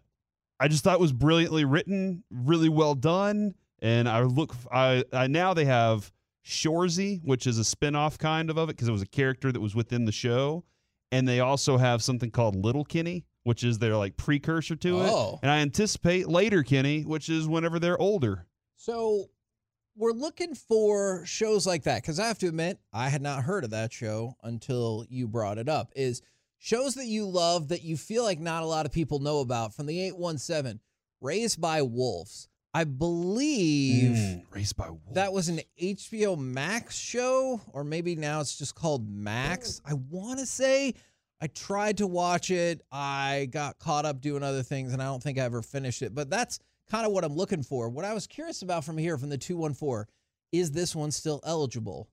I 0.59 0.69
just 0.69 0.83
thought 0.85 0.95
it 0.95 1.01
was 1.01 1.13
brilliantly 1.13 1.65
written, 1.65 2.25
really 2.31 2.69
well 2.69 2.95
done. 2.95 3.55
And 3.81 4.09
I 4.09 4.23
look, 4.23 4.55
I, 4.73 5.05
I 5.13 5.27
now 5.27 5.55
they 5.55 5.67
have 5.67 6.11
Shorzy, 6.45 7.21
which 7.25 7.47
is 7.47 7.59
a 7.59 7.65
spin-off 7.65 8.19
kind 8.19 8.51
of 8.51 8.57
of 8.57 8.69
it 8.69 8.77
because 8.77 8.89
it 8.89 8.93
was 8.93 9.03
a 9.03 9.07
character 9.07 9.53
that 9.53 9.61
was 9.61 9.75
within 9.75 10.05
the 10.05 10.13
show. 10.13 10.65
And 11.13 11.27
they 11.29 11.41
also 11.41 11.77
have 11.77 12.03
something 12.03 12.31
called 12.31 12.57
Little 12.57 12.85
Kenny, 12.85 13.25
which 13.45 13.63
is 13.63 13.79
their 13.79 13.97
like 13.97 14.17
precursor 14.17 14.75
to 14.77 14.99
Oh. 15.03 15.35
it. 15.35 15.39
And 15.43 15.51
I 15.51 15.59
anticipate 15.59 16.29
later 16.29 16.63
Kenny, 16.63 17.03
which 17.03 17.29
is 17.29 17.47
whenever 17.47 17.79
they're 17.79 17.99
older. 18.01 18.47
So 18.77 19.27
we're 19.97 20.13
looking 20.13 20.55
for 20.55 21.25
shows 21.27 21.67
like 21.67 21.85
that 21.85 22.03
because 22.03 22.19
I 22.21 22.27
have 22.29 22.39
to 22.39 22.49
admit 22.49 22.79
I 22.93 23.09
had 23.09 23.23
not 23.23 23.43
heard 23.45 23.65
of 23.65 23.71
that 23.71 23.93
show 23.93 24.37
until 24.43 25.05
you 25.09 25.27
brought 25.27 25.59
it 25.59 25.69
up. 25.69 25.91
Is 25.97 26.23
shows 26.59 26.95
that 26.95 27.07
you 27.07 27.27
love 27.27 27.69
that 27.69 27.83
you 27.83 27.97
feel 27.97 28.23
like 28.23 28.39
not 28.41 28.63
a 28.63 28.67
lot 28.67 28.87
of 28.87 28.93
people 28.93 29.19
know 29.19 29.41
about 29.41 29.75
from 29.75 29.87
the 29.87 30.01
817 30.01 30.81
Raised 31.21 31.61
by 31.61 31.83
Wolves. 31.83 32.49
I 32.75 32.85
believe 32.85 34.13
Mm, 34.17 34.43
Raised 34.51 34.77
by 34.77 34.89
Wolves. 34.91 35.13
that 35.15 35.33
was 35.33 35.49
an 35.49 35.61
HBO 35.81 36.37
Max 36.39 36.95
show, 36.97 37.61
or 37.73 37.85
maybe 37.85 38.17
now 38.17 38.41
it's 38.41 38.57
just 38.59 38.75
called 38.75 39.09
Max. 39.09 39.81
I 39.85 39.95
want 39.95 40.39
to 40.41 40.47
say 40.47 40.95
I 41.41 41.47
tried 41.49 41.99
to 41.99 42.07
watch 42.07 42.51
it. 42.51 42.83
I 42.93 43.49
got 43.51 43.79
caught 43.79 44.05
up 44.05 44.21
doing 44.21 44.43
other 44.43 44.63
things, 44.63 44.93
and 44.93 45.01
I 45.03 45.07
don't 45.07 45.23
think 45.23 45.39
I 45.39 45.43
ever 45.43 45.63
finished 45.63 46.03
it. 46.03 46.15
But 46.15 46.29
that's 46.31 46.59
kind 46.91 47.07
of 47.07 47.13
what 47.13 47.25
I'm 47.25 47.35
looking 47.35 47.63
for. 47.63 47.89
What 47.89 48.05
I 48.05 48.15
was 48.15 48.27
curious 48.27 48.63
about 48.63 48.85
from 48.85 48.99
here, 48.99 49.19
from 49.19 49.29
the 49.29 49.39
214, 49.39 50.07
is 50.53 50.71
this 50.73 50.95
one 50.95 51.11
still 51.11 51.41
eligible? 51.45 52.09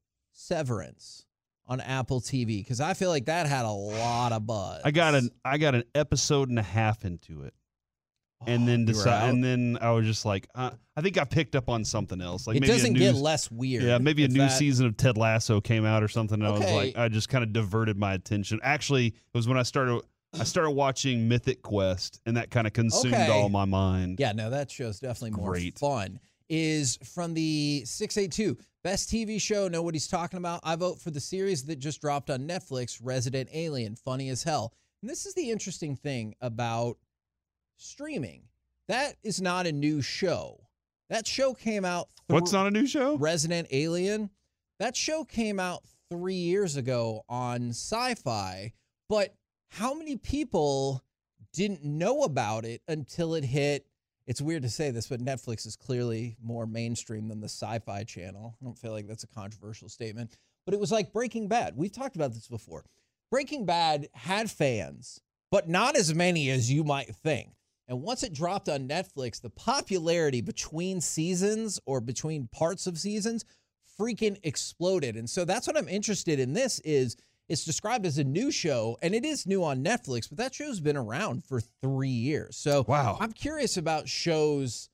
Severance 0.48 1.26
on 1.68 1.80
Apple 1.80 2.20
TV, 2.20 2.58
because 2.60 2.82
I 2.82 2.94
feel 2.94 3.10
like 3.10 3.26
that 3.26 3.46
had 3.48 3.66
a 3.66 3.72
lot 3.72 4.32
of 4.34 4.46
buzz. 4.46 4.82
I 4.84 4.92
got 4.92 5.16
an 5.16 5.30
I 5.46 5.58
got 5.58 5.76
an 5.76 5.84
episode 5.96 6.50
and 6.50 6.60
a 6.60 6.64
half 6.64 7.06
into 7.06 7.44
it, 7.44 7.54
and 8.46 8.68
then 8.68 8.82
Oh, 8.82 8.86
decide, 8.88 9.30
and 9.30 9.44
then 9.44 9.78
I 9.80 9.92
was 9.92 10.06
just 10.06 10.26
like, 10.26 10.48
uh, 10.56 10.72
I 10.98 11.02
think 11.02 11.18
I 11.18 11.24
picked 11.24 11.56
up 11.56 11.70
on 11.70 11.86
something 11.86 12.20
else. 12.20 12.48
Like 12.48 12.58
it 12.58 12.62
maybe 12.62 12.74
a 12.74 12.76
doesn't 12.76 12.94
new, 12.94 13.00
get 13.00 13.16
less 13.16 13.50
weird. 13.50 13.84
Yeah, 13.84 14.00
maybe 14.00 14.26
a 14.26 14.28
new 14.28 14.40
that- 14.40 14.52
season 14.58 14.88
of 14.88 14.98
Ted 14.98 15.18
Lasso 15.18 15.62
came 15.62 15.86
out 15.86 16.04
or 16.04 16.08
something. 16.10 16.42
And 16.42 16.48
I 16.48 16.52
was 16.52 16.62
like, 16.62 16.98
I 16.98 17.08
just 17.08 17.30
kind 17.30 17.44
of 17.44 17.54
diverted 17.54 17.98
my 17.98 18.14
attention. 18.14 18.60
Actually, 18.62 19.08
it 19.08 19.14
was 19.34 19.48
when 19.48 19.58
I 19.58 19.64
started. 19.64 20.02
I 20.40 20.44
started 20.46 20.72
watching 20.72 21.28
Mythic 21.28 21.62
Quest, 21.62 22.20
and 22.26 22.36
that 22.38 22.50
kind 22.50 22.66
of 22.66 22.74
consumed 22.74 23.14
Okay. 23.14 23.30
all 23.30 23.50
my 23.50 23.66
mind. 23.66 24.20
Yeah, 24.20 24.32
no, 24.32 24.50
that 24.50 24.72
show's 24.72 25.00
definitely 25.00 25.32
more 25.40 25.52
Great. 25.52 25.78
fun. 25.78 26.20
Is 26.50 26.98
from 27.04 27.34
the 27.34 27.84
682 27.86 28.58
best 28.84 29.10
TV 29.10 29.40
show. 29.40 29.68
Know 29.68 29.82
what 29.82 29.94
he's 29.96 30.08
talking 30.08 30.38
about? 30.38 30.60
I 30.64 30.76
vote 30.76 31.00
for 31.00 31.10
the 31.10 31.20
series 31.20 31.64
that 31.66 31.78
just 31.78 32.02
dropped 32.02 32.30
on 32.30 32.48
Netflix, 32.48 33.00
Resident 33.02 33.50
Alien. 33.54 33.96
Funny 33.96 34.30
as 34.30 34.44
hell. 34.44 34.74
And 35.02 35.10
this 35.10 35.26
is 35.26 35.34
the 35.36 35.50
interesting 35.50 35.96
thing 35.96 36.36
about 36.42 36.98
streaming. 37.78 38.44
That 38.88 39.16
is 39.24 39.42
not 39.42 39.66
a 39.68 39.72
new 39.72 40.02
show. 40.02 40.68
That 41.10 41.26
show 41.28 41.54
came 41.54 41.86
out. 41.86 42.10
What's 42.28 42.52
not 42.52 42.68
a 42.68 42.72
new 42.72 42.88
show? 42.88 43.18
Resident 43.18 43.68
Alien. 43.72 44.30
That 44.80 44.96
show 44.96 45.24
came 45.24 45.60
out 45.60 45.84
three 46.12 46.34
years 46.36 46.76
ago 46.76 47.24
on 47.30 47.70
sci 47.70 48.16
fi, 48.16 48.74
but 49.10 49.34
how 49.74 49.96
many 49.96 50.16
people 50.18 51.04
didn't 51.52 51.84
know 51.84 52.24
about 52.24 52.64
it 52.64 52.82
until 52.88 53.34
it 53.34 53.44
hit? 53.44 53.88
It's 54.28 54.40
weird 54.42 54.62
to 54.62 54.70
say 54.70 54.92
this, 54.92 55.08
but 55.08 55.20
Netflix 55.20 55.66
is 55.66 55.76
clearly 55.76 56.38
more 56.42 56.68
mainstream 56.68 57.28
than 57.28 57.42
the 57.42 57.50
sci 57.50 57.80
fi 57.80 58.04
channel. 58.04 58.56
I 58.62 58.66
don't 58.66 58.78
feel 58.78 58.92
like 58.92 59.08
that's 59.08 59.24
a 59.24 59.28
controversial 59.28 59.90
statement, 59.90 60.38
but 60.66 60.76
it 60.76 60.80
was 60.80 60.92
like 60.92 61.12
Breaking 61.12 61.48
Bad. 61.48 61.76
We've 61.76 61.92
talked 61.92 62.16
about 62.16 62.34
this 62.34 62.48
before. 62.48 62.86
Breaking 63.32 63.66
Bad 63.66 64.10
had 64.14 64.52
fans, 64.52 65.20
but 65.50 65.68
not 65.68 65.96
as 65.96 66.14
many 66.14 66.52
as 66.52 66.72
you 66.72 66.84
might 66.84 67.16
think. 67.16 67.50
And 67.88 68.04
once 68.04 68.22
it 68.22 68.32
dropped 68.32 68.70
on 68.70 68.88
Netflix, 68.88 69.42
the 69.42 69.50
popularity 69.50 70.42
between 70.42 71.02
seasons 71.02 71.80
or 71.88 72.00
between 72.00 72.48
parts 72.48 72.86
of 72.86 73.00
seasons 73.00 73.44
freaking 74.00 74.38
exploded. 74.44 75.16
And 75.16 75.30
so 75.30 75.46
that's 75.46 75.66
what 75.66 75.78
I'm 75.78 75.90
interested 75.90 76.40
in 76.40 76.54
this 76.54 76.80
is 76.82 77.18
it's 77.54 77.64
described 77.64 78.06
as 78.06 78.18
a 78.18 78.24
new 78.24 78.52
show 78.52 78.98
and 79.02 79.16
it 79.16 79.24
is 79.24 79.48
new 79.48 79.64
on 79.64 79.84
Netflix, 79.84 80.28
but 80.28 80.38
that 80.40 80.54
show's 80.54 80.80
been 80.82 80.98
around 80.98 81.46
for 81.46 81.62
3 81.82 82.10
years. 82.10 82.58
So 82.58 82.84
Wow. 82.88 83.18
I'm 83.22 83.32
curious 83.32 83.78
about 83.78 84.10
shows 84.10 84.90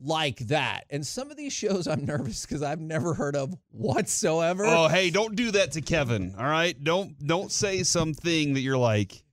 like 0.00 0.38
that. 0.46 0.84
And 0.90 1.04
some 1.06 1.30
of 1.30 1.36
these 1.36 1.52
shows 1.52 1.88
I'm 1.88 2.06
nervous 2.06 2.46
cuz 2.46 2.62
I've 2.62 2.80
never 2.80 3.14
heard 3.14 3.34
of 3.36 3.54
whatsoever. 3.70 4.64
Oh, 4.64 4.88
hey, 4.88 5.10
don't 5.10 5.34
do 5.34 5.50
that 5.50 5.72
to 5.72 5.80
Kevin. 5.80 6.34
All 6.38 6.46
right, 6.46 6.82
don't 6.82 7.18
don't 7.26 7.50
say 7.50 7.82
something 7.82 8.54
that 8.54 8.60
you're 8.60 8.78
like 8.78 9.24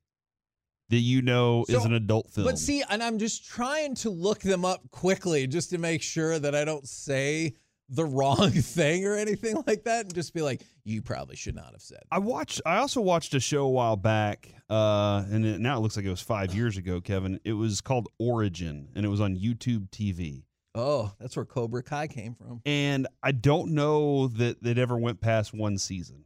that 0.90 0.98
you 0.98 1.22
know 1.22 1.66
is 1.68 1.86
an 1.86 1.94
adult 1.94 2.32
film. 2.32 2.46
But 2.46 2.60
see, 2.60 2.84
and 2.90 3.04
I'm 3.04 3.20
just 3.20 3.46
trying 3.46 3.96
to 3.96 4.10
look 4.10 4.40
them 4.40 4.66
up 4.66 4.90
quickly 4.92 5.48
just 5.48 5.70
to 5.72 5.78
make 5.78 6.02
sure 6.02 6.38
that 6.40 6.56
I 6.56 6.66
don't 6.66 6.88
say 6.88 7.54
the 7.90 8.06
wrong 8.06 8.52
thing 8.52 9.06
or 9.06 9.16
anything 9.16 9.62
like 9.68 9.84
that 9.84 10.06
and 10.06 10.14
just 10.14 10.34
be 10.34 10.42
like, 10.42 10.62
you 10.84 11.02
probably 11.02 11.36
should 11.36 11.56
not 11.56 11.72
have 11.72 11.82
said. 11.82 12.04
I 12.12 12.20
watched. 12.20 12.62
I 12.66 12.78
also 12.78 13.02
watched 13.02 13.34
a 13.34 13.40
show 13.40 13.66
a 13.66 13.70
while 13.70 13.96
back, 13.96 14.54
uh, 14.70 15.24
and 15.30 15.46
it, 15.46 15.60
now 15.60 15.78
it 15.78 15.82
looks 15.82 15.96
like 15.96 16.06
it 16.06 16.10
was 16.10 16.22
five 16.22 16.54
years 16.54 16.78
ago. 16.78 17.02
Kevin, 17.02 17.40
it 17.44 17.54
was 17.54 17.82
called 17.82 18.08
Origin, 18.20 18.90
and 18.96 19.06
it 19.06 19.10
was 19.10 19.22
on 19.22 19.36
YouTube 19.36 19.90
TV. 19.90 20.44
Oh, 20.76 21.14
that's 21.20 21.36
where 21.38 21.46
Cobra 21.46 21.82
Kai 21.82 22.08
came 22.08 22.36
from. 22.36 22.62
And 22.66 23.08
I 23.24 23.32
don't 23.32 23.72
know 23.72 24.28
that 24.28 24.58
it 24.66 24.78
ever 24.78 24.98
went 24.98 25.22
past 25.22 25.54
one 25.54 25.78
season. 25.78 26.26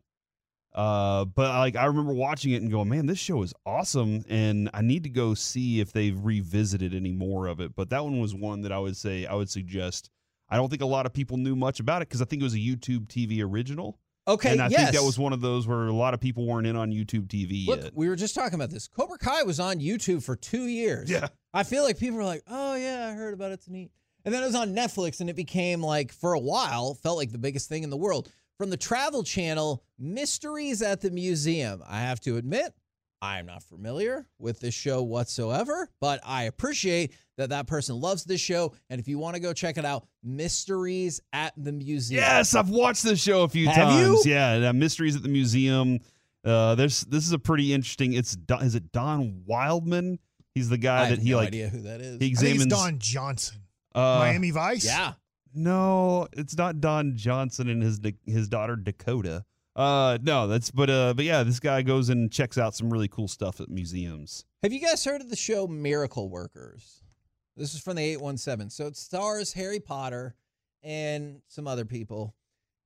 Uh, 0.73 1.25
but 1.25 1.49
like 1.57 1.75
I 1.75 1.85
remember 1.85 2.13
watching 2.13 2.51
it 2.53 2.61
and 2.61 2.71
going, 2.71 2.89
man, 2.89 3.05
this 3.05 3.19
show 3.19 3.41
is 3.43 3.53
awesome, 3.65 4.23
and 4.29 4.69
I 4.73 4.81
need 4.81 5.03
to 5.03 5.09
go 5.09 5.33
see 5.33 5.79
if 5.79 5.91
they've 5.91 6.17
revisited 6.17 6.93
any 6.93 7.11
more 7.11 7.47
of 7.47 7.59
it. 7.59 7.75
But 7.75 7.89
that 7.89 8.03
one 8.03 8.19
was 8.19 8.35
one 8.35 8.61
that 8.61 8.71
I 8.71 8.79
would 8.79 8.97
say 8.97 9.25
I 9.25 9.35
would 9.35 9.49
suggest. 9.49 10.09
I 10.49 10.57
don't 10.57 10.69
think 10.69 10.81
a 10.81 10.88
lot 10.88 11.05
of 11.05 11.13
people 11.13 11.38
knew 11.38 11.55
much 11.55 11.79
about 11.79 12.01
it 12.01 12.09
because 12.09 12.21
I 12.21 12.25
think 12.25 12.41
it 12.41 12.45
was 12.45 12.55
a 12.55 12.59
YouTube 12.59 13.07
TV 13.07 13.43
original. 13.43 13.99
Okay, 14.27 14.51
and 14.51 14.62
I 14.62 14.67
yes. 14.67 14.81
think 14.81 14.95
that 14.95 15.03
was 15.03 15.17
one 15.17 15.33
of 15.33 15.41
those 15.41 15.67
where 15.67 15.88
a 15.88 15.93
lot 15.93 16.13
of 16.13 16.19
people 16.19 16.45
weren't 16.45 16.67
in 16.67 16.75
on 16.75 16.91
YouTube 16.91 17.27
TV 17.27 17.65
Look, 17.65 17.81
yet. 17.81 17.91
we 17.95 18.07
were 18.07 18.15
just 18.15 18.35
talking 18.35 18.53
about 18.53 18.69
this. 18.69 18.88
Cobra 18.88 19.17
Kai 19.17 19.41
was 19.43 19.59
on 19.59 19.79
YouTube 19.79 20.23
for 20.23 20.35
two 20.35 20.67
years. 20.67 21.09
Yeah. 21.09 21.29
I 21.51 21.63
feel 21.63 21.83
like 21.83 21.97
people 21.97 22.17
were 22.17 22.23
like, 22.23 22.43
oh, 22.47 22.75
yeah, 22.75 23.07
I 23.09 23.15
heard 23.15 23.33
about 23.33 23.49
it. 23.51 23.55
It's 23.55 23.69
neat. 23.69 23.91
And 24.25 24.33
then 24.33 24.43
it 24.43 24.45
was 24.45 24.55
on 24.55 24.75
Netflix, 24.75 25.19
and 25.19 25.31
it 25.31 25.35
became 25.35 25.81
like, 25.81 26.12
for 26.12 26.33
a 26.33 26.39
while, 26.39 26.93
felt 26.93 27.17
like 27.17 27.31
the 27.31 27.39
biggest 27.39 27.69
thing 27.69 27.83
in 27.83 27.89
the 27.89 27.97
world. 27.97 28.31
From 28.57 28.69
the 28.69 28.77
Travel 28.77 29.23
Channel, 29.23 29.83
Mysteries 29.97 30.81
at 30.83 31.01
the 31.01 31.09
Museum. 31.09 31.81
I 31.88 32.01
have 32.01 32.19
to 32.21 32.38
admit, 32.38 32.73
I'm 33.21 33.45
not 33.47 33.63
familiar 33.63 34.25
with 34.39 34.60
this 34.62 34.73
show 34.73 35.03
whatsoever, 35.03 35.89
but 35.99 36.21
I 36.25 36.43
appreciate 36.43 37.13
that 37.38 37.49
that 37.49 37.67
person 37.67 37.99
loves 37.99 38.23
this 38.23 38.39
show. 38.39 38.73
And 38.89 38.99
if 39.01 39.08
you 39.08 39.19
want 39.19 39.36
to 39.36 39.41
go 39.41 39.51
check 39.53 39.77
it 39.77 39.84
out, 39.86 40.08
Mysteries 40.23 41.19
at 41.34 41.53
the 41.58 41.71
Museum. 41.73 42.21
Yes, 42.21 42.55
I've 42.55 42.69
watched 42.69 43.03
this 43.03 43.19
show 43.21 43.43
a 43.43 43.49
few 43.49 43.67
Have 43.67 43.89
times. 43.89 44.25
you? 44.25 44.32
Yeah, 44.32 44.71
Mysteries 44.71 45.15
at 45.17 45.23
the 45.23 45.29
Museum. 45.29 45.99
Uh, 46.45 46.75
there's 46.75 47.01
this 47.01 47.25
is 47.27 47.34
a 47.34 47.39
pretty 47.39 47.73
interesting. 47.73 48.13
It's 48.13 48.36
Don, 48.36 48.63
is 48.63 48.75
it 48.75 48.91
Don 48.93 49.43
Wildman? 49.45 50.19
He's 50.55 50.69
the 50.69 50.77
guy 50.77 51.01
I 51.01 51.05
have 51.08 51.17
that 51.17 51.23
he 51.23 51.32
no 51.32 51.38
like. 51.38 51.47
idea 51.49 51.67
who 51.67 51.82
that 51.82 51.99
is. 51.99 52.12
He 52.12 52.15
I 52.15 52.19
think 52.19 52.32
examines. 52.32 52.65
it's 52.67 52.73
Don 52.75 52.99
Johnson. 52.99 53.58
uh, 53.95 53.99
Miami 54.19 54.51
Vice. 54.51 54.86
Yeah. 54.86 55.13
No, 55.53 56.27
it's 56.34 56.55
not 56.58 56.79
Don 56.79 57.17
Johnson 57.17 57.67
and 57.69 57.84
his 57.84 57.99
his 58.25 58.47
daughter 58.47 58.75
Dakota. 58.77 59.43
Uh, 59.75 60.17
no, 60.21 60.47
that's 60.47 60.71
but 60.71 60.89
uh, 60.89 61.13
but 61.13 61.25
yeah, 61.25 61.43
this 61.43 61.60
guy 61.60 61.82
goes 61.82 62.10
and 62.10 62.32
checks 62.32 62.58
out 62.58 62.75
some 62.75 62.89
really 62.89 63.08
cool 63.08 63.27
stuff 63.27 63.62
at 63.62 63.69
museums. 63.69 64.45
Have 64.63 64.73
you 64.73 64.79
guys 64.82 65.03
heard 65.05 65.21
of 65.21 65.29
the 65.29 65.36
show 65.36 65.67
Miracle 65.67 66.29
Workers? 66.29 67.03
This 67.55 67.73
is 67.73 67.82
from 67.82 67.95
the 67.95 68.03
817. 68.03 68.69
So 68.69 68.88
it 68.88 68.95
stars 68.97 69.53
Harry 69.53 69.79
Potter 69.79 70.36
and 70.84 71.41
some 71.47 71.67
other 71.67 71.86
people. 71.86 72.34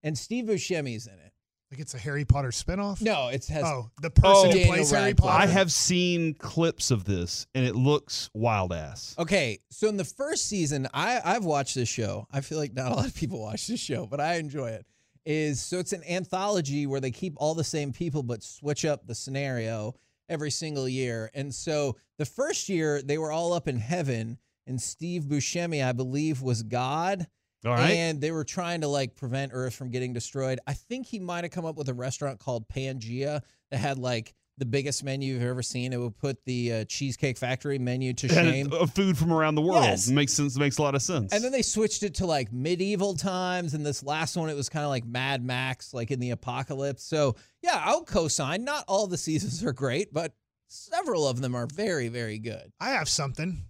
And 0.04 0.17
Steve 0.17 0.46
Buscemi's 0.46 1.08
in 1.08 1.13
it. 1.13 1.32
Like 1.72 1.80
it's 1.80 1.93
a 1.96 1.98
Harry 1.98 2.26
Potter 2.26 2.50
spinoff. 2.50 3.02
No, 3.02 3.30
it 3.30 3.46
has 3.48 3.63
Oh, 3.65 3.89
the 4.02 4.12
person 4.12 4.52
who 4.52 4.58
Daniel 4.58 4.74
plays 4.76 4.91
Harry 4.91 5.13
Potter. 5.15 5.41
I 5.41 5.48
have 5.48 5.72
seen 5.72 6.36
clips 6.36 6.91
of 6.91 7.04
this 7.06 7.48
and 7.56 7.65
it 7.65 7.76
looks 7.76 8.30
wild 8.36 8.74
ass. 8.74 9.15
Okay, 9.17 9.60
so 9.72 9.88
in 9.88 9.98
the 9.98 10.04
first 10.06 10.46
season, 10.48 10.88
I 10.93 11.19
I've 11.24 11.46
watched 11.46 11.74
this 11.76 11.89
show. 11.89 12.28
I 12.32 12.41
feel 12.41 12.60
like 12.60 12.74
not 12.74 12.91
a 12.91 12.96
lot 12.96 13.06
of 13.08 13.15
people 13.15 13.41
watch 13.41 13.65
this 13.67 13.80
show, 13.80 14.06
but 14.06 14.19
I 14.19 14.36
enjoy 14.36 14.69
it. 14.69 14.86
Is 15.25 15.62
so 15.62 15.79
it's 15.79 15.93
an 15.93 16.03
anthology 16.03 16.86
where 16.86 16.99
they 16.99 17.12
keep 17.12 17.33
all 17.38 17.55
the 17.55 17.63
same 17.63 17.93
people 17.93 18.23
but 18.23 18.43
switch 18.43 18.83
up 18.83 19.07
the 19.07 19.15
scenario 19.15 19.95
every 20.27 20.51
single 20.51 20.88
year. 20.88 21.31
And 21.33 21.53
so 21.53 21.95
the 22.17 22.25
first 22.25 22.67
year 22.67 23.01
they 23.01 23.17
were 23.17 23.31
all 23.31 23.53
up 23.53 23.67
in 23.67 23.77
heaven, 23.77 24.38
and 24.67 24.81
Steve 24.81 25.23
Buscemi, 25.23 25.86
I 25.86 25.93
believe, 25.93 26.41
was 26.41 26.63
God. 26.63 27.25
All 27.65 27.71
right. 27.71 27.91
And 27.91 28.19
they 28.19 28.31
were 28.31 28.43
trying 28.43 28.81
to 28.81 28.88
like 28.88 29.15
prevent 29.15 29.51
Earth 29.53 29.73
from 29.75 29.89
getting 29.89 30.12
destroyed. 30.12 30.59
I 30.67 30.73
think 30.73 31.07
he 31.07 31.19
might 31.19 31.45
have 31.45 31.51
come 31.51 31.65
up 31.65 31.77
with 31.77 31.88
a 31.88 31.93
restaurant 31.93 32.39
called 32.39 32.67
Pangea 32.67 33.41
that 33.71 33.77
had 33.77 33.97
like 33.97 34.33
the 34.58 34.66
biggest 34.66 35.04
menu 35.04 35.34
you've 35.34 35.42
ever 35.44 35.63
seen. 35.63 35.94
It 35.94 36.00
would 36.00 36.18
put 36.18 36.44
the 36.46 36.74
uh, 36.74 36.86
Cheesecake 36.86 37.38
Factory 37.38 37.80
menu 37.80 38.13
to 38.13 38.28
shame. 38.28 38.66
And, 38.68 38.74
uh, 38.74 38.86
food 38.86 39.18
from 39.18 39.34
around 39.34 39.56
the 39.56 39.62
world 39.62 39.84
Yes. 39.84 40.10
makes 40.10 40.32
sense. 40.34 40.58
Makes 40.58 40.78
a 40.78 40.82
lot 40.84 40.94
of 40.96 41.02
sense. 41.02 41.34
And 41.34 41.44
then 41.44 41.52
they 41.52 41.62
switched 41.63 42.04
it 42.04 42.16
to 42.16 42.26
like 42.28 42.54
medieval 42.54 43.16
times, 43.16 43.74
and 43.74 43.86
this 43.86 44.04
last 44.04 44.36
one 44.38 44.50
it 44.50 44.56
was 44.56 44.70
kind 44.70 44.84
of 44.86 44.89
like 44.89 45.06
Mad 45.06 45.44
Max, 45.44 45.94
like 45.94 46.12
in 46.12 46.20
the 46.20 46.30
apocalypse. 46.32 47.04
So 47.04 47.36
yeah, 47.62 47.82
I'll 47.84 48.04
co-sign. 48.04 48.63
Not 48.63 48.86
all 48.88 49.08
the 49.08 49.18
seasons 49.18 49.63
are 49.63 49.74
great, 49.74 50.13
but 50.13 50.34
several 50.68 51.28
of 51.28 51.42
them 51.42 51.56
are 51.56 51.66
very, 51.68 52.08
very 52.10 52.38
good. 52.39 52.72
I 52.80 52.92
have 52.92 53.10
something. 53.10 53.63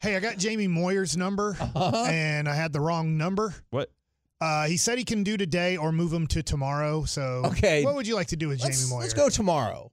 Hey, 0.00 0.14
I 0.16 0.20
got 0.20 0.38
Jamie 0.38 0.68
Moyer's 0.68 1.16
number, 1.16 1.56
Uh-huh. 1.60 2.06
and 2.08 2.48
I 2.48 2.54
had 2.54 2.72
the 2.72 2.80
wrong 2.80 3.16
number. 3.18 3.54
What? 3.70 3.90
Uh, 4.40 4.66
he 4.68 4.76
said 4.76 4.96
he 4.96 5.04
can 5.04 5.24
do 5.24 5.36
today 5.36 5.76
or 5.76 5.90
move 5.90 6.12
him 6.12 6.28
to 6.28 6.42
tomorrow. 6.42 7.04
So, 7.04 7.42
Okay. 7.46 7.82
what 7.84 7.96
would 7.96 8.06
you 8.06 8.14
like 8.14 8.28
to 8.28 8.36
do 8.36 8.46
with 8.48 8.62
Let's, 8.62 8.78
Jamie 8.78 8.90
Moyer? 8.90 9.00
let's 9.00 9.14
go 9.14 9.28
tomorrow. 9.28 9.90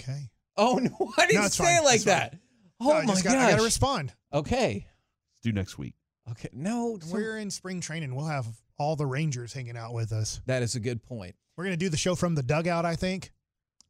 Okay. 0.00 0.30
Oh 0.56 0.76
no, 0.82 0.90
why 0.90 1.26
did 1.26 1.36
No, 1.36 1.42
you 1.42 1.48
say 1.48 1.64
fine. 1.64 1.78
it 1.78 1.84
like 1.84 1.94
It's 1.96 2.04
fine. 2.04 2.14
that? 2.14 2.36
Oh 2.80 2.88
No, 2.88 2.92
I 2.94 3.04
my 3.06 3.20
god! 3.20 3.36
I 3.36 3.50
got 3.52 3.58
to 3.58 3.64
respond. 3.64 4.12
Okay. 4.32 4.86
Let's 5.32 5.40
do 5.42 5.52
next 5.52 5.78
week. 5.78 5.94
Okay. 6.30 6.48
No, 6.52 6.98
so- 7.00 7.12
We're 7.14 7.38
in 7.38 7.50
spring 7.50 7.80
training. 7.80 8.14
We'll 8.14 8.26
have 8.26 8.46
all 8.78 8.96
the 8.96 9.06
Rangers 9.06 9.52
hanging 9.52 9.76
out 9.76 9.92
with 9.94 10.12
us. 10.12 10.40
that 10.46 10.62
is 10.62 10.74
a 10.74 10.80
good 10.80 11.02
point. 11.02 11.34
We're 11.56 11.64
going 11.64 11.78
to 11.78 11.84
do 11.84 11.88
the 11.88 11.96
show 11.96 12.14
from 12.16 12.34
the 12.34 12.42
dugout, 12.42 12.84
I 12.84 12.96
think. 12.96 13.30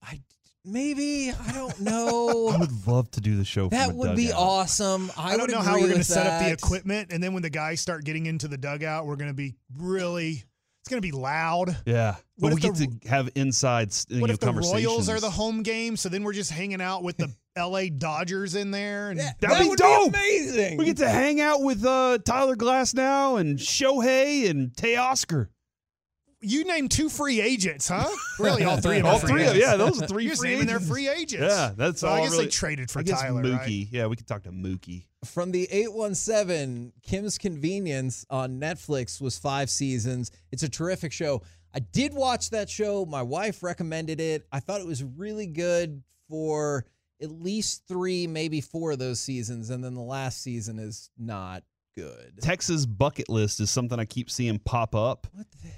I 0.02 0.20
maybe 0.64 1.30
I 1.32 1.52
don't 1.52 1.80
know. 1.82 2.48
I 2.48 2.58
would 2.58 2.86
love 2.86 3.10
to 3.12 3.20
do 3.22 3.36
the 3.36 3.44
show. 3.44 3.68
that 3.70 3.86
from 3.86 3.94
a 3.94 3.98
would 4.00 4.16
be 4.16 4.32
awesome. 4.32 5.10
I, 5.16 5.28
I, 5.28 5.30
don't 5.32 5.42
would 5.42 5.50
know 5.52 5.60
how 5.60 5.72
we're 5.74 5.80
going 5.80 5.92
to 5.92 5.98
with 5.98 6.06
set 6.06 6.26
up 6.26 6.42
the 6.42 6.52
equipment, 6.52 7.10
and 7.12 7.22
then 7.22 7.32
when 7.32 7.42
the 7.42 7.50
guys 7.50 7.80
start 7.80 8.04
getting 8.04 8.26
into 8.26 8.46
the 8.48 8.58
dugout, 8.58 9.06
we're 9.06 9.16
going 9.16 9.30
to 9.30 9.34
be 9.34 9.54
really. 9.76 10.44
It's 10.84 10.90
going 10.90 11.00
to 11.00 11.08
be 11.08 11.12
loud. 11.12 11.74
Yeah, 11.86 12.16
What 12.36 12.50
but 12.50 12.54
we 12.60 12.68
if 12.68 12.76
get 12.78 13.00
to 13.02 13.08
have 13.08 13.30
inside 13.34 13.88
s- 13.88 14.04
you 14.10 14.20
What 14.20 14.26
know, 14.26 14.34
if 14.34 14.40
the 14.40 14.52
Royals 14.52 15.08
are 15.08 15.18
the 15.18 15.30
home 15.30 15.62
game? 15.62 15.96
So 15.96 16.10
then 16.10 16.24
we're 16.24 16.34
just 16.34 16.50
hanging 16.50 16.82
out 16.82 17.02
with 17.02 17.16
the 17.16 17.32
L.A. 17.56 17.88
Dodgers 17.88 18.54
in 18.54 18.70
there, 18.70 19.08
and 19.08 19.18
That'd 19.18 19.34
that 19.40 19.62
be 19.62 19.68
would 19.70 19.78
dope. 19.78 20.12
be 20.12 20.18
amazing. 20.18 20.76
We 20.76 20.84
get 20.84 20.98
to 20.98 21.08
hang 21.08 21.40
out 21.40 21.62
with 21.62 21.82
uh, 21.86 22.18
Tyler 22.22 22.54
Glasnow 22.54 23.40
and 23.40 23.58
Shohei 23.58 24.50
and 24.50 24.72
Teoscar. 24.74 25.48
You 26.44 26.64
named 26.64 26.90
two 26.90 27.08
free 27.08 27.40
agents, 27.40 27.88
huh? 27.88 28.08
Really, 28.38 28.64
all 28.64 28.76
three 28.78 28.96
of 28.98 29.02
them. 29.04 29.12
All 29.12 29.18
free 29.18 29.30
three 29.30 29.46
of 29.46 29.56
yeah, 29.56 29.76
those 29.76 30.02
are 30.02 30.06
three 30.06 30.24
You're 30.26 30.36
free 30.36 30.50
naming 30.50 30.66
their 30.66 30.76
agents. 30.76 30.90
free 30.92 31.08
agents. 31.08 31.46
Yeah, 31.54 31.72
that's 31.76 32.00
So 32.00 32.08
all. 32.08 32.14
I 32.14 32.20
guess 32.22 32.32
really- 32.32 32.44
they 32.46 32.50
traded 32.50 32.90
for 32.90 32.98
I 33.00 33.02
guess 33.02 33.20
Tyler, 33.20 33.42
Mookie. 33.42 33.56
right? 33.58 33.88
Yeah, 33.90 34.06
we 34.06 34.16
could 34.16 34.26
talk 34.26 34.42
to 34.44 34.50
Mookie. 34.52 35.04
From 35.24 35.52
the 35.52 35.66
817, 35.70 36.92
Kim's 37.02 37.38
Convenience 37.38 38.26
on 38.30 38.60
Netflix 38.60 39.20
was 39.20 39.38
five 39.38 39.70
seasons. 39.70 40.30
It's 40.52 40.62
a 40.62 40.68
terrific 40.68 41.12
show. 41.12 41.42
I 41.74 41.80
did 41.80 42.14
watch 42.14 42.50
that 42.50 42.68
show. 42.70 43.04
My 43.04 43.22
wife 43.22 43.62
recommended 43.62 44.20
it. 44.20 44.46
I 44.52 44.60
thought 44.60 44.80
it 44.80 44.86
was 44.86 45.02
really 45.02 45.46
good 45.46 46.02
for 46.28 46.84
at 47.22 47.30
least 47.30 47.84
three, 47.88 48.26
maybe 48.26 48.60
four 48.60 48.92
of 48.92 48.98
those 48.98 49.18
seasons. 49.20 49.70
And 49.70 49.82
then 49.82 49.94
the 49.94 50.00
last 50.02 50.42
season 50.42 50.78
is 50.78 51.10
not 51.18 51.62
good. 51.96 52.34
Texas 52.40 52.86
bucket 52.86 53.28
list 53.28 53.60
is 53.60 53.70
something 53.70 53.98
I 53.98 54.04
keep 54.04 54.30
seeing 54.30 54.58
pop 54.58 54.94
up. 54.94 55.26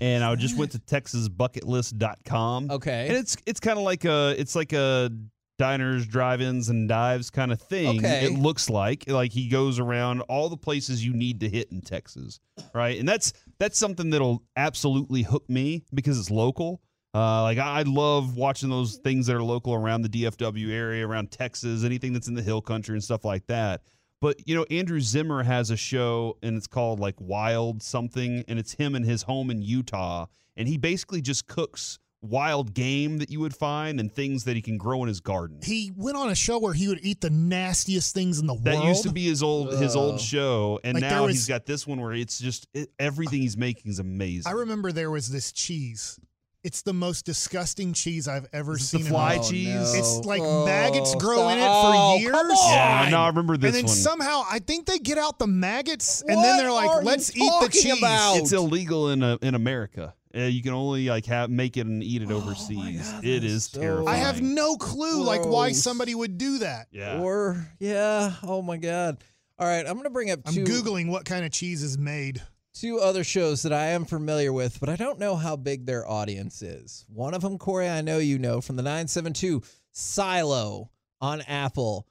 and 0.01 0.23
I 0.25 0.35
just 0.35 0.57
went 0.57 0.73
to 0.73 0.79
texasbucketlist.com. 0.79 2.71
Okay. 2.71 3.09
And 3.09 3.17
it's 3.17 3.37
it's 3.47 3.61
kind 3.61 3.79
of 3.79 3.85
like 3.85 4.05
a 4.05 4.35
it's 4.39 4.55
like 4.55 4.73
a 4.73 5.11
diners, 5.59 6.07
drive-ins 6.07 6.69
and 6.69 6.89
dives 6.89 7.31
kind 7.31 7.51
of 7.53 7.61
thing. 7.61 7.99
Okay. 7.99 8.27
It 8.27 8.39
looks 8.39 8.69
like 8.69 9.09
like 9.09 9.33
he 9.33 9.49
goes 9.49 9.79
around 9.79 10.21
all 10.23 10.49
the 10.49 10.57
places 10.57 11.05
you 11.05 11.15
need 11.15 11.41
to 11.41 11.49
hit 11.49 11.71
in 11.73 11.81
Texas, 11.81 12.41
right? 12.75 12.99
And 12.99 13.09
that's 13.09 13.33
that's 13.59 13.79
something 13.79 14.11
that'll 14.11 14.43
absolutely 14.57 15.23
hook 15.23 15.49
me 15.49 15.85
because 15.95 16.19
it's 16.19 16.31
local. 16.31 16.83
Uh, 17.15 17.43
like 17.43 17.59
I 17.59 17.81
I 17.81 17.83
love 17.83 18.37
watching 18.37 18.69
those 18.69 18.97
things 18.99 19.27
that 19.27 19.37
are 19.37 19.43
local 19.43 19.73
around 19.75 20.03
the 20.03 20.09
DFW 20.09 20.71
area, 20.71 21.07
around 21.07 21.31
Texas, 21.31 21.85
anything 21.85 22.13
that's 22.13 22.29
in 22.29 22.35
the 22.35 22.43
hill 22.43 22.61
country 22.61 22.95
and 22.95 23.03
stuff 23.03 23.25
like 23.25 23.47
that. 23.47 23.83
But 24.21 24.47
you 24.49 24.55
know, 24.55 24.65
Andrew 24.71 25.01
Zimmern 25.01 25.45
has 25.47 25.71
a 25.71 25.77
show 25.77 26.39
and 26.43 26.57
it's 26.57 26.67
called 26.67 27.01
like 27.01 27.17
Wild 27.21 27.83
something, 27.83 28.45
and 28.49 28.59
it's 28.59 28.73
him 28.73 28.95
in 28.95 29.05
his 29.05 29.23
home 29.23 29.51
in 29.51 29.63
Utah, 29.63 30.27
and 30.57 30.67
he 30.69 30.79
basically 30.79 31.21
just 31.21 31.47
cooks 31.47 31.99
wild 32.23 32.75
game 32.75 33.19
that 33.19 33.31
you 33.31 33.39
would 33.39 33.55
find 33.55 34.01
and 34.01 34.11
things 34.11 34.45
that 34.45 34.57
he 34.57 34.63
can 34.63 34.79
grow 34.79 35.03
in 35.03 35.07
his 35.09 35.21
garden. 35.21 35.61
He 35.63 35.93
went 35.95 36.17
on 36.17 36.29
a 36.31 36.35
show 36.35 36.59
where 36.59 36.73
he 36.73 36.89
would 36.89 36.99
eat 37.05 37.21
the 37.21 37.31
nastiest 37.31 38.15
things 38.15 38.41
in 38.41 38.47
the 38.47 38.55
That 38.55 38.75
world. 38.75 38.85
That 38.85 38.89
used 38.89 39.03
to 39.05 39.13
be 39.13 39.27
his 39.27 39.43
old 39.43 39.73
his 39.75 39.95
Oh. 39.95 40.01
old 40.01 40.21
show, 40.21 40.81
and 40.83 40.95
Like, 40.95 41.03
now 41.03 41.27
was- 41.27 41.35
he's 41.37 41.47
got 41.47 41.67
this 41.67 41.87
one 41.87 42.01
where 42.01 42.13
it's 42.15 42.39
just 42.41 42.67
it, 42.75 42.91
everything 42.99 43.43
he's 43.43 43.57
making 43.57 43.91
is 43.93 43.99
amazing. 43.99 44.45
I 44.51 44.53
remember 44.53 44.93
there 44.93 45.11
was 45.11 45.29
this 45.29 45.53
cheese. 45.53 46.19
It's 46.67 46.83
the 46.83 46.93
most 46.93 47.25
disgusting 47.25 47.93
cheese 47.93 48.27
I've 48.27 48.47
ever 48.53 48.75
Is 48.75 48.83
it 48.83 48.87
seen. 48.87 49.01
the 49.03 49.07
in 49.07 49.13
fly 49.13 49.37
my 49.37 49.37
life. 49.41 49.51
cheese? 49.51 49.95
It's 49.95 50.25
like 50.27 50.43
Oh, 50.45 50.65
maggots 50.67 51.15
grow 51.15 51.37
stop. 51.39 51.53
in 51.53 51.59
it 51.59 51.67
Oh, 51.69 52.17
for 52.17 52.21
years. 52.21 52.33
come 52.33 52.51
on. 52.51 52.73
yeah, 52.73 53.09
no, 53.11 53.19
I 53.21 53.29
remember 53.29 53.57
this 53.57 53.69
and 53.69 53.75
then 53.77 53.85
one. 53.87 53.95
somehow 53.95 54.43
I 54.51 54.59
think 54.59 54.87
they 54.87 54.99
get 54.99 55.17
out 55.17 55.39
the 55.39 55.47
maggots 55.47 56.23
and 56.23 56.43
then 56.43 56.57
they're 56.59 56.73
like, 56.73 57.05
"Let's 57.05 57.31
eat 57.37 57.39
the 57.39 57.47
talking 57.69 57.71
cheese." 57.71 57.99
about? 57.99 58.37
it's 58.39 58.53
illegal 58.53 59.11
in 59.11 59.23
uh, 59.23 59.39
in 59.43 59.55
America. 59.55 60.15
Uh, 60.37 60.41
you 60.41 60.63
can 60.63 60.73
only 60.75 61.09
like 61.09 61.25
have 61.27 61.49
make 61.51 61.77
it 61.77 61.87
and 61.87 62.03
eat 62.03 62.21
Oh 62.23 62.25
it 62.25 62.33
overseas. 62.33 63.11
God, 63.13 63.25
it 63.25 63.41
that 63.41 63.47
is 63.47 63.53
is 63.53 63.65
so- 63.67 63.81
terrifying. 63.81 64.09
I 64.09 64.17
have 64.17 64.43
no 64.43 64.77
clue 64.77 65.23
like 65.23 65.47
why 65.47 65.71
somebody 65.73 66.15
would 66.15 66.37
do 66.37 66.59
that. 66.59 66.89
yeah. 66.91 67.21
Or, 67.21 67.65
yeah. 67.79 68.33
Oh, 68.43 68.61
my 68.61 68.77
God. 68.77 69.17
All 69.59 69.67
right. 69.67 69.87
I'm 69.87 69.95
going 69.95 70.05
to 70.05 70.11
bring 70.11 70.31
up 70.31 70.41
I'm 70.45 70.53
googling 70.53 71.09
what 71.11 71.25
kind 71.25 71.47
of 71.47 71.53
cheese 71.53 71.83
is 71.83 71.97
made. 71.97 72.43
Two 72.81 72.99
other 73.01 73.25
shows 73.25 73.63
that 73.63 73.73
I 73.73 73.87
am 73.87 74.05
familiar 74.05 74.53
with, 74.53 74.79
but 74.81 74.89
I 74.89 74.97
don't 74.97 75.19
know 75.19 75.37
how 75.37 75.57
big 75.57 75.87
their 75.87 76.09
audience 76.09 76.63
is. 76.63 77.05
One 77.09 77.35
of 77.35 77.43
them, 77.43 77.59
Corey, 77.59 77.89
I 77.89 78.01
know 78.01 78.19
you 78.19 78.39
know 78.39 78.61
from 78.61 78.77
the 78.77 78.83
972 78.83 79.63
Silo 79.93 80.91
on 81.21 81.41
Apple. 81.43 82.07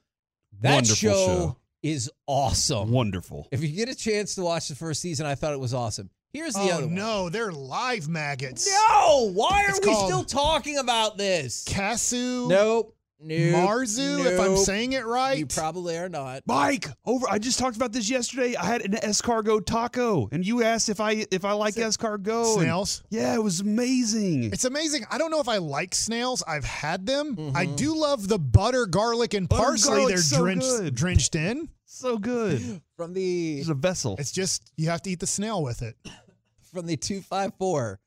That 0.60 0.74
Wonderful 0.74 0.94
show, 0.96 1.12
show. 1.26 1.56
is 1.82 2.10
awesome. 2.26 2.90
Wonderful. 2.90 3.46
If 3.50 3.62
you 3.62 3.68
get 3.68 3.88
a 3.88 3.94
chance 3.94 4.34
to 4.36 4.42
watch 4.42 4.68
the 4.68 4.74
first 4.74 5.00
season, 5.02 5.26
I 5.26 5.34
thought 5.34 5.52
it 5.52 5.60
was 5.60 5.74
awesome. 5.74 6.10
Here's 6.32 6.54
the 6.54 6.60
oh 6.60 6.70
other 6.70 6.86
one. 6.86 6.94
no, 6.94 7.28
they're 7.28 7.52
live 7.52 8.08
maggots. 8.08 8.68
No! 8.68 9.30
Why 9.32 9.64
are 9.64 9.70
It's 9.70 9.86
we 9.86 9.94
still 9.94 10.24
talking 10.24 10.78
about 10.78 11.16
this? 11.16 11.64
Casu. 11.64 12.48
Nope. 12.48 12.95
Nope. 13.18 13.54
Marzu, 13.54 14.26
if 14.26 14.38
I'm 14.38 14.58
saying 14.58 14.92
it 14.92 15.06
right. 15.06 15.38
You 15.38 15.46
probably 15.46 15.96
are 15.96 16.08
not. 16.08 16.42
Mike, 16.46 16.86
over. 17.06 17.26
I 17.30 17.38
just 17.38 17.58
talked 17.58 17.74
about 17.76 17.90
this 17.92 18.10
yesterday. 18.10 18.54
I 18.56 18.66
had 18.66 18.82
an 18.82 18.92
escargot 18.92 19.64
taco, 19.64 20.28
and 20.32 20.46
you 20.46 20.62
asked 20.62 20.90
if 20.90 21.00
I 21.00 21.24
if 21.30 21.44
I 21.44 21.52
like 21.52 21.76
escargot. 21.76 22.44
and- 22.56 22.60
Snails. 22.62 23.02
yeah, 23.08 23.34
it 23.34 23.42
was 23.42 23.60
amazing. 23.60 24.44
It's 24.52 24.66
amazing. 24.66 25.06
I 25.10 25.16
don't 25.16 25.30
know 25.30 25.40
if 25.40 25.48
I 25.48 25.56
like 25.56 25.94
snails. 25.94 26.42
I've 26.46 26.66
had 26.66 27.06
them. 27.06 27.36
Mm-hmm. 27.36 27.56
I 27.56 27.64
do 27.64 27.96
love 27.96 28.28
the 28.28 28.38
butter, 28.38 28.84
garlic, 28.84 29.32
and 29.32 29.48
Butter 29.48 29.62
parsley 29.62 30.06
they're 30.06 30.18
so 30.18 30.38
drenched 30.42 30.66
good. 30.68 30.94
drenched 30.94 31.34
in. 31.36 31.70
so 31.86 32.18
good. 32.18 32.82
From 32.98 33.14
the 33.14 33.60
It's 33.60 33.68
a 33.70 33.74
vessel. 33.74 34.16
It's 34.18 34.32
just 34.32 34.72
you 34.76 34.90
have 34.90 35.00
to 35.02 35.10
eat 35.10 35.20
the 35.20 35.26
snail 35.26 35.62
with 35.62 35.80
it. 35.82 35.96
from 36.72 36.84
the 36.86 36.96
254 36.98 37.98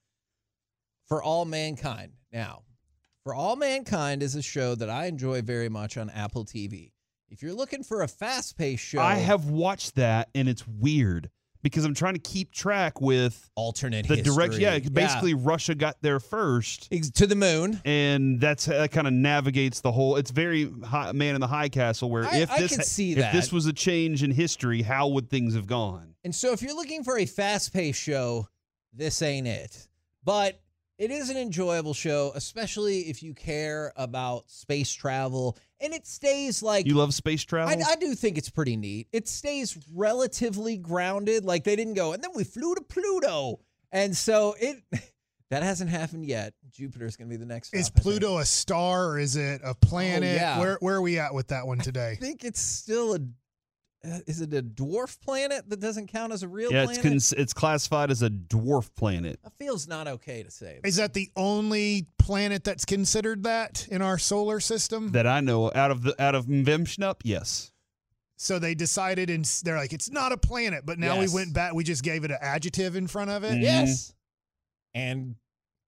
for 1.08 1.24
all 1.24 1.46
mankind 1.46 2.12
now 2.32 2.62
for 3.24 3.34
all 3.34 3.56
mankind 3.56 4.24
is 4.24 4.36
a 4.36 4.42
show 4.42 4.76
that 4.76 4.90
i 4.90 5.06
enjoy 5.06 5.42
very 5.42 5.70
much 5.70 5.98
on 5.98 6.10
apple 6.10 6.46
tv 6.46 6.92
if 7.32 7.44
you're 7.44 7.54
looking 7.54 7.84
for 7.84 8.02
a 8.02 8.08
fast-paced 8.08 8.84
show 8.84 9.00
I 9.00 9.14
have 9.16 9.50
watched 9.52 9.96
that, 9.96 10.30
and 10.34 10.50
it's 10.50 10.66
weird 10.68 11.30
because 11.62 11.86
I'm 11.86 11.94
trying 11.94 12.16
to 12.16 12.20
keep 12.20 12.52
track 12.52 13.02
with 13.02 13.52
alternate 13.54 14.08
the 14.08 14.22
direct. 14.24 14.56
Yeah, 14.58 14.80
basically 14.80 15.36
Russia 15.36 15.76
got 15.76 15.98
there 16.02 16.20
first. 16.20 16.90
To 16.90 17.28
the 17.28 17.36
moon 17.36 17.82
and 17.86 18.42
that's 18.42 18.68
uh, 18.68 18.80
that 18.80 18.92
kind 18.92 19.06
of 19.06 19.14
navigates 19.14 19.82
the 19.82 19.92
whole. 19.92 20.16
It's 20.16 20.32
very 20.32 20.72
high, 20.84 21.12
man 21.12 21.36
in 21.36 21.42
the 21.42 21.46
high 21.46 21.70
castle. 21.70 22.10
Where 22.10 22.26
I- 22.26 22.38
if 22.38 22.50
I 22.50 22.62
this 22.62 22.76
can 22.76 22.84
see 22.84 23.12
if 23.12 23.20
that. 23.20 23.32
this 23.32 23.52
was 23.54 23.68
a 23.68 23.74
change 23.74 24.24
in 24.24 24.32
history, 24.32 24.82
how 24.82 25.10
would 25.10 25.30
things 25.30 25.54
have 25.54 25.68
gone? 25.68 26.16
and 26.24 26.34
so 26.34 26.52
if 26.52 26.64
you're 26.64 26.76
looking 26.76 27.04
for 27.04 27.20
a 27.20 27.28
fast-paced 27.28 28.02
show 28.02 28.48
this 28.92 29.22
ain't 29.22 29.46
it 29.46 29.88
but 30.24 30.60
it 31.00 31.10
is 31.10 31.32
an 31.32 31.38
enjoyable 31.38 31.96
show 31.96 32.32
especially 32.36 33.10
if 33.10 33.24
you 33.24 33.34
care 33.34 33.92
about 33.96 34.50
space 34.52 34.94
travel 34.94 35.58
and 35.82 35.94
it 35.94 36.06
stays 36.06 36.62
like 36.62 36.86
You 36.86 36.96
love 36.96 37.14
space 37.14 37.44
travel. 37.44 37.74
I, 37.74 37.92
I 37.92 37.96
do 37.96 38.14
think 38.16 38.38
it's 38.38 38.50
pretty 38.50 38.76
neat. 38.76 39.08
It 39.12 39.28
stays 39.28 39.78
relatively 39.94 40.78
grounded. 40.78 41.46
Like 41.46 41.64
they 41.64 41.76
didn't 41.76 41.94
go, 41.94 42.14
and 42.14 42.24
then 42.24 42.32
we 42.36 42.44
flew 42.44 42.76
to 42.76 42.82
Pluto. 42.82 43.60
And 43.92 44.16
so 44.16 44.56
it 44.60 44.84
that 45.50 45.64
hasn't 45.64 45.90
happened 45.90 46.26
yet. 46.26 46.54
Jupiter's 46.72 47.16
going 47.16 47.30
to 47.30 47.34
be 47.34 47.38
the 47.38 47.46
next. 47.46 47.74
Is 47.74 47.88
stop, 47.88 48.02
Pluto 48.02 48.38
a 48.38 48.46
star 48.46 49.08
or 49.08 49.20
is 49.20 49.36
it 49.36 49.62
a 49.64 49.74
planet? 49.74 50.30
Oh, 50.30 50.36
yeah. 50.36 50.60
Where 50.60 50.78
where 50.82 50.96
are 50.96 51.02
we 51.02 51.20
at 51.20 51.34
with 51.34 51.48
that 51.48 51.66
one 51.66 51.80
today? 51.80 52.12
I 52.12 52.16
think 52.16 52.44
it's 52.44 52.62
still 52.62 53.16
a. 53.16 53.20
uh, 54.06 54.20
Is 54.28 54.42
it 54.42 54.54
a 54.54 54.62
dwarf 54.64 55.20
planet 55.22 55.70
that 55.70 55.80
doesn't 55.80 56.08
count 56.08 56.32
as 56.34 56.44
a 56.44 56.48
real 56.48 56.72
yeah, 56.72 56.84
it's 56.84 56.94
planet? 56.98 57.12
cons- 57.12 57.34
it's 57.34 57.54
classified 57.54 58.12
as 58.12 58.22
a 58.24 58.30
dwarf 58.30 58.90
planet. 58.96 59.40
that 59.44 59.54
feels 59.58 59.88
not 59.88 60.08
okay 60.08 60.44
to 60.44 60.52
say. 60.52 60.80
Is 60.84 60.96
that 60.98 61.14
the 61.14 61.30
only 61.36 62.08
planet 62.18 62.64
that's 62.64 62.86
considered 62.86 63.44
that 63.44 63.88
in 63.92 64.02
our 64.02 64.18
solar 64.18 64.60
system? 64.60 65.12
That 65.12 65.28
I 65.28 65.42
know 65.42 65.72
out 65.76 65.92
of 65.92 66.04
the 66.04 66.22
out 66.22 66.36
of 66.36 66.46
Mvemshnup, 66.46 67.16
yes. 67.24 67.72
so 68.38 68.58
they 68.60 68.74
decided 68.76 69.30
and 69.30 69.44
they're 69.64 69.76
like, 69.78 69.92
it's 69.92 70.10
not 70.10 70.32
a 70.32 70.38
planet, 70.38 70.86
but 70.86 70.98
now 70.98 71.16
Yes. 71.16 71.30
we 71.30 71.36
went 71.36 71.54
back. 71.54 71.74
We 71.74 71.84
just 71.84 72.04
gave 72.04 72.24
it 72.24 72.32
an 72.32 72.38
adjective 72.40 72.96
in 72.96 73.06
front 73.08 73.30
of 73.32 73.44
it. 73.44 73.52
Mhm. 73.54 73.62
Yes. 73.64 74.14
And 74.94 75.36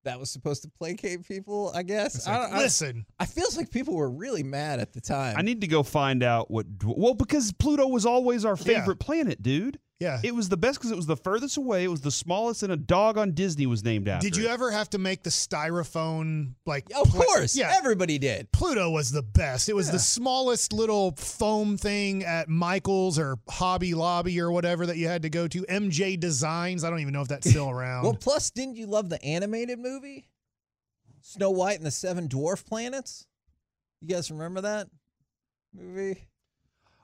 that 0.03 0.19
was 0.19 0.31
supposed 0.31 0.63
to 0.63 0.69
placate 0.69 1.27
people, 1.27 1.71
I 1.75 1.83
guess. 1.83 2.15
It's 2.15 2.27
I, 2.27 2.37
like, 2.39 2.49
don't- 2.49 2.59
I, 2.59 2.61
listen, 2.63 3.05
I 3.19 3.25
feels 3.25 3.55
like 3.57 3.69
people 3.71 3.95
were 3.95 4.09
really 4.09 4.43
mad 4.43 4.79
at 4.79 4.93
the 4.93 5.01
time. 5.01 5.35
I 5.37 5.41
need 5.41 5.61
to 5.61 5.67
go 5.67 5.83
find 5.83 6.23
out 6.23 6.49
what. 6.49 6.65
Well, 6.83 7.13
because 7.13 7.51
Pluto 7.53 7.87
was 7.87 8.05
always 8.05 8.45
our 8.45 8.55
Yeah. 8.57 8.63
favorite 8.79 8.97
planet, 8.99 9.41
dude. 9.41 9.79
Yeah. 10.01 10.19
It 10.23 10.35
was 10.35 10.49
the 10.49 10.57
best 10.57 10.79
because 10.79 10.91
it 10.91 10.95
was 10.97 11.05
the 11.05 11.15
furthest 11.15 11.55
away. 11.57 11.83
It 11.85 11.87
was 11.87 12.01
the 12.01 12.11
smallest, 12.11 12.63
and 12.63 12.73
a 12.73 12.75
dog 12.75 13.17
on 13.17 13.31
Disney 13.31 13.65
was 13.67 13.83
named 13.85 14.07
after. 14.09 14.27
Did 14.27 14.35
you 14.35 14.47
it. 14.47 14.51
ever 14.51 14.71
have 14.71 14.89
to 14.89 14.97
make 14.97 15.23
the 15.23 15.29
styrofoam 15.29 16.55
like? 16.65 16.87
of 16.95 17.07
pla- 17.09 17.23
course. 17.23 17.55
yeah. 17.55 17.73
Everybody 17.77 18.17
did. 18.17 18.51
Pluto 18.51 18.89
was 18.89 19.11
the 19.11 19.21
best. 19.21 19.69
It 19.69 19.75
was 19.75 19.85
Yeah. 19.87 19.93
the 19.93 19.99
smallest 19.99 20.73
little 20.73 21.11
foam 21.17 21.77
thing 21.77 22.25
at 22.25 22.49
Michael's 22.49 23.17
or 23.19 23.37
Hobby 23.47 23.93
Lobby 23.93 24.41
or 24.41 24.51
whatever 24.51 24.85
that 24.87 24.97
you 24.97 25.07
had 25.07 25.21
to 25.21 25.29
go 25.29 25.47
to. 25.47 25.61
MJ 25.69 26.19
Designs. 26.19 26.83
I 26.83 26.89
don't 26.89 26.99
even 26.99 27.13
know 27.13 27.21
if 27.21 27.27
that's 27.29 27.49
still 27.49 27.69
around. 27.69 28.03
Well, 28.03 28.15
plus, 28.15 28.51
didn't 28.51 28.75
you 28.77 28.87
love 28.87 29.09
the 29.09 29.23
animated 29.23 29.79
movie? 29.79 30.27
Snow 31.21 31.51
White 31.51 31.77
and 31.77 31.85
the 31.85 31.91
Seven 31.91 32.27
Dwarf 32.27 32.65
Planets? 32.65 33.27
You 34.01 34.07
guys 34.07 34.31
remember 34.31 34.61
that 34.61 34.87
movie? 35.73 36.25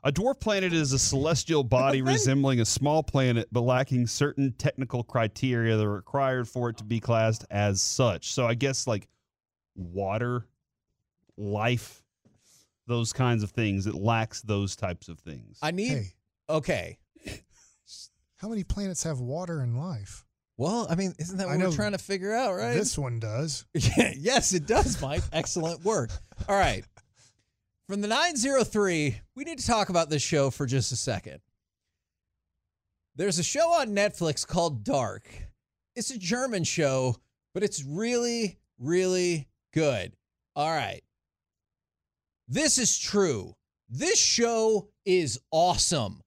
A 0.08 0.12
dwarf 0.12 0.40
planet 0.40 0.72
is 0.72 0.94
a 0.94 1.00
celestial 1.00 1.66
body 1.66 2.02
resembling 2.02 2.62
a 2.62 2.66
small 2.66 3.04
planet 3.04 3.50
but 3.52 3.60
lacking 3.60 4.08
certain 4.08 4.54
technical 4.54 5.04
criteria 5.04 5.76
that 5.76 5.84
are 5.84 5.92
required 5.92 6.48
for 6.48 6.70
it 6.70 6.78
to 6.78 6.86
be 6.86 7.02
classed 7.02 7.44
as 7.52 7.82
such. 7.82 8.32
So 8.32 8.48
I 8.48 8.54
guess 8.54 8.88
like 8.88 9.10
water 9.76 10.48
life, 11.36 12.06
those 12.88 13.12
kinds 13.12 13.44
of 13.44 13.52
things. 13.52 13.86
It 13.86 13.96
lacks 13.96 14.42
those 14.44 14.78
types 14.78 15.10
of 15.10 15.20
things. 15.20 15.60
I 15.62 15.72
need. 15.72 15.90
Hey. 15.90 16.14
Okay. 16.50 16.98
How 18.38 18.48
many 18.48 18.64
planets 18.64 19.04
have 19.04 19.20
water 19.20 19.60
and 19.60 19.78
life? 19.78 20.24
Well, 20.56 20.88
I 20.90 20.96
mean, 20.96 21.16
isn't 21.20 21.38
that 21.38 21.50
I 21.50 21.58
what 21.58 21.68
we're 21.68 21.76
trying 21.76 21.92
to 21.92 21.98
figure 21.98 22.34
out, 22.34 22.56
right? 22.56 22.76
This 22.76 22.98
one 22.98 23.20
does. 23.20 23.66
Yeah, 23.74 24.14
yes, 24.18 24.54
it 24.54 24.68
does, 24.68 25.02
Mike. 25.02 25.24
Excellent 25.34 25.84
work. 25.84 26.12
All 26.48 26.58
right. 26.58 26.86
From 27.88 28.02
the 28.02 28.08
903, 28.10 29.22
we 29.34 29.44
need 29.46 29.60
to 29.60 29.66
talk 29.66 29.88
about 29.88 30.10
this 30.10 30.22
show 30.22 30.50
for 30.50 30.66
just 30.66 30.92
a 30.92 30.98
second. 30.98 31.40
There's 33.16 33.40
a 33.40 33.44
show 33.44 33.72
on 33.72 33.96
Netflix 33.96 34.46
called 34.46 34.84
Dark. 34.84 35.30
It's 35.96 36.12
a 36.12 36.20
German 36.20 36.66
show, 36.66 37.16
but 37.54 37.64
it's 37.64 37.86
really, 37.86 38.58
really 38.78 39.48
good. 39.74 40.12
All 40.54 40.70
right. 40.70 41.02
This 42.50 42.78
is 42.78 43.00
true. 43.00 43.56
This 43.88 44.20
show 44.20 44.90
is 45.06 45.40
awesome. 45.52 46.20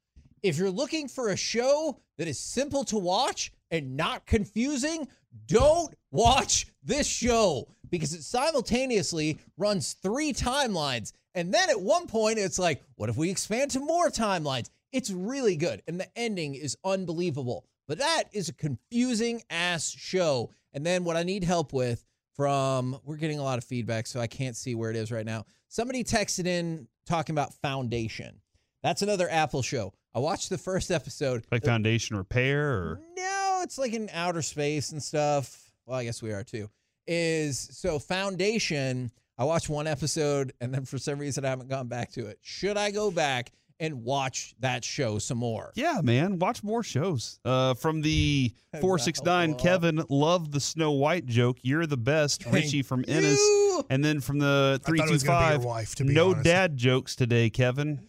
If 0.42 0.56
you're 0.56 0.70
looking 0.70 1.08
for 1.08 1.28
a 1.28 1.36
show 1.36 2.00
that 2.16 2.26
is 2.26 2.38
simple 2.38 2.84
to 2.84 2.96
watch 2.96 3.52
and 3.70 3.98
not 3.98 4.24
confusing, 4.24 5.08
don't 5.46 5.94
watch 6.10 6.68
this 6.82 7.06
show 7.06 7.68
because 7.90 8.14
it 8.14 8.22
simultaneously 8.22 9.38
runs 9.58 9.92
three 9.92 10.32
timelines. 10.32 11.12
And 11.34 11.54
then 11.54 11.70
at 11.70 11.80
one 11.80 12.06
point, 12.06 12.38
it's 12.38 12.58
like, 12.58 12.82
what 12.96 13.08
if 13.08 13.16
we 13.16 13.30
expand 13.30 13.70
to 13.72 13.80
more 13.80 14.08
timelines? 14.08 14.70
It's 14.92 15.10
really 15.10 15.56
good. 15.56 15.82
And 15.86 16.00
the 16.00 16.08
ending 16.16 16.54
is 16.54 16.76
unbelievable. 16.84 17.64
But 17.86 17.98
that 17.98 18.24
is 18.32 18.48
a 18.48 18.52
confusing 18.52 19.42
ass 19.50 19.90
show. 19.90 20.50
And 20.72 20.84
then 20.84 21.04
what 21.04 21.16
I 21.16 21.22
need 21.22 21.44
help 21.44 21.72
with 21.72 22.04
from, 22.34 22.98
we're 23.04 23.16
getting 23.16 23.38
a 23.38 23.42
lot 23.42 23.58
of 23.58 23.64
feedback, 23.64 24.06
so 24.06 24.20
I 24.20 24.26
can't 24.26 24.56
see 24.56 24.74
where 24.74 24.90
it 24.90 24.96
is 24.96 25.12
right 25.12 25.26
now. 25.26 25.44
Somebody 25.68 26.04
texted 26.04 26.46
in 26.46 26.88
talking 27.06 27.34
about 27.34 27.54
Foundation. 27.54 28.40
That's 28.82 29.02
another 29.02 29.28
Apple 29.30 29.62
show. 29.62 29.92
I 30.14 30.20
watched 30.20 30.50
the 30.50 30.58
first 30.58 30.90
episode. 30.90 31.44
Like 31.52 31.64
foundation 31.64 32.16
repair 32.16 32.70
or 32.70 33.00
No, 33.16 33.60
it's 33.62 33.78
like 33.78 33.92
in 33.92 34.08
outer 34.12 34.42
space 34.42 34.90
and 34.92 35.02
stuff. 35.02 35.72
Well, 35.86 35.98
I 35.98 36.04
guess 36.04 36.22
we 36.22 36.32
are 36.32 36.42
too. 36.42 36.70
Is 37.06 37.58
so 37.72 37.98
Foundation. 37.98 39.10
I 39.40 39.44
watched 39.44 39.70
one 39.70 39.86
episode 39.86 40.52
and 40.60 40.72
then 40.74 40.84
for 40.84 40.98
some 40.98 41.18
reason 41.18 41.44
I 41.46 41.48
haven't 41.48 41.68
gone 41.68 41.88
back 41.88 42.12
to 42.12 42.26
it. 42.26 42.38
Should 42.42 42.76
I 42.76 42.90
go 42.90 43.10
back 43.10 43.50
and 43.80 44.04
watch 44.04 44.54
that 44.60 44.84
show 44.84 45.18
some 45.18 45.38
more? 45.38 45.72
Yeah, 45.74 46.00
man, 46.04 46.38
watch 46.38 46.62
more 46.62 46.82
shows. 46.82 47.40
Uh, 47.42 47.72
from 47.72 48.02
the 48.02 48.52
four 48.82 48.98
six 48.98 49.22
nine, 49.22 49.52
not. 49.52 49.60
Kevin 49.60 50.02
loved 50.10 50.52
the 50.52 50.60
Snow 50.60 50.90
White 50.92 51.24
joke. 51.24 51.56
You're 51.62 51.86
the 51.86 51.96
best, 51.96 52.42
Thank 52.42 52.54
Richie 52.56 52.82
from 52.82 53.02
Ennis, 53.08 53.38
you. 53.40 53.82
and 53.88 54.04
then 54.04 54.20
from 54.20 54.38
the 54.40 54.78
I 54.82 54.86
three 54.86 54.98
thought 54.98 55.04
it 55.04 55.08
two 55.08 55.12
was 55.14 55.22
gonna 55.22 55.38
be 55.38 55.50
your 55.52 55.58
five. 55.60 55.64
wife, 55.64 55.94
to 55.94 56.04
be 56.04 56.12
No 56.12 56.32
honest. 56.32 56.44
dad 56.44 56.76
jokes 56.76 57.16
today, 57.16 57.48
Kevin. 57.48 58.06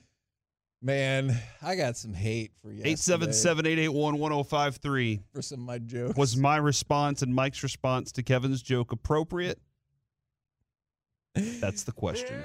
Man, 0.82 1.40
I 1.62 1.76
got 1.76 1.96
some 1.96 2.14
hate 2.14 2.52
for 2.62 2.72
yesterday 2.72 2.90
Eight 2.90 3.00
seven 3.00 3.32
seven 3.34 3.66
eight 3.68 3.78
eight 3.80 3.90
one 3.94 4.18
one 4.18 4.32
zero 4.32 4.44
five 4.44 4.78
three. 4.78 5.22
for 5.34 5.42
some 5.42 5.60
of 5.62 5.66
my 5.66 5.78
jokes. 5.78 6.18
Was 6.18 6.36
my 6.36 6.58
response 6.58 7.22
and 7.22 7.34
Mike's 7.34 7.64
response 7.64 8.12
to 8.14 8.24
Kevin's 8.24 8.62
joke 8.62 8.92
appropriate? 8.92 9.60
That's 11.36 11.84
the 11.84 11.92
question. 11.92 12.44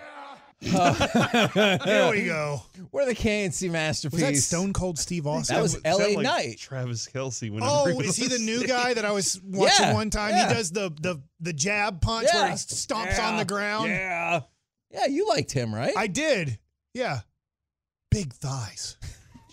Here 0.60 2.10
we 2.10 2.24
go. 2.24 2.62
We're 2.92 3.04
the 3.06 3.14
KNC 3.14 3.70
masterpiece. 3.70 4.20
Was 4.20 4.28
that 4.30 4.36
Stone 4.36 4.72
Cold 4.72 4.98
Steve 4.98 5.26
Austin? 5.26 5.56
That 5.56 5.62
was 5.62 5.72
Sound 5.72 5.84
LA 5.84 6.06
like 6.16 6.18
Knight. 6.18 6.58
Travis 6.58 7.06
Kelce. 7.12 7.50
Whenever 7.50 7.70
Oh, 7.70 7.98
he 7.98 8.06
is 8.06 8.16
he 8.16 8.26
the 8.28 8.38
new 8.38 8.66
guy 8.66 8.94
that 8.94 9.04
I 9.04 9.10
was 9.12 9.40
watching 9.44 9.86
Yeah, 9.86 9.94
one 9.94 10.08
time? 10.10 10.30
yeah. 10.34 10.48
He 10.48 10.54
does 10.54 10.70
the 10.70 10.90
the 11.00 11.20
the 11.40 11.52
jab 11.52 12.00
punch 12.00 12.28
where 12.32 12.44
he 12.44 12.50
Yeah. 12.50 12.54
stomps 12.54 13.22
on 13.22 13.36
the 13.36 13.44
ground. 13.44 13.90
Yeah. 13.90 14.40
Yeah, 14.90 15.06
you 15.06 15.28
liked 15.28 15.52
him, 15.52 15.74
right? 15.74 15.94
I 15.96 16.06
did. 16.06 16.58
Yeah. 16.94 17.20
Big 18.10 18.32
thighs. 18.32 18.96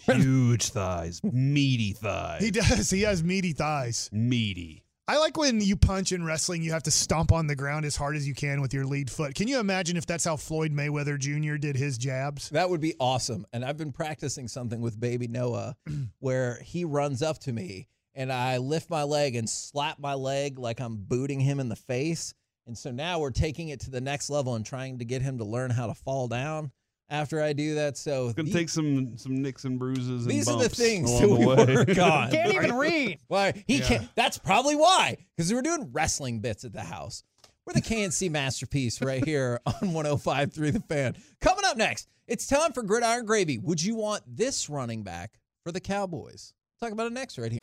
Huge 0.06 0.70
thighs, 0.70 1.22
meaty 1.24 1.92
thighs. 1.94 2.42
He 2.44 2.52
does. 2.52 2.90
He 2.90 3.02
has 3.02 3.24
meaty 3.24 3.52
thighs. 3.54 4.10
meaty. 4.14 4.83
I 5.06 5.18
like 5.18 5.36
when 5.36 5.60
you 5.60 5.76
punch 5.76 6.14
in 6.14 6.24
wrestling, 6.24 6.64
you 6.64 6.72
have 6.72 6.84
to 6.84 6.92
stomp 6.92 7.34
on 7.34 7.46
the 7.48 7.58
ground 7.58 7.84
as 7.84 7.98
hard 7.98 8.16
as 8.16 8.26
you 8.26 8.34
can 8.34 8.62
with 8.62 8.74
your 8.74 8.86
lead 8.86 9.12
foot. 9.12 9.36
Can 9.36 9.50
you 9.50 9.60
imagine 9.60 9.98
if 9.98 10.06
that's 10.06 10.24
how 10.24 10.38
Floyd 10.38 10.72
Mayweather 10.72 11.20
Jr. 11.20 11.58
did 11.58 11.76
his 11.76 11.98
jabs? 11.98 12.48
That 12.52 12.70
would 12.70 12.80
be 12.80 12.96
awesome. 13.02 13.46
And 13.52 13.66
I've 13.66 13.76
been 13.76 13.92
practicing 13.92 14.48
something 14.48 14.80
with 14.80 14.98
baby 14.98 15.28
Noah 15.28 15.76
where 16.20 16.62
he 16.64 16.86
runs 16.86 17.22
up 17.22 17.40
to 17.40 17.52
me 17.52 17.90
and 18.16 18.32
I 18.32 18.60
lift 18.60 18.90
my 18.90 19.04
leg 19.04 19.36
and 19.36 19.50
slap 19.50 20.00
my 20.00 20.14
leg 20.14 20.58
like 20.58 20.80
I'm 20.80 20.96
booting 20.96 21.42
him 21.42 21.60
in 21.60 21.68
the 21.68 21.76
face. 21.76 22.34
And 22.66 22.78
so 22.78 22.90
now 22.90 23.20
we're 23.20 23.32
taking 23.32 23.68
it 23.68 23.82
to 23.82 23.92
the 23.92 24.00
next 24.00 24.30
level 24.30 24.56
and 24.56 24.66
trying 24.66 25.00
to 25.00 25.06
get 25.06 25.22
him 25.22 25.38
to 25.40 25.44
learn 25.44 25.70
how 25.70 25.88
to 25.88 25.94
fall 25.94 26.30
down 26.30 26.72
after 27.14 27.42
I 27.42 27.54
do 27.54 27.76
that. 27.76 27.96
So 27.98 28.26
It's 28.26 28.34
gonna 28.36 28.50
the- 28.50 28.54
take 28.54 28.68
some 28.70 29.18
some 29.18 29.42
nicks 29.42 29.64
and 29.64 29.80
bruises. 29.80 30.26
these 30.26 30.48
and 30.48 30.58
are 30.58 30.64
the 30.64 30.70
things 30.70 31.10
along 31.10 31.22
that 31.22 31.28
the 31.28 31.40
we 31.40 31.76
work 31.76 31.98
on. 32.00 32.32
Can't 32.32 32.54
even 32.54 32.76
read. 32.76 33.20
Why 33.28 33.64
he 33.68 33.78
Yeah. 33.78 33.86
can't? 33.88 34.10
That's 34.16 34.38
probably 34.38 34.76
why. 34.76 35.18
Because 35.38 35.50
we 35.50 35.56
were 35.56 35.62
doing 35.62 35.90
wrestling 35.94 36.40
bits 36.40 36.66
at 36.66 36.74
the 36.74 36.82
house. 36.82 37.24
We're 37.66 37.74
the 37.74 37.82
KNC 37.82 38.30
masterpiece 38.30 39.02
right 39.02 39.24
here 39.24 39.62
on 39.66 39.74
105.3 39.94 40.74
The 40.74 40.80
Fan. 40.82 41.16
Coming 41.40 41.64
up 41.64 41.78
next, 41.78 42.10
it's 42.28 42.46
time 42.48 42.74
for 42.74 42.84
Gridiron 42.84 43.26
Gravy. 43.26 43.58
Would 43.58 43.82
you 43.82 43.96
want 43.96 44.24
this 44.28 44.70
running 44.70 45.04
back 45.04 45.40
for 45.64 45.72
the 45.72 45.80
Cowboys? 45.80 46.54
Talk 46.82 46.92
about 46.92 47.08
it 47.08 47.14
next 47.14 47.38
right 47.38 47.52
here. 47.52 47.60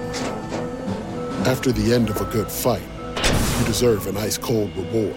After 1.47 1.73
the 1.73 1.93
end 1.93 2.09
of 2.09 2.19
a 2.21 2.25
good 2.27 2.51
fight, 2.51 2.83
you 3.59 3.67
deserve 3.67 4.07
an 4.07 4.17
ice 4.17 4.39
cold 4.39 4.75
reward. 4.77 5.17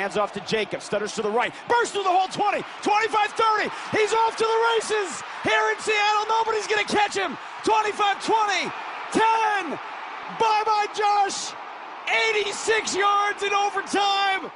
Hands 0.00 0.16
off 0.16 0.32
to 0.32 0.40
Jacob. 0.40 0.82
Stutters 0.82 1.12
to 1.14 1.22
the 1.22 1.30
right. 1.30 1.54
Bursts 1.68 1.92
through 1.92 2.02
the 2.02 2.10
hole 2.10 2.26
20, 2.26 2.64
25 2.82 3.30
30. 3.30 3.70
He's 3.92 4.12
off 4.12 4.36
to 4.36 4.42
the 4.42 4.74
races 4.74 5.22
here 5.44 5.70
in 5.70 5.78
Seattle. 5.78 6.24
Nobody's 6.28 6.66
going 6.66 6.84
to 6.84 6.92
catch 6.92 7.16
him. 7.16 7.38
25 7.64 8.24
20, 8.24 8.72
10. 9.12 9.78
Bye 10.40 10.62
bye, 10.66 10.86
Josh. 10.96 11.52
86 12.34 12.96
yards 12.96 13.42
in 13.44 13.52
overtime. 13.52 14.50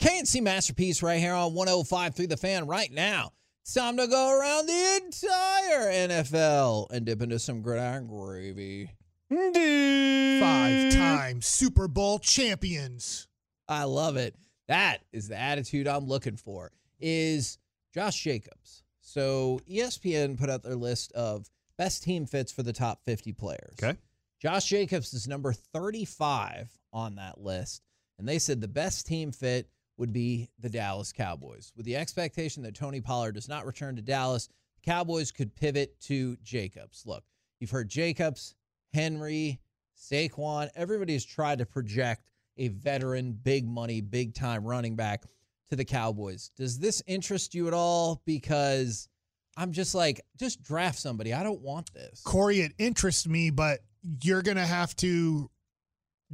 KNC 0.00 0.42
masterpiece 0.42 1.00
right 1.00 1.20
here 1.20 1.34
on 1.34 1.54
105 1.54 2.16
through 2.16 2.26
The 2.26 2.36
Fan 2.36 2.66
right 2.66 2.90
now. 2.90 3.30
It's 3.62 3.72
time 3.74 3.96
to 3.96 4.08
go 4.08 4.36
around 4.36 4.66
the 4.66 5.00
entire 5.04 5.92
NFL 6.08 6.90
and 6.90 7.06
dip 7.06 7.22
into 7.22 7.38
some 7.38 7.62
gridiron 7.62 8.08
gravy. 8.08 8.90
Five 9.30 10.92
time 10.92 11.40
Super 11.40 11.86
Bowl 11.86 12.18
champions. 12.18 13.28
I 13.68 13.84
love 13.84 14.16
it. 14.16 14.34
That 14.68 14.98
is 15.12 15.28
the 15.28 15.38
attitude 15.38 15.86
I'm 15.86 16.06
looking 16.06 16.36
for. 16.36 16.72
Is 17.00 17.58
Josh 17.92 18.22
Jacobs. 18.22 18.82
So 19.00 19.60
ESPN 19.70 20.38
put 20.38 20.50
out 20.50 20.62
their 20.62 20.76
list 20.76 21.12
of 21.12 21.48
best 21.78 22.02
team 22.02 22.26
fits 22.26 22.52
for 22.52 22.62
the 22.62 22.72
top 22.72 23.04
50 23.04 23.32
players. 23.32 23.74
Okay. 23.82 23.96
Josh 24.40 24.66
Jacobs 24.66 25.14
is 25.14 25.26
number 25.26 25.52
35 25.52 26.68
on 26.92 27.14
that 27.16 27.40
list. 27.40 27.82
And 28.18 28.28
they 28.28 28.38
said 28.38 28.60
the 28.60 28.68
best 28.68 29.06
team 29.06 29.32
fit 29.32 29.68
would 29.96 30.12
be 30.12 30.50
the 30.58 30.68
Dallas 30.68 31.12
Cowboys. 31.12 31.72
With 31.76 31.86
the 31.86 31.96
expectation 31.96 32.62
that 32.64 32.74
Tony 32.74 33.00
Pollard 33.00 33.32
does 33.32 33.48
not 33.48 33.66
return 33.66 33.96
to 33.96 34.02
Dallas, 34.02 34.48
the 34.74 34.90
Cowboys 34.90 35.32
could 35.32 35.54
pivot 35.54 35.98
to 36.02 36.36
Jacobs. 36.42 37.04
Look, 37.06 37.24
you've 37.60 37.70
heard 37.70 37.88
Jacobs, 37.88 38.54
Henry, 38.92 39.60
Saquon. 39.96 40.68
Everybody 40.74 41.14
has 41.14 41.24
tried 41.24 41.58
to 41.58 41.66
project 41.66 42.28
a 42.58 42.68
veteran, 42.68 43.32
big 43.32 43.66
money, 43.66 44.00
big 44.00 44.34
time 44.34 44.64
running 44.64 44.96
back 44.96 45.24
to 45.70 45.76
the 45.76 45.84
Cowboys. 45.84 46.50
Does 46.56 46.78
this 46.78 47.02
interest 47.06 47.54
you 47.54 47.66
at 47.68 47.74
all? 47.74 48.22
Because 48.24 49.08
I'm 49.56 49.72
just 49.72 49.94
like, 49.94 50.20
just 50.38 50.62
draft 50.62 50.98
somebody. 50.98 51.32
I 51.32 51.42
don't 51.42 51.60
want 51.60 51.92
this. 51.92 52.22
Corey, 52.22 52.60
it 52.60 52.72
interests 52.78 53.26
me, 53.26 53.50
but 53.50 53.80
you're 54.22 54.42
going 54.42 54.56
to 54.58 54.66
have 54.66 54.94
to 54.96 55.50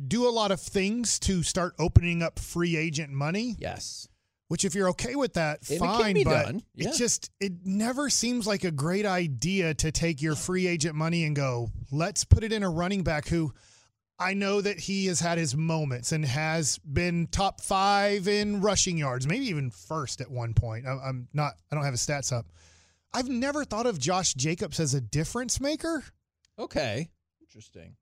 do 0.09 0.29
a 0.29 0.31
lot 0.31 0.51
of 0.51 0.61
things 0.61 1.19
to 1.21 1.43
start 1.43 1.75
opening 1.79 2.23
up 2.23 2.39
free 2.39 2.77
agent 2.77 3.11
money. 3.11 3.57
Yes. 3.59 4.09
Which, 4.49 4.67
if 4.67 4.75
you're 4.75 4.91
okay 4.91 5.17
with 5.17 5.35
that, 5.35 5.61
It 5.71 5.79
fine. 5.79 6.25
but 6.25 6.55
yeah. 6.75 6.91
it 6.91 6.95
just 6.97 7.31
it 7.41 7.53
never 7.65 8.11
seems 8.11 8.47
like 8.47 8.65
a 8.65 8.71
great 8.71 9.07
idea 9.07 9.73
to 9.73 9.91
take 9.91 10.21
your 10.21 10.35
free 10.35 10.67
agent 10.67 10.95
money 10.95 11.25
and 11.25 11.35
go, 11.35 11.71
let's 11.91 12.25
put 12.25 12.45
it 12.45 12.53
in 12.53 12.63
a 12.63 12.69
running 12.69 13.03
back 13.03 13.29
who 13.29 13.55
I 14.19 14.35
know 14.35 14.61
that 14.61 14.79
he 14.79 15.07
has 15.07 15.19
had 15.21 15.39
his 15.39 15.57
moments 15.57 16.13
and 16.13 16.25
has 16.25 16.79
been 16.79 17.27
top 17.27 17.61
five 17.61 18.29
in 18.29 18.61
rushing 18.61 18.97
yards, 18.97 19.27
maybe 19.27 19.47
even 19.47 19.71
first 19.71 20.21
at 20.21 20.31
one 20.31 20.55
point. 20.55 20.87
I- 20.87 20.99
I'm 21.09 21.29
not. 21.33 21.55
I 21.71 21.75
don't 21.75 21.85
have 21.85 21.95
his 21.95 22.07
stats 22.07 22.33
up. 22.33 22.47
I've 23.13 23.29
never 23.29 23.65
thought 23.65 23.87
of 23.87 23.99
Josh 23.99 24.35
Jacobs 24.35 24.79
as 24.81 24.95
a 24.95 25.01
difference 25.01 25.61
maker. 25.61 26.05
Okay. 26.59 27.11
Interesting. 27.43 27.97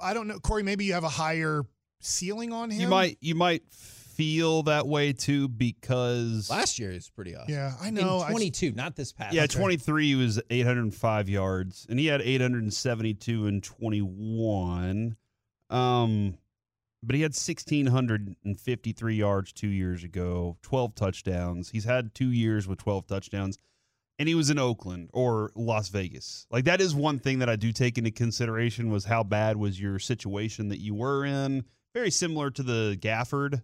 I 0.00 0.14
don't 0.14 0.28
know, 0.28 0.38
Corey. 0.38 0.62
Maybe 0.62 0.84
you 0.84 0.92
have 0.92 1.04
a 1.04 1.08
higher 1.08 1.62
ceiling 2.00 2.52
on 2.52 2.70
him. 2.70 2.80
You 2.82 2.88
might 2.88 3.18
you 3.20 3.34
might 3.34 3.62
feel 3.70 4.62
that 4.64 4.86
way 4.86 5.12
too 5.12 5.48
because 5.48 6.50
Last 6.50 6.78
year 6.78 6.90
is 6.92 7.08
pretty 7.08 7.34
awesome. 7.34 7.52
Yeah, 7.54 7.72
I 7.80 7.88
In 7.88 7.94
know. 7.94 8.20
I- 8.20 8.30
22, 8.30 8.72
not 8.72 8.94
this 8.94 9.10
past. 9.12 9.34
Yeah, 9.34 9.42
year. 9.42 9.48
23 9.48 10.14
was 10.16 10.40
805 10.50 11.28
yards, 11.28 11.86
and 11.88 11.98
he 11.98 12.06
had 12.06 12.20
872 12.20 13.46
in 13.46 13.60
21. 13.62 15.16
Um, 15.72 16.38
but 17.02 17.16
he 17.16 17.22
had 17.22 17.32
1,653 17.32 19.14
yards 19.14 19.52
two 19.52 19.68
years 19.68 20.04
ago, 20.04 20.56
12 20.62 20.94
touchdowns. 20.94 21.70
He's 21.70 21.84
had 21.84 22.14
two 22.14 22.30
years 22.30 22.68
with 22.68 22.78
12 22.78 23.06
touchdowns, 23.08 23.58
and 24.18 24.28
he 24.28 24.36
was 24.36 24.50
in 24.50 24.58
Oakland 24.58 25.10
or 25.12 25.50
Las 25.56 25.88
Vegas. 25.88 26.46
Like 26.50 26.66
that 26.66 26.80
is 26.80 26.94
one 26.94 27.18
thing 27.18 27.40
that 27.40 27.48
I 27.48 27.56
do 27.56 27.72
take 27.72 27.98
into 27.98 28.12
consideration 28.12 28.90
was 28.90 29.04
how 29.04 29.24
bad 29.24 29.56
was 29.56 29.80
your 29.80 29.98
situation 29.98 30.68
that 30.68 30.78
you 30.78 30.94
were 30.94 31.24
in. 31.24 31.64
Very 31.92 32.10
similar 32.10 32.50
to 32.52 32.62
the 32.62 32.96
Gafford 33.00 33.62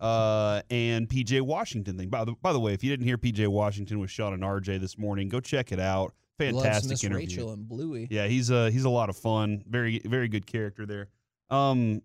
uh, 0.00 0.62
and 0.70 1.08
PJ 1.08 1.42
Washington 1.42 1.98
thing. 1.98 2.08
By 2.08 2.24
the, 2.24 2.32
by 2.40 2.54
the 2.54 2.60
way, 2.60 2.72
if 2.72 2.82
you 2.82 2.90
didn't 2.90 3.06
hear 3.06 3.18
PJ 3.18 3.46
Washington 3.48 3.98
with 3.98 4.10
Sean 4.10 4.32
and 4.32 4.42
RJ 4.42 4.80
this 4.80 4.96
morning, 4.96 5.28
go 5.28 5.40
check 5.40 5.72
it 5.72 5.80
out. 5.80 6.14
Loves 6.40 6.62
Fantastic 6.62 6.90
Miss 6.90 7.04
interview. 7.04 7.26
Rachel 7.26 7.50
and 7.50 7.68
Bluey. 7.68 8.06
Yeah, 8.10 8.28
he's 8.28 8.48
a 8.50 8.70
he's 8.70 8.84
a 8.84 8.88
lot 8.88 9.08
of 9.08 9.16
fun. 9.16 9.64
Very 9.68 10.00
very 10.04 10.28
good 10.28 10.46
character 10.46 10.86
there. 10.86 11.08
Um, 11.50 12.02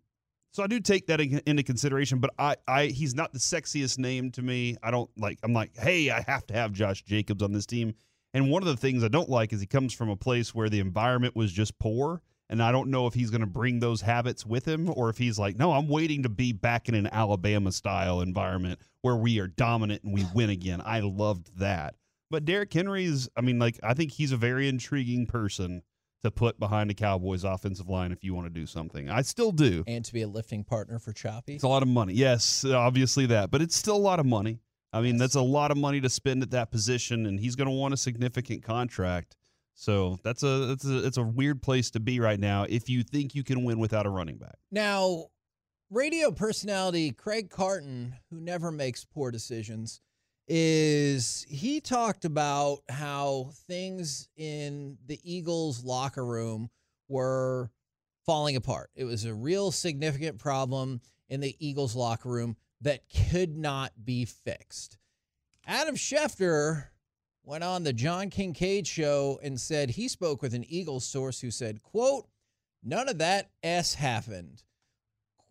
so 0.52 0.62
I 0.62 0.68
do 0.68 0.80
take 0.80 1.08
that 1.08 1.20
in- 1.20 1.42
into 1.46 1.64
consideration, 1.64 2.20
but 2.20 2.32
I 2.38 2.56
I 2.68 2.86
he's 2.86 3.16
not 3.16 3.34
the 3.34 3.40
sexiest 3.40 3.98
name 3.98 4.32
to 4.32 4.42
me. 4.42 4.78
I 4.84 4.92
don't 4.92 5.10
like. 5.18 5.40
I'm 5.44 5.54
like, 5.54 5.76
hey, 5.76 6.12
I 6.12 6.22
have 6.28 6.46
to 6.48 6.54
have 6.54 6.72
Josh 6.72 7.04
Jacobs 7.04 7.42
on 7.42 7.52
this 7.54 7.66
team. 7.66 7.96
And 8.36 8.50
one 8.50 8.64
of 8.64 8.68
the 8.68 8.78
things 8.78 9.04
I 9.04 9.08
don't 9.10 9.30
like 9.30 9.54
is 9.54 9.60
he 9.60 9.68
comes 9.68 9.94
from 9.94 10.10
a 10.10 10.16
place 10.16 10.54
where 10.54 10.70
the 10.70 10.80
environment 10.80 11.36
was 11.36 11.52
just 11.52 11.78
poor. 11.80 12.22
And 12.50 12.62
I 12.62 12.72
don't 12.72 12.90
know 12.90 13.08
if 13.08 13.14
he's 13.14 13.30
going 13.30 13.42
to 13.42 13.48
bring 13.48 13.80
those 13.80 14.02
habits 14.02 14.46
with 14.46 14.68
him 14.68 14.92
or 14.96 15.10
if 15.10 15.18
he's 15.18 15.40
like, 15.40 15.58
no, 15.58 15.72
I'm 15.72 15.88
waiting 15.88 16.24
to 16.24 16.30
be 16.30 16.52
back 16.52 16.90
in 16.90 16.94
an 16.94 17.08
Alabama 17.08 17.72
style 17.72 18.22
environment 18.22 18.80
where 19.02 19.16
we 19.16 19.40
are 19.40 19.48
dominant 19.48 20.04
and 20.04 20.14
we 20.14 20.26
win 20.36 20.50
again. 20.50 20.82
I 20.84 21.00
loved 21.00 21.58
that. 21.60 21.96
But 22.30 22.46
Derrick 22.46 22.74
Henry's, 22.74 23.30
I 23.36 23.42
mean, 23.42 23.60
like, 23.60 23.80
I 23.82 23.94
think 23.94 24.12
he's 24.12 24.32
a 24.32 24.38
very 24.38 24.68
intriguing 24.68 25.26
person 25.26 25.84
to 26.24 26.32
put 26.32 26.60
behind 26.60 26.90
the 26.90 26.94
Cowboys 26.94 27.44
offensive 27.44 27.90
line 27.90 28.12
if 28.12 28.24
you 28.24 28.34
want 28.34 28.48
to 28.48 28.50
do 28.50 28.66
something. 28.66 29.10
I 29.10 29.22
still 29.22 29.52
do. 29.52 29.84
And 29.88 30.04
to 30.06 30.14
be 30.14 30.22
a 30.22 30.28
lifting 30.28 30.64
partner 30.64 31.00
for 31.00 31.12
Choppy. 31.12 31.56
It's 31.56 31.64
a 31.64 31.68
lot 31.68 31.84
of 31.84 31.90
money. 31.90 32.14
Yes, 32.14 32.66
obviously 32.66 33.26
that, 33.28 33.52
but 33.52 33.62
it's 33.62 33.76
still 33.76 33.96
a 33.96 33.98
lot 33.98 34.20
of 34.20 34.26
money. 34.26 34.60
I 34.94 35.02
mean, 35.02 35.18
that's 35.18 35.36
a 35.36 35.42
lot 35.42 35.72
of 35.72 35.78
money 35.78 36.00
to 36.02 36.10
spend 36.10 36.44
at 36.44 36.52
that 36.52 36.72
position, 36.72 37.26
and 37.26 37.40
he's 37.40 37.56
going 37.56 37.68
to 37.68 37.74
want 37.74 37.94
a 37.94 37.98
significant 37.98 38.64
contract. 38.64 39.36
So 39.74 40.20
that's 40.24 40.44
a 40.44 40.68
that's 40.68 40.86
a 40.86 41.06
it's 41.06 41.18
a 41.18 41.24
weird 41.24 41.64
place 41.64 41.90
to 41.92 42.00
be 42.00 42.20
right 42.20 42.40
now 42.40 42.68
if 42.70 42.90
you 42.90 43.02
think 43.02 43.34
you 43.34 43.44
can 43.44 43.64
win 43.64 43.80
without 43.80 44.06
a 44.06 44.10
running 44.10 44.38
back. 44.38 44.56
Now, 44.72 45.30
radio 45.90 46.32
personality 46.32 47.12
Craig 47.12 47.50
Carton, 47.50 48.16
who 48.30 48.40
never 48.40 48.72
makes 48.72 49.04
poor 49.04 49.32
decisions, 49.32 50.00
is 50.48 51.46
he 51.48 51.80
talked 51.80 52.26
about 52.26 52.80
how 52.90 53.52
things 53.68 54.28
in 54.36 54.98
the 55.06 55.20
Eagles 55.24 55.84
locker 55.84 56.26
room 56.26 56.70
were 57.08 57.72
falling 58.26 58.56
apart. 58.56 58.90
It 58.96 59.06
was 59.06 59.26
a 59.26 59.34
real 59.34 59.72
significant 59.72 60.40
problem 60.40 61.02
in 61.30 61.40
the 61.40 61.56
Eagles 61.60 61.96
locker 61.96 62.30
room 62.30 62.58
that 62.82 63.04
could 63.30 63.56
not 63.56 63.92
be 64.04 64.26
fixed. 64.26 64.98
Adam 65.66 65.96
Schefter 65.96 66.88
went 67.44 67.64
on 67.64 67.84
the 67.84 67.94
John 67.94 68.30
Kincade 68.30 68.88
show 68.88 69.40
and 69.42 69.60
said 69.60 69.92
he 69.92 70.08
spoke 70.08 70.42
with 70.42 70.54
an 70.54 70.66
Eagles 70.68 71.06
source 71.06 71.40
who 71.40 71.52
said, 71.52 71.82
quote, 71.82 72.28
none 72.84 73.08
of 73.10 73.18
that 73.20 73.50
S 73.62 73.94
happened. 73.96 74.64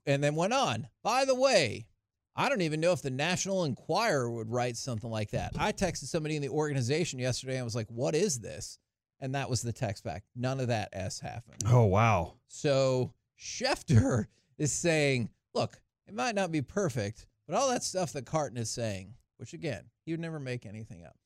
And 0.05 0.22
then 0.22 0.34
went 0.34 0.53
on, 0.53 0.88
by 1.03 1.24
the 1.24 1.34
way, 1.34 1.86
I 2.35 2.49
don't 2.49 2.62
even 2.62 2.80
know 2.80 2.93
if 2.93 3.03
the 3.03 3.11
National 3.11 3.64
Enquirer 3.64 4.30
would 4.30 4.51
write 4.51 4.76
something 4.76 5.11
like 5.11 5.30
that. 5.33 5.53
I 5.59 5.72
texted 5.72 6.05
somebody 6.05 6.37
in 6.37 6.43
the 6.43 6.49
organization 6.49 7.18
yesterday 7.18 7.57
and 7.57 7.64
was 7.64 7.74
like, 7.74 7.89
what 7.89 8.14
is 8.14 8.41
this? 8.41 8.78
And 9.20 9.35
that 9.35 9.51
was 9.51 9.62
the 9.62 9.72
text 9.72 10.03
back. 10.03 10.24
None 10.35 10.59
of 10.59 10.68
that 10.68 10.89
S 10.93 11.20
happened. 11.20 11.62
Oh 11.66 11.85
wow. 11.85 12.35
So 12.49 13.12
Schefter 13.39 14.26
is 14.59 14.72
saying, 14.72 15.28
look, 15.55 15.80
it 16.09 16.14
might 16.14 16.35
not 16.35 16.51
be 16.51 16.62
perfect, 16.62 17.26
but 17.47 17.57
all 17.57 17.68
that 17.68 17.85
stuff 17.85 18.12
that 18.14 18.26
Carton 18.26 18.57
is 18.57 18.70
saying, 18.70 19.14
which 19.37 19.53
again, 19.53 19.85
he 20.05 20.12
would 20.12 20.20
never 20.20 20.41
make 20.41 20.66
anything 20.66 21.05
up, 21.05 21.16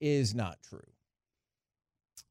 is 0.00 0.34
not 0.34 0.58
true. 0.62 0.80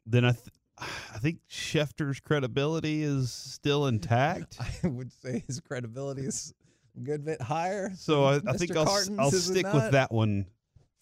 Then 0.05 0.25
I 0.25 0.31
th- 0.31 0.47
I 0.77 1.19
think 1.19 1.39
Schefter's 1.49 2.19
credibility 2.19 3.03
is 3.03 3.31
still 3.31 3.85
intact. 3.87 4.57
I 4.83 4.87
would 4.87 5.11
say 5.11 5.43
his 5.45 5.59
credibility 5.59 6.23
is 6.23 6.53
a 6.95 6.99
good 6.99 7.25
bit 7.25 7.41
higher. 7.41 7.91
So 7.95 8.23
I, 8.25 8.41
I 8.47 8.53
think. 8.53 8.75
I'll, 8.75 8.85
Carton's, 8.85 9.19
I'll 9.19 9.31
stick 9.31 9.71
with 9.73 9.91
that 9.91 10.11
one 10.11 10.47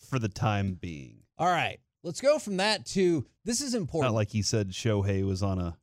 for 0.10 0.20
the 0.20 0.30
time 0.30 0.74
being. 0.74 1.18
All 1.38 1.48
right. 1.48 1.80
Let's 2.04 2.22
go 2.22 2.39
from 2.39 2.58
that 2.58 2.86
to 2.88 3.26
this 3.46 3.62
is 3.62 3.76
important. 3.76 4.12
Not 4.12 4.16
like 4.16 4.32
he 4.32 4.42
said 4.42 4.72
Shohei 4.72 5.26
was 5.26 5.44
on 5.44 5.60
a 5.60 5.78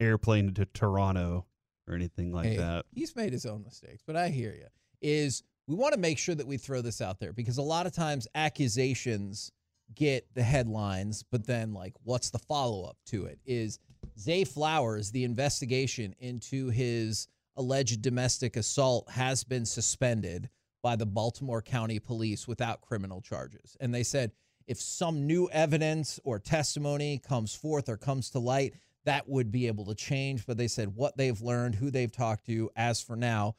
airplane 0.00 0.52
to 0.54 0.66
Toronto 0.66 1.46
or 1.88 1.94
anything 1.94 2.32
like 2.32 2.46
Hey, 2.46 2.56
that. 2.58 2.84
He's 2.94 3.16
made 3.16 3.32
his 3.32 3.46
own 3.46 3.62
mistakes, 3.62 4.02
but 4.06 4.16
I 4.16 4.28
hear 4.28 4.52
you. 4.52 4.66
Is 5.00 5.42
we 5.66 5.74
want 5.74 5.94
to 5.94 6.00
make 6.00 6.18
sure 6.18 6.34
that 6.34 6.46
we 6.46 6.58
throw 6.58 6.82
this 6.82 7.00
out 7.00 7.20
there 7.20 7.32
because 7.32 7.58
a 7.58 7.62
lot 7.62 7.86
of 7.86 7.92
times 7.92 8.28
accusations 8.34 9.50
get 9.94 10.26
the 10.34 10.42
headlines, 10.42 11.24
but 11.30 11.46
then 11.46 11.72
like 11.72 11.94
what's 12.02 12.30
the 12.30 12.38
follow 12.38 12.84
up 12.84 12.96
to 13.06 13.24
it? 13.24 13.38
Is 13.46 13.78
Zay 14.18 14.44
Flowers, 14.44 15.10
the 15.10 15.24
investigation 15.24 16.14
into 16.18 16.68
his 16.68 17.28
alleged 17.56 18.02
domestic 18.02 18.56
assault 18.56 19.10
has 19.10 19.44
been 19.44 19.66
suspended 19.66 20.48
by 20.82 20.96
the 20.96 21.06
Baltimore 21.06 21.62
County 21.62 21.98
Police 21.98 22.48
without 22.48 22.80
criminal 22.80 23.20
charges. 23.20 23.76
And 23.80 23.94
they 23.94 24.02
said 24.02 24.32
if 24.66 24.80
some 24.80 25.26
new 25.26 25.48
evidence 25.50 26.18
or 26.24 26.38
testimony 26.38 27.18
comes 27.18 27.54
forth 27.54 27.88
or 27.88 27.96
comes 27.96 28.30
to 28.30 28.38
light, 28.38 28.74
that 29.04 29.28
would 29.28 29.50
be 29.50 29.66
able 29.66 29.84
to 29.86 29.94
change. 29.94 30.46
But 30.46 30.56
they 30.56 30.68
said 30.68 30.94
what 30.94 31.16
they've 31.16 31.40
learned, 31.40 31.74
who 31.74 31.90
they've 31.90 32.12
talked 32.12 32.46
to, 32.46 32.70
as 32.76 33.02
for 33.02 33.16
now, 33.16 33.56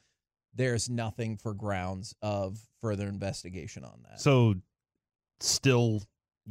there's 0.54 0.88
nothing 0.88 1.36
for 1.36 1.52
grounds 1.52 2.14
of 2.22 2.58
further 2.80 3.08
investigation 3.08 3.84
on 3.84 4.04
that. 4.08 4.20
So 4.20 4.54
still 5.40 6.02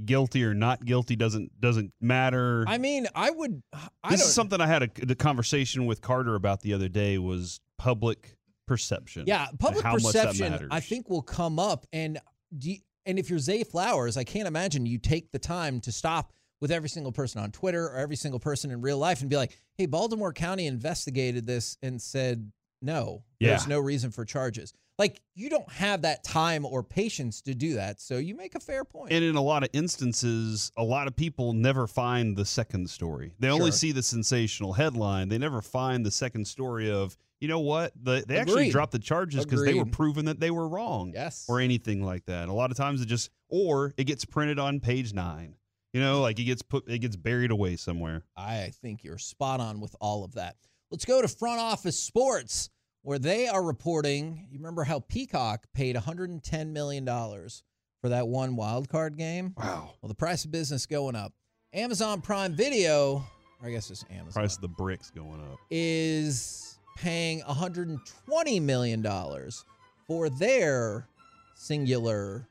guilty 0.05 0.43
or 0.43 0.53
not 0.53 0.83
guilty 0.85 1.15
doesn't 1.15 1.59
doesn't 1.59 1.93
matter. 2.01 2.65
I 2.67 2.77
mean, 2.77 3.07
I 3.15 3.29
would. 3.29 3.61
I 3.73 4.11
this 4.11 4.21
don't, 4.21 4.27
is 4.27 4.33
something 4.33 4.59
I 4.61 4.67
had 4.67 4.83
a, 4.83 4.89
a 5.09 5.15
conversation 5.15 5.85
with 5.85 6.01
Carter 6.01 6.35
about 6.35 6.61
the 6.61 6.73
other 6.73 6.89
day 6.89 7.17
was 7.17 7.59
public 7.77 8.37
perception. 8.67 9.25
Yeah, 9.27 9.47
public 9.59 9.83
how 9.83 9.93
much 9.93 10.13
that 10.13 10.27
perception. 10.27 10.67
I 10.71 10.79
think, 10.79 11.09
will 11.09 11.21
come 11.21 11.59
up. 11.59 11.85
And 11.93 12.19
do 12.57 12.71
you- 12.71 12.79
and 13.05 13.19
if 13.19 13.29
you're 13.29 13.39
Zay 13.39 13.63
Flowers, 13.63 14.15
I 14.15 14.23
can't 14.23 14.47
imagine 14.47 14.85
you 14.85 14.97
take 14.97 15.31
the 15.31 15.39
time 15.39 15.81
to 15.81 15.91
stop 15.91 16.31
with 16.61 16.71
every 16.71 16.87
single 16.87 17.11
person 17.11 17.41
on 17.41 17.51
Twitter 17.51 17.85
or 17.85 17.97
every 17.97 18.15
single 18.15 18.39
person 18.39 18.71
in 18.71 18.81
real 18.81 18.97
life 18.97 19.19
and 19.21 19.29
be 19.29 19.35
like, 19.35 19.57
"Hey, 19.77 19.85
Baltimore 19.85 20.31
County 20.31 20.65
investigated 20.67 21.45
this 21.45 21.77
and 21.81 22.01
said 22.01 22.51
no, 22.81 23.23
yeah. 23.39 23.49
there's 23.49 23.67
no 23.67 23.79
reason 23.79 24.11
for 24.11 24.23
charges." 24.23 24.73
Like 24.99 25.21
you 25.33 25.49
don't 25.49 25.71
have 25.71 26.03
that 26.03 26.23
time 26.23 26.65
or 26.65 26.83
patience 26.83 27.41
to 27.41 27.55
do 27.55 27.75
that, 27.75 27.99
so 27.99 28.17
you 28.17 28.35
make 28.35 28.53
a 28.53 28.59
fair 28.59 28.83
point. 28.83 29.11
And 29.11 29.23
in 29.23 29.35
a 29.35 29.41
lot 29.41 29.63
of 29.63 29.69
instances, 29.73 30.71
a 30.77 30.83
lot 30.83 31.07
of 31.07 31.15
people 31.15 31.53
never 31.53 31.87
find 31.87 32.37
the 32.37 32.45
second 32.45 32.89
story. 32.89 33.33
They 33.39 33.49
only 33.49 33.71
see 33.71 33.91
the 33.91 34.03
sensational 34.03 34.73
headline. 34.73 35.29
They 35.29 35.39
never 35.39 35.61
find 35.61 36.05
the 36.05 36.11
second 36.11 36.45
story 36.45 36.91
of, 36.91 37.17
you 37.39 37.47
know 37.47 37.59
what? 37.59 37.93
The, 38.03 38.23
they 38.27 38.37
actually 38.37 38.69
dropped 38.69 38.91
the 38.91 38.99
charges 38.99 39.43
because 39.43 39.65
they 39.65 39.73
were 39.73 39.85
proven 39.85 40.25
that 40.25 40.39
they 40.39 40.51
were 40.51 40.67
wrong. 40.67 41.11
Yes. 41.15 41.45
Or 41.49 41.59
anything 41.59 42.03
like 42.03 42.25
that. 42.27 42.47
A 42.47 42.53
lot 42.53 42.69
of 42.69 42.77
times 42.77 43.01
it 43.01 43.07
just, 43.07 43.31
or 43.49 43.93
it 43.97 44.03
gets 44.03 44.25
printed 44.25 44.59
on 44.59 44.79
page 44.79 45.11
nine. 45.13 45.55
You 45.91 46.01
know, 46.01 46.21
like 46.21 46.39
it 46.39 46.43
gets 46.43 46.61
put, 46.61 46.87
it 46.87 46.99
gets 46.99 47.15
buried 47.15 47.51
away 47.51 47.75
somewhere. 47.77 48.23
I 48.37 48.71
think 48.81 49.03
you're 49.03 49.17
spot 49.17 49.59
on 49.59 49.79
with 49.79 49.95
all 49.99 50.23
of 50.23 50.35
that. 50.35 50.55
Let's 50.91 51.05
go 51.05 51.21
to 51.21 51.27
front 51.27 51.59
office 51.59 51.99
sports 51.99 52.69
where 53.03 53.19
they 53.19 53.47
are 53.47 53.61
reporting. 53.63 54.47
You 54.51 54.57
remember 54.57 54.83
how 54.83 54.99
Peacock 55.01 55.65
paid 55.73 55.95
110 55.95 56.73
million 56.73 57.05
dollars 57.05 57.63
for 58.01 58.09
that 58.09 58.27
one 58.27 58.55
wild 58.55 58.89
card 58.89 59.17
game? 59.17 59.53
Wow. 59.57 59.93
Well, 60.01 60.09
the 60.09 60.15
price 60.15 60.43
of 60.45 60.51
business 60.51 60.85
going 60.85 61.15
up. 61.15 61.33
Amazon 61.73 62.21
Prime 62.21 62.55
Video, 62.55 63.23
or 63.61 63.67
I 63.67 63.71
guess 63.71 63.89
it's 63.89 64.05
Amazon, 64.11 64.33
Price 64.33 64.55
of 64.55 64.61
the 64.61 64.67
bricks 64.67 65.09
going 65.09 65.41
up. 65.51 65.57
is 65.71 66.77
paying 66.97 67.39
120 67.45 68.59
million 68.59 69.01
dollars 69.01 69.65
for 70.07 70.29
their 70.29 71.07
singular 71.55 72.47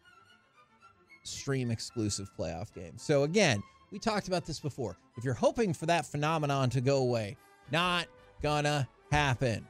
stream 1.24 1.70
exclusive 1.70 2.28
playoff 2.36 2.72
game. 2.74 2.94
So 2.96 3.22
again, 3.22 3.62
we 3.92 3.98
talked 4.00 4.26
about 4.26 4.44
this 4.44 4.58
before. 4.58 4.96
If 5.16 5.24
you're 5.24 5.34
hoping 5.34 5.72
for 5.72 5.86
that 5.86 6.04
phenomenon 6.06 6.70
to 6.70 6.80
go 6.80 6.98
away, 6.98 7.36
not 7.70 8.06
gonna 8.42 8.88
happen. 9.12 9.66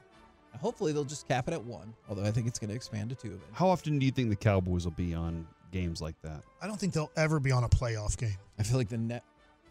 Now, 0.53 0.59
hopefully 0.59 0.91
they'll 0.93 1.03
just 1.03 1.27
cap 1.27 1.47
it 1.47 1.53
at 1.53 1.63
one, 1.63 1.93
although 2.07 2.23
I 2.23 2.31
think 2.31 2.47
it's 2.47 2.59
going 2.59 2.69
to 2.69 2.75
expand 2.75 3.09
to 3.09 3.15
two 3.15 3.27
eventually. 3.29 3.49
How 3.53 3.69
often 3.69 3.99
do 3.99 4.05
you 4.05 4.11
think 4.11 4.29
the 4.29 4.35
Cowboys 4.35 4.85
will 4.85 4.91
be 4.91 5.13
on 5.13 5.47
games 5.73 6.01
like 6.01 6.15
that. 6.21 6.43
I 6.61 6.67
don't 6.67 6.79
think 6.79 6.93
they'll 6.93 7.11
ever 7.17 7.39
be 7.39 7.51
on 7.51 7.63
a 7.65 7.69
playoff 7.69 8.15
game. 8.15 8.37
I 8.57 8.63
feel 8.63 8.77
like 8.77 8.89
the 8.89 8.97
net. 8.97 9.23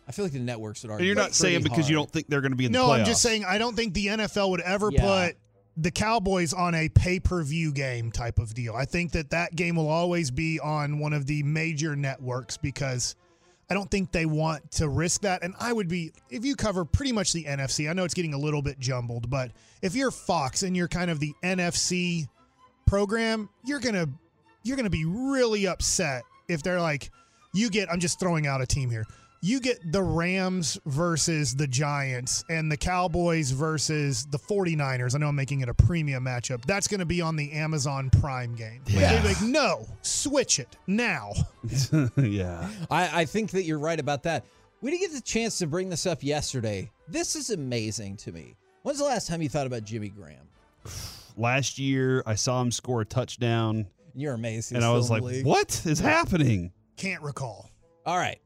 I 0.06 0.10
feel 0.12 0.24
like 0.24 0.32
the 0.32 0.40
networks 0.40 0.82
would 0.82 0.88
And 0.88 0.94
argue. 0.94 1.06
you're 1.06 1.14
not 1.14 1.26
pretty 1.26 1.34
saying 1.36 1.62
because 1.62 1.88
you 1.88 1.94
don't 1.94 2.10
think 2.10 2.26
they're 2.26 2.40
going 2.40 2.50
to 2.52 2.56
be 2.56 2.66
in 2.66 2.72
no, 2.72 2.80
the 2.80 2.84
playoffs. 2.86 2.88
No, 2.96 3.00
I'm 3.00 3.04
just 3.06 3.22
saying 3.22 3.44
I 3.44 3.56
don't 3.56 3.76
think 3.76 3.94
the 3.94 4.06
NFL 4.08 4.50
would 4.50 4.60
ever 4.60 4.90
Yeah. 4.90 5.28
put 5.28 5.36
the 5.76 5.92
Cowboys 5.92 6.52
on 6.52 6.74
a 6.74 6.88
pay-per-view 6.88 7.72
game 7.72 8.10
type 8.10 8.38
of 8.40 8.52
deal. 8.52 8.74
I 8.74 8.84
think 8.84 9.12
that 9.12 9.30
that 9.30 9.54
game 9.54 9.76
will 9.76 9.88
always 9.88 10.30
be 10.32 10.58
on 10.60 10.98
one 10.98 11.12
of 11.12 11.26
the 11.26 11.44
major 11.44 11.94
networks 11.94 12.56
because 12.56 13.14
I 13.72 13.74
don't 13.74 13.90
think 13.90 14.12
they 14.12 14.26
want 14.26 14.70
to 14.72 14.90
risk 14.90 15.22
that. 15.22 15.42
And 15.42 15.54
I 15.58 15.72
would 15.72 15.88
be 15.88 16.12
if 16.28 16.44
you 16.44 16.56
cover 16.56 16.84
pretty 16.84 17.10
much 17.10 17.32
the 17.32 17.44
NFC. 17.44 17.88
I 17.88 17.94
know 17.94 18.04
it's 18.04 18.12
getting 18.12 18.34
a 18.34 18.38
little 18.38 18.60
bit 18.60 18.78
jumbled, 18.78 19.30
but 19.30 19.50
if 19.80 19.94
you're 19.94 20.10
Fox 20.10 20.62
and 20.62 20.76
you're 20.76 20.88
kind 20.88 21.10
of 21.10 21.20
the 21.20 21.32
NFC 21.42 22.28
program, 22.86 23.48
you're 23.64 23.80
gonna 23.80 24.10
you're 24.62 24.76
gonna 24.76 24.90
be 24.90 25.06
really 25.06 25.66
upset 25.66 26.24
if 26.48 26.62
they're 26.62 26.82
like 26.82 27.10
you 27.54 27.70
get. 27.70 27.90
I'm 27.90 27.98
just 27.98 28.20
throwing 28.20 28.46
out 28.46 28.60
a 28.60 28.66
team 28.66 28.90
here. 28.90 29.06
You 29.44 29.58
get 29.58 29.90
the 29.90 30.02
Rams 30.04 30.78
versus 30.86 31.56
the 31.56 31.66
Giants 31.66 32.44
and 32.48 32.70
the 32.70 32.76
Cowboys 32.76 33.50
versus 33.50 34.24
the 34.26 34.38
49ers. 34.38 35.16
I 35.16 35.18
know 35.18 35.26
I'm 35.28 35.34
making 35.34 35.62
it 35.62 35.68
a 35.68 35.74
premium 35.74 36.24
matchup. 36.24 36.64
That's 36.64 36.86
going 36.86 37.00
to 37.00 37.06
be 37.06 37.20
on 37.20 37.34
the 37.34 37.50
Amazon 37.50 38.08
Prime 38.08 38.54
game. 38.54 38.82
Yeah. 38.86 39.20
they'd 39.20 39.28
like, 39.28 39.42
no, 39.42 39.88
switch 40.02 40.60
it 40.60 40.76
now. 40.86 41.32
yeah. 42.16 42.68
I, 42.88 43.22
I 43.22 43.24
think 43.24 43.50
that 43.50 43.64
you're 43.64 43.80
right 43.80 43.98
about 43.98 44.22
that. 44.22 44.44
We 44.80 44.92
didn't 44.92 45.10
get 45.10 45.12
the 45.12 45.20
chance 45.20 45.58
to 45.58 45.66
bring 45.66 45.90
this 45.90 46.06
up 46.06 46.22
yesterday. 46.22 46.88
This 47.08 47.34
is 47.34 47.50
amazing 47.50 48.18
to 48.18 48.30
me. 48.30 48.54
When's 48.82 48.98
the 49.00 49.04
last 49.06 49.26
time 49.26 49.42
you 49.42 49.48
thought 49.48 49.66
about 49.66 49.82
Jimmy 49.82 50.08
Graham? 50.10 50.46
Last 51.36 51.80
year, 51.80 52.22
I 52.26 52.36
saw 52.36 52.60
him 52.60 52.70
score 52.70 53.00
a 53.00 53.04
touchdown, 53.06 53.86
You're 54.14 54.34
amazing. 54.34 54.76
and 54.76 54.84
I 54.84 54.92
was 54.92 55.10
like, 55.10 55.22
league. 55.22 55.46
"What 55.46 55.80
is 55.86 55.98
happening?" 55.98 56.72
Can't 56.98 57.22
recall. 57.22 57.70
All 58.04 58.18
right. 58.18 58.38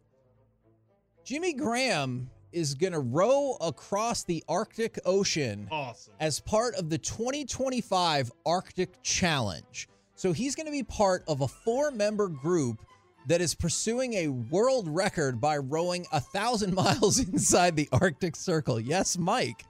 Jimmy 1.26 1.54
Graham 1.54 2.30
is 2.52 2.74
going 2.74 2.92
to 2.92 3.00
row 3.00 3.56
across 3.60 4.22
the 4.22 4.44
Arctic 4.48 4.96
Ocean 5.04 5.66
Awesome. 5.72 6.14
as 6.20 6.38
part 6.38 6.76
of 6.76 6.88
the 6.88 6.98
2025 6.98 8.30
Arctic 8.46 9.02
Challenge. 9.02 9.88
So 10.14 10.32
he's 10.32 10.54
going 10.54 10.66
to 10.66 10.72
be 10.72 10.84
part 10.84 11.24
of 11.26 11.40
a 11.40 11.48
four 11.48 11.90
member 11.90 12.28
group 12.28 12.80
that 13.26 13.40
is 13.40 13.56
pursuing 13.56 14.14
a 14.14 14.28
world 14.28 14.86
record 14.88 15.40
by 15.40 15.56
rowing 15.56 16.06
a 16.12 16.20
thousand 16.20 16.74
miles 16.76 17.18
inside 17.18 17.74
the 17.74 17.88
Arctic 17.90 18.36
Circle. 18.36 18.78
Yes, 18.78 19.18
Mike. 19.18 19.64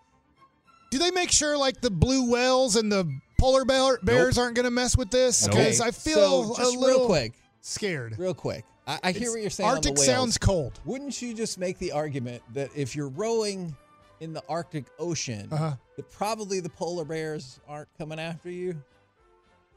Do 0.91 0.99
they 0.99 1.11
make 1.11 1.33
sure 1.33 1.57
like 1.57 1.81
the 1.81 1.91
blue 1.91 2.31
whales 2.31 2.77
and 2.77 2.93
the 2.93 3.11
polar 3.41 3.65
bear, 3.65 3.99
bears 4.03 4.37
aren't 4.37 4.57
going 4.57 4.65
to 4.65 4.71
mess 4.71 4.95
with 4.95 5.11
this? 5.11 5.49
Okay, 5.49 5.57
Because 5.57 5.81
I 5.81 5.91
feel 5.91 6.55
so 6.55 6.63
just 6.63 6.77
a 6.77 6.79
little 6.79 6.99
real 6.99 7.07
quick, 7.07 7.33
scared. 7.63 8.19
real 8.19 8.35
quick. 8.35 8.67
I, 8.87 8.99
I 9.05 9.13
hear 9.13 9.31
what 9.33 9.41
you're 9.41 9.51
saying. 9.51 9.69
on 9.69 9.75
the 9.75 9.77
Arctic 9.79 9.97
whales. 9.97 10.07
sounds 10.07 10.39
cold. 10.39 10.79
Wouldn't 10.85 11.21
you 11.21 11.35
just 11.35 11.59
make 11.59 11.79
the 11.79 11.93
argument 11.93 12.43
that 12.55 12.71
if 12.77 12.95
you're 12.95 13.09
rowing 13.09 13.75
in 14.21 14.33
the 14.33 14.43
Arctic 14.49 14.85
Ocean, 14.99 15.49
Uh-huh. 15.51 15.73
that 15.97 16.11
probably 16.13 16.61
the 16.61 16.69
polar 16.71 17.05
bears 17.05 17.59
aren't 17.69 17.89
coming 17.99 18.19
after 18.21 18.51
you? 18.51 18.77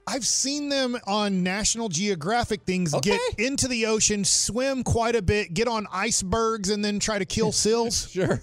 I've 0.08 0.26
seen 0.26 0.70
them 0.70 0.98
on 1.06 1.44
National 1.44 1.88
Geographic 1.90 2.62
things 2.64 2.94
Okay. 2.96 3.12
get 3.38 3.40
into 3.46 3.68
the 3.68 3.86
ocean, 3.88 4.24
swim 4.26 4.84
quite 4.84 5.16
a 5.16 5.22
bit, 5.22 5.54
get 5.54 5.68
on 5.68 5.88
icebergs, 5.92 6.70
and 6.70 6.84
then 6.84 7.00
try 7.00 7.20
to 7.20 7.26
kill 7.26 7.52
seals. 7.64 8.10
Sure. 8.10 8.42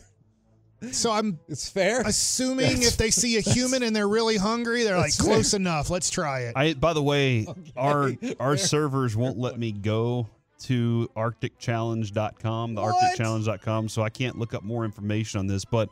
So 0.92 1.10
I'm 1.10 1.40
It's 1.48 1.68
fair. 1.68 2.02
assuming 2.02 2.66
That's- 2.66 2.88
if 2.88 2.96
they 2.98 3.10
see 3.10 3.36
a 3.38 3.40
human 3.54 3.82
and 3.82 3.96
they're 3.96 4.06
really 4.06 4.36
hungry, 4.36 4.84
they're 4.84 4.96
like 4.96 5.06
That's 5.06 5.20
close 5.22 5.54
enough. 5.54 5.90
Let's 5.90 6.10
try 6.10 6.40
it. 6.42 6.52
I 6.54 6.74
by 6.74 6.92
the 6.92 7.02
way, 7.02 7.46
our 7.76 8.12
our 8.38 8.56
fair. 8.56 8.66
servers 8.66 9.16
won't 9.16 9.38
let 9.38 9.58
me 9.58 9.72
go 9.72 10.28
to 10.60 11.08
arcticchallenge.com, 11.16 12.74
the 12.74 12.82
What? 12.82 12.94
arcticchallenge.com, 13.18 13.88
so 13.88 14.02
I 14.02 14.08
can't 14.10 14.38
look 14.38 14.54
up 14.54 14.62
more 14.62 14.84
information 14.84 15.38
on 15.40 15.46
this, 15.46 15.64
but 15.64 15.88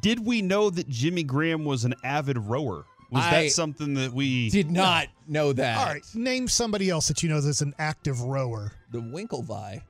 did 0.00 0.24
we 0.24 0.42
know 0.42 0.70
that 0.70 0.88
Jimmy 0.88 1.22
Graham 1.22 1.64
was 1.64 1.84
an 1.84 1.94
avid 2.04 2.38
rower? 2.38 2.84
Was 3.10 3.22
I 3.24 3.44
that 3.44 3.52
something 3.52 3.94
that 3.94 4.12
we 4.12 4.50
Did 4.50 4.70
not 4.70 5.08
know 5.28 5.52
that. 5.52 5.78
All 5.78 5.86
right, 5.86 6.02
name 6.14 6.48
somebody 6.48 6.90
else 6.90 7.06
that 7.08 7.22
you 7.22 7.28
know 7.28 7.40
that's 7.40 7.60
an 7.60 7.74
active 7.78 8.20
rower. 8.22 8.72
The 8.90 8.98
Winklevi. 8.98 9.82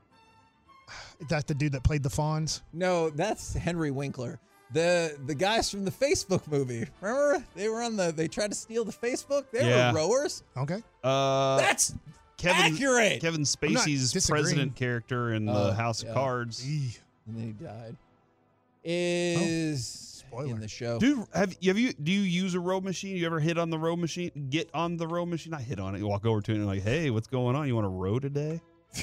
Is 1.19 1.27
that 1.29 1.47
the 1.47 1.55
dude 1.55 1.71
that 1.71 1.83
played 1.83 2.03
the 2.03 2.09
Fonz? 2.09 2.61
No, 2.73 3.09
that's 3.09 3.53
Henry 3.53 3.89
Winkler. 3.89 4.39
The 4.73 5.17
the 5.25 5.33
guys 5.33 5.71
from 5.71 5.85
the 5.85 5.91
Facebook 5.91 6.45
movie. 6.51 6.85
Remember? 7.01 7.43
They 7.55 7.69
were 7.69 7.81
on 7.81 7.95
the 7.95 8.11
they 8.11 8.27
tried 8.27 8.49
to 8.51 8.55
steal 8.55 8.83
the 8.83 8.91
Facebook. 8.91 9.45
They 9.51 9.67
Yeah. 9.67 9.91
were 9.91 9.97
rowers. 9.97 10.43
Okay. 10.57 10.83
uh 11.03 11.57
That's 11.57 11.93
Kevin 12.37 12.73
accurate. 12.73 13.21
Kevin 13.21 13.41
Spacey's 13.41 14.27
president 14.27 14.75
character 14.75 15.33
in 15.33 15.47
Oh, 15.49 15.65
the 15.67 15.73
House 15.73 16.03
yeah. 16.03 16.09
of 16.09 16.15
Cards. 16.15 16.63
And 16.63 16.91
then 17.27 17.45
he 17.47 17.51
died. 17.65 17.95
Is 18.83 20.23
oh, 20.25 20.27
spoiler. 20.29 20.53
in 20.55 20.59
the 20.59 20.67
show. 20.67 20.99
Dude, 20.99 21.25
have, 21.33 21.55
have 21.63 21.77
you 21.77 21.93
do 21.93 22.11
you 22.11 22.21
use 22.21 22.53
a 22.53 22.59
row 22.59 22.79
machine? 22.79 23.15
You 23.17 23.25
ever 23.25 23.39
hit 23.39 23.57
on 23.57 23.69
the 23.71 23.79
row 23.79 23.95
machine? 23.95 24.29
Get 24.51 24.69
on 24.75 24.97
the 24.97 25.07
row 25.07 25.25
machine? 25.25 25.53
I 25.53 25.61
hit 25.61 25.79
on 25.79 25.95
it. 25.95 25.99
You 25.99 26.07
walk 26.07 26.25
over 26.25 26.41
to 26.41 26.51
it 26.51 26.55
and 26.55 26.67
like, 26.67 26.83
hey, 26.83 27.09
what's 27.09 27.27
going 27.27 27.55
on? 27.55 27.67
You 27.67 27.75
want 27.75 27.85
to 27.85 27.89
row 27.89 28.19
today? 28.19 28.61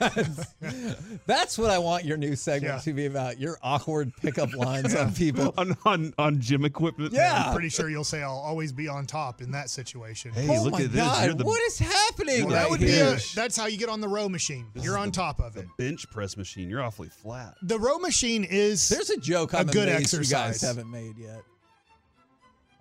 That's 1.26 1.58
what 1.58 1.70
I 1.70 1.78
want 1.78 2.04
your 2.04 2.16
new 2.16 2.36
segment 2.36 2.74
Yeah. 2.74 2.80
to 2.80 2.92
be 2.92 3.06
about. 3.06 3.38
Your 3.38 3.58
awkward 3.62 4.12
pickup 4.16 4.52
lines 4.56 4.94
on 4.94 5.12
people. 5.14 5.54
on 5.56 5.76
on 5.84 6.14
on 6.18 6.40
gym 6.40 6.64
equipment. 6.64 7.12
Yeah. 7.12 7.44
I'm 7.46 7.52
pretty 7.54 7.68
sure 7.68 7.88
you'll 7.88 8.04
say 8.04 8.22
I'll 8.22 8.30
always 8.32 8.72
be 8.72 8.88
on 8.88 9.06
top 9.06 9.40
in 9.42 9.50
that 9.52 9.70
situation. 9.70 10.32
Hey, 10.32 10.48
oh 10.50 10.62
look 10.62 10.72
my 10.72 10.82
at 10.82 10.92
this. 10.92 11.00
God, 11.00 11.24
You're 11.26 11.34
the, 11.34 11.44
what 11.44 11.62
is 11.62 11.78
happening? 11.78 12.44
Well, 12.46 12.54
that 12.54 12.62
right 12.62 12.70
would 12.70 12.80
be 12.80 12.98
a, 12.98 13.16
that's 13.34 13.56
how 13.56 13.66
you 13.66 13.78
get 13.78 13.88
on 13.88 14.00
the 14.00 14.08
row 14.08 14.28
machine. 14.28 14.66
You're 14.74 14.98
on 14.98 15.10
top 15.12 15.40
of 15.40 15.54
the 15.54 15.60
it. 15.60 15.68
bench 15.78 16.08
press 16.10 16.36
machine. 16.36 16.68
You're 16.68 16.82
awfully 16.82 17.08
flat. 17.08 17.54
The 17.62 17.78
row 17.78 17.98
machine 17.98 18.44
is 18.44 18.88
There's 18.88 19.10
a 19.10 19.18
joke 19.18 19.54
I'm 19.54 19.68
a 19.68 19.72
good 19.72 19.88
exercise. 19.88 20.30
you 20.30 20.34
guys 20.36 20.60
haven't 20.62 20.90
made 20.90 21.16
yet. 21.18 21.42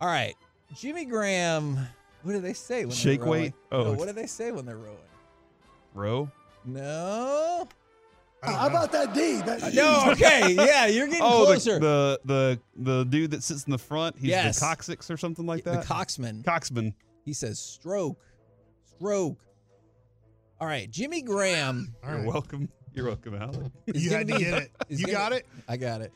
All 0.01 0.07
right, 0.09 0.35
Jimmy 0.75 1.05
Graham. 1.05 1.77
What 2.23 2.31
do 2.33 2.39
they 2.39 2.53
say 2.53 2.85
when 2.85 2.93
Shake 2.95 3.19
they're 3.19 3.27
rowing? 3.27 3.41
weight? 3.41 3.53
Oh. 3.71 3.83
No, 3.83 3.93
what 3.93 4.07
do 4.07 4.13
they 4.13 4.25
say 4.27 4.51
when 4.51 4.65
they're 4.65 4.77
rowing? 4.77 4.97
Row? 5.93 6.29
No. 6.65 7.67
How 8.41 8.63
know. 8.63 8.67
about 8.67 8.91
that 8.91 9.13
D? 9.13 9.41
That 9.41 9.73
No. 9.73 10.11
Okay. 10.11 10.53
Yeah, 10.53 10.87
you're 10.87 11.07
getting 11.07 11.21
Oh, 11.23 11.45
closer. 11.45 11.79
the, 11.79 12.19
the 12.25 12.59
the 12.75 12.93
the 12.93 13.03
dude 13.05 13.31
that 13.31 13.43
sits 13.43 13.63
in 13.63 13.71
the 13.71 13.77
front. 13.77 14.17
He's 14.17 14.29
Yes. 14.31 14.59
the 14.59 14.65
coccyx 14.65 15.09
or 15.09 15.17
something 15.17 15.45
like 15.45 15.63
that. 15.63 15.81
the 15.81 15.87
coxman. 15.87 16.43
Coxman. 16.43 16.93
He 17.25 17.33
says 17.33 17.59
stroke, 17.59 18.17
stroke. 18.97 19.37
All 20.59 20.67
right, 20.67 20.89
Jimmy 20.91 21.21
Graham. 21.21 21.95
All 22.03 22.11
You're 22.11 22.25
welcome. 22.25 22.69
You're 22.93 23.05
welcome, 23.07 23.35
Alec. 23.35 23.71
You 23.87 24.09
gonna 24.09 24.17
had 24.19 24.27
to 24.27 24.39
get 24.39 24.63
it. 24.63 24.71
You 24.89 25.05
gonna- 25.05 25.17
got 25.17 25.33
it? 25.33 25.47
I 25.67 25.77
got 25.77 26.01
it. 26.01 26.11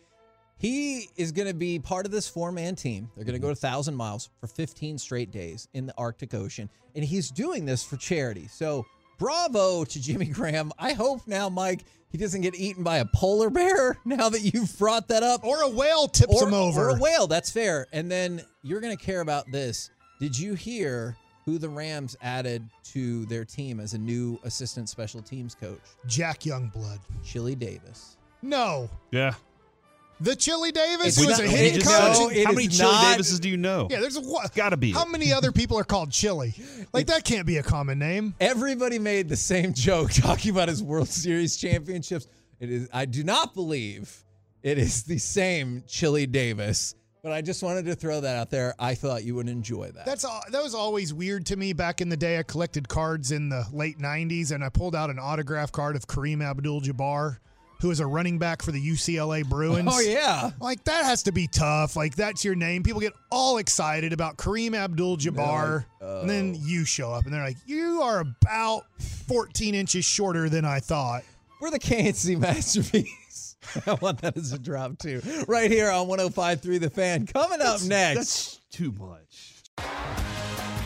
He 0.59 1.09
is 1.15 1.31
going 1.31 1.47
to 1.47 1.53
be 1.53 1.77
part 1.77 2.05
of 2.07 2.11
this 2.11 2.27
four 2.27 2.51
man 2.51 2.75
team. 2.75 3.09
They're 3.15 3.25
going 3.25 3.33
to 3.33 3.39
go 3.39 3.47
mm-hmm. 3.47 3.61
to 3.61 3.67
1,000 3.67 3.95
miles 3.95 4.29
for 4.39 4.47
15 4.47 4.97
straight 4.97 5.29
days 5.31 5.67
in 5.73 5.85
the 5.85 5.93
Arctic 5.97 6.33
Ocean. 6.33 6.67
And 6.95 7.05
he's 7.05 7.29
doing 7.29 7.65
this 7.65 7.83
for 7.83 7.95
charity. 7.95 8.47
So 8.47 8.85
bravo 9.17 9.83
to 9.83 10.01
Jimmy 10.01 10.27
Graham. 10.27 10.71
I 10.77 10.93
hope 10.93 11.27
now, 11.27 11.49
Mike, 11.49 11.83
he 12.09 12.17
doesn't 12.17 12.41
get 12.41 12.55
eaten 12.55 12.83
by 12.83 12.97
a 12.97 13.05
polar 13.05 13.49
bear 13.49 13.97
now 14.05 14.29
that 14.29 14.41
you've 14.41 14.77
brought 14.77 15.07
that 15.09 15.23
up. 15.23 15.43
Or 15.43 15.61
a 15.63 15.69
whale 15.69 16.07
tips 16.07 16.41
or, 16.41 16.47
him 16.47 16.53
over. 16.53 16.89
or 16.89 16.97
a 16.97 16.99
whale. 16.99 17.27
That's 17.27 17.51
fair. 17.51 17.87
And 17.91 18.09
then 18.09 18.41
you're 18.63 18.81
going 18.81 18.95
to 18.95 19.03
care 19.03 19.21
about 19.21 19.51
this. 19.51 19.89
Did 20.19 20.37
you 20.37 20.53
hear 20.53 21.15
who 21.45 21.57
the 21.57 21.69
Rams 21.69 22.17
added 22.21 22.67
to 22.85 23.25
their 23.27 23.45
team 23.45 23.79
as 23.79 23.93
a 23.93 23.97
new 23.97 24.39
assistant 24.43 24.89
special 24.89 25.21
teams 25.21 25.55
coach? 25.55 25.81
Jack 26.05 26.41
Youngblood. 26.41 26.99
Chili 27.23 27.55
Davis. 27.55 28.17
No. 28.41 28.89
Yeah. 29.11 29.33
The 30.19 30.35
Chili 30.35 30.71
Davis 30.71 31.07
It's 31.09 31.17
who 31.17 31.23
not- 31.23 31.29
was 31.29 31.39
a 31.39 31.43
it 31.43 31.49
hitting 31.51 31.81
is 31.81 31.83
coach. 31.87 32.17
no, 32.17 32.29
it 32.29 32.43
How 32.45 32.51
is 32.51 32.55
many 32.55 32.67
Chili 32.69 32.91
not- 32.91 33.17
Davises 33.17 33.39
do 33.39 33.49
you 33.49 33.57
know? 33.57 33.87
yeah, 33.91 33.99
there's 33.99 34.17
what? 34.17 34.53
Gotta 34.55 34.75
be. 34.77 34.91
How 34.91 35.05
many 35.05 35.31
other 35.31 35.51
people 35.51 35.77
are 35.77 35.83
called 35.83 36.11
Chili? 36.11 36.55
Like 36.91 37.05
that 37.07 37.23
can't 37.23 37.45
be 37.45 37.57
a 37.57 37.63
common 37.63 37.99
name. 37.99 38.33
Everybody 38.39 38.97
made 38.97 39.29
the 39.29 39.35
same 39.35 39.73
joke 39.75 40.11
talking 40.11 40.49
about 40.51 40.69
his 40.69 40.81
World 40.81 41.07
Series 41.09 41.55
championships. 41.57 42.27
It 42.59 42.71
is 42.71 42.89
I 42.91 43.05
do 43.05 43.23
not 43.23 43.53
believe 43.53 44.23
it 44.63 44.79
is 44.79 45.03
the 45.03 45.19
same 45.19 45.83
Chili 45.87 46.25
Davis, 46.25 46.95
but 47.21 47.31
I 47.31 47.41
just 47.41 47.61
wanted 47.61 47.85
to 47.85 47.93
throw 47.95 48.19
that 48.21 48.35
out 48.37 48.49
there. 48.49 48.73
I 48.79 48.95
thought 48.95 49.23
you 49.23 49.35
would 49.35 49.47
enjoy 49.47 49.91
that. 49.91 50.07
That's 50.07 50.25
all, 50.25 50.41
that 50.51 50.63
was 50.63 50.73
always 50.73 51.13
weird 51.13 51.45
to 51.47 51.55
me 51.55 51.73
back 51.73 52.01
in 52.01 52.09
the 52.09 52.17
day. 52.17 52.39
I 52.39 52.43
collected 52.43 52.89
cards 52.89 53.31
in 53.31 53.49
the 53.49 53.65
late 53.71 53.99
'90s, 53.99 54.51
and 54.51 54.63
I 54.63 54.69
pulled 54.69 54.95
out 54.95 55.11
an 55.11 55.19
autograph 55.19 55.71
card 55.71 55.95
of 55.95 56.07
Karim 56.07 56.41
Abdul-Jabbar, 56.41 57.37
who 57.79 57.91
is 57.91 57.99
a 57.99 58.07
running 58.07 58.39
back 58.39 58.61
for 58.61 58.71
the 58.71 58.81
UCLA 58.81 59.47
Bruins. 59.47 59.89
oh 59.91 59.99
yeah. 59.99 60.51
Like 60.59 60.83
that 60.85 61.05
has 61.05 61.23
to 61.23 61.31
be 61.31 61.47
tough. 61.47 61.95
Like 61.95 62.15
that's 62.15 62.43
your 62.43 62.55
name. 62.55 62.83
People 62.83 63.01
get 63.01 63.13
all 63.31 63.57
excited 63.57 64.13
about 64.13 64.37
Kareem 64.37 64.75
Abdul-Jabbar, 64.75 65.85
and 66.01 66.29
then 66.29 66.55
oh. 66.57 66.65
you 66.65 66.85
show 66.85 67.13
up, 67.13 67.25
and 67.25 67.33
they're 67.33 67.43
like, 67.43 67.57
"You 67.65 68.01
are 68.01 68.19
about 68.19 68.83
14 69.27 69.75
inches 69.75 70.05
shorter 70.05 70.49
than 70.49 70.65
I 70.65 70.79
thought." 70.79 71.23
We're 71.59 71.71
the 71.71 71.79
KNC 71.79 72.39
masterpiece. 72.39 73.55
I 73.87 73.93
want 73.95 74.21
that 74.21 74.37
as 74.37 74.53
a 74.53 74.59
drop 74.59 74.97
too. 74.99 75.21
Right 75.47 75.71
here 75.71 75.89
on 75.89 76.07
105.3 76.07 76.79
The 76.79 76.89
Fan. 76.89 77.25
Coming 77.25 77.61
up 77.61 77.81
next. 77.83 78.15
That's 78.15 78.59
too 78.71 78.91
much. 78.91 80.36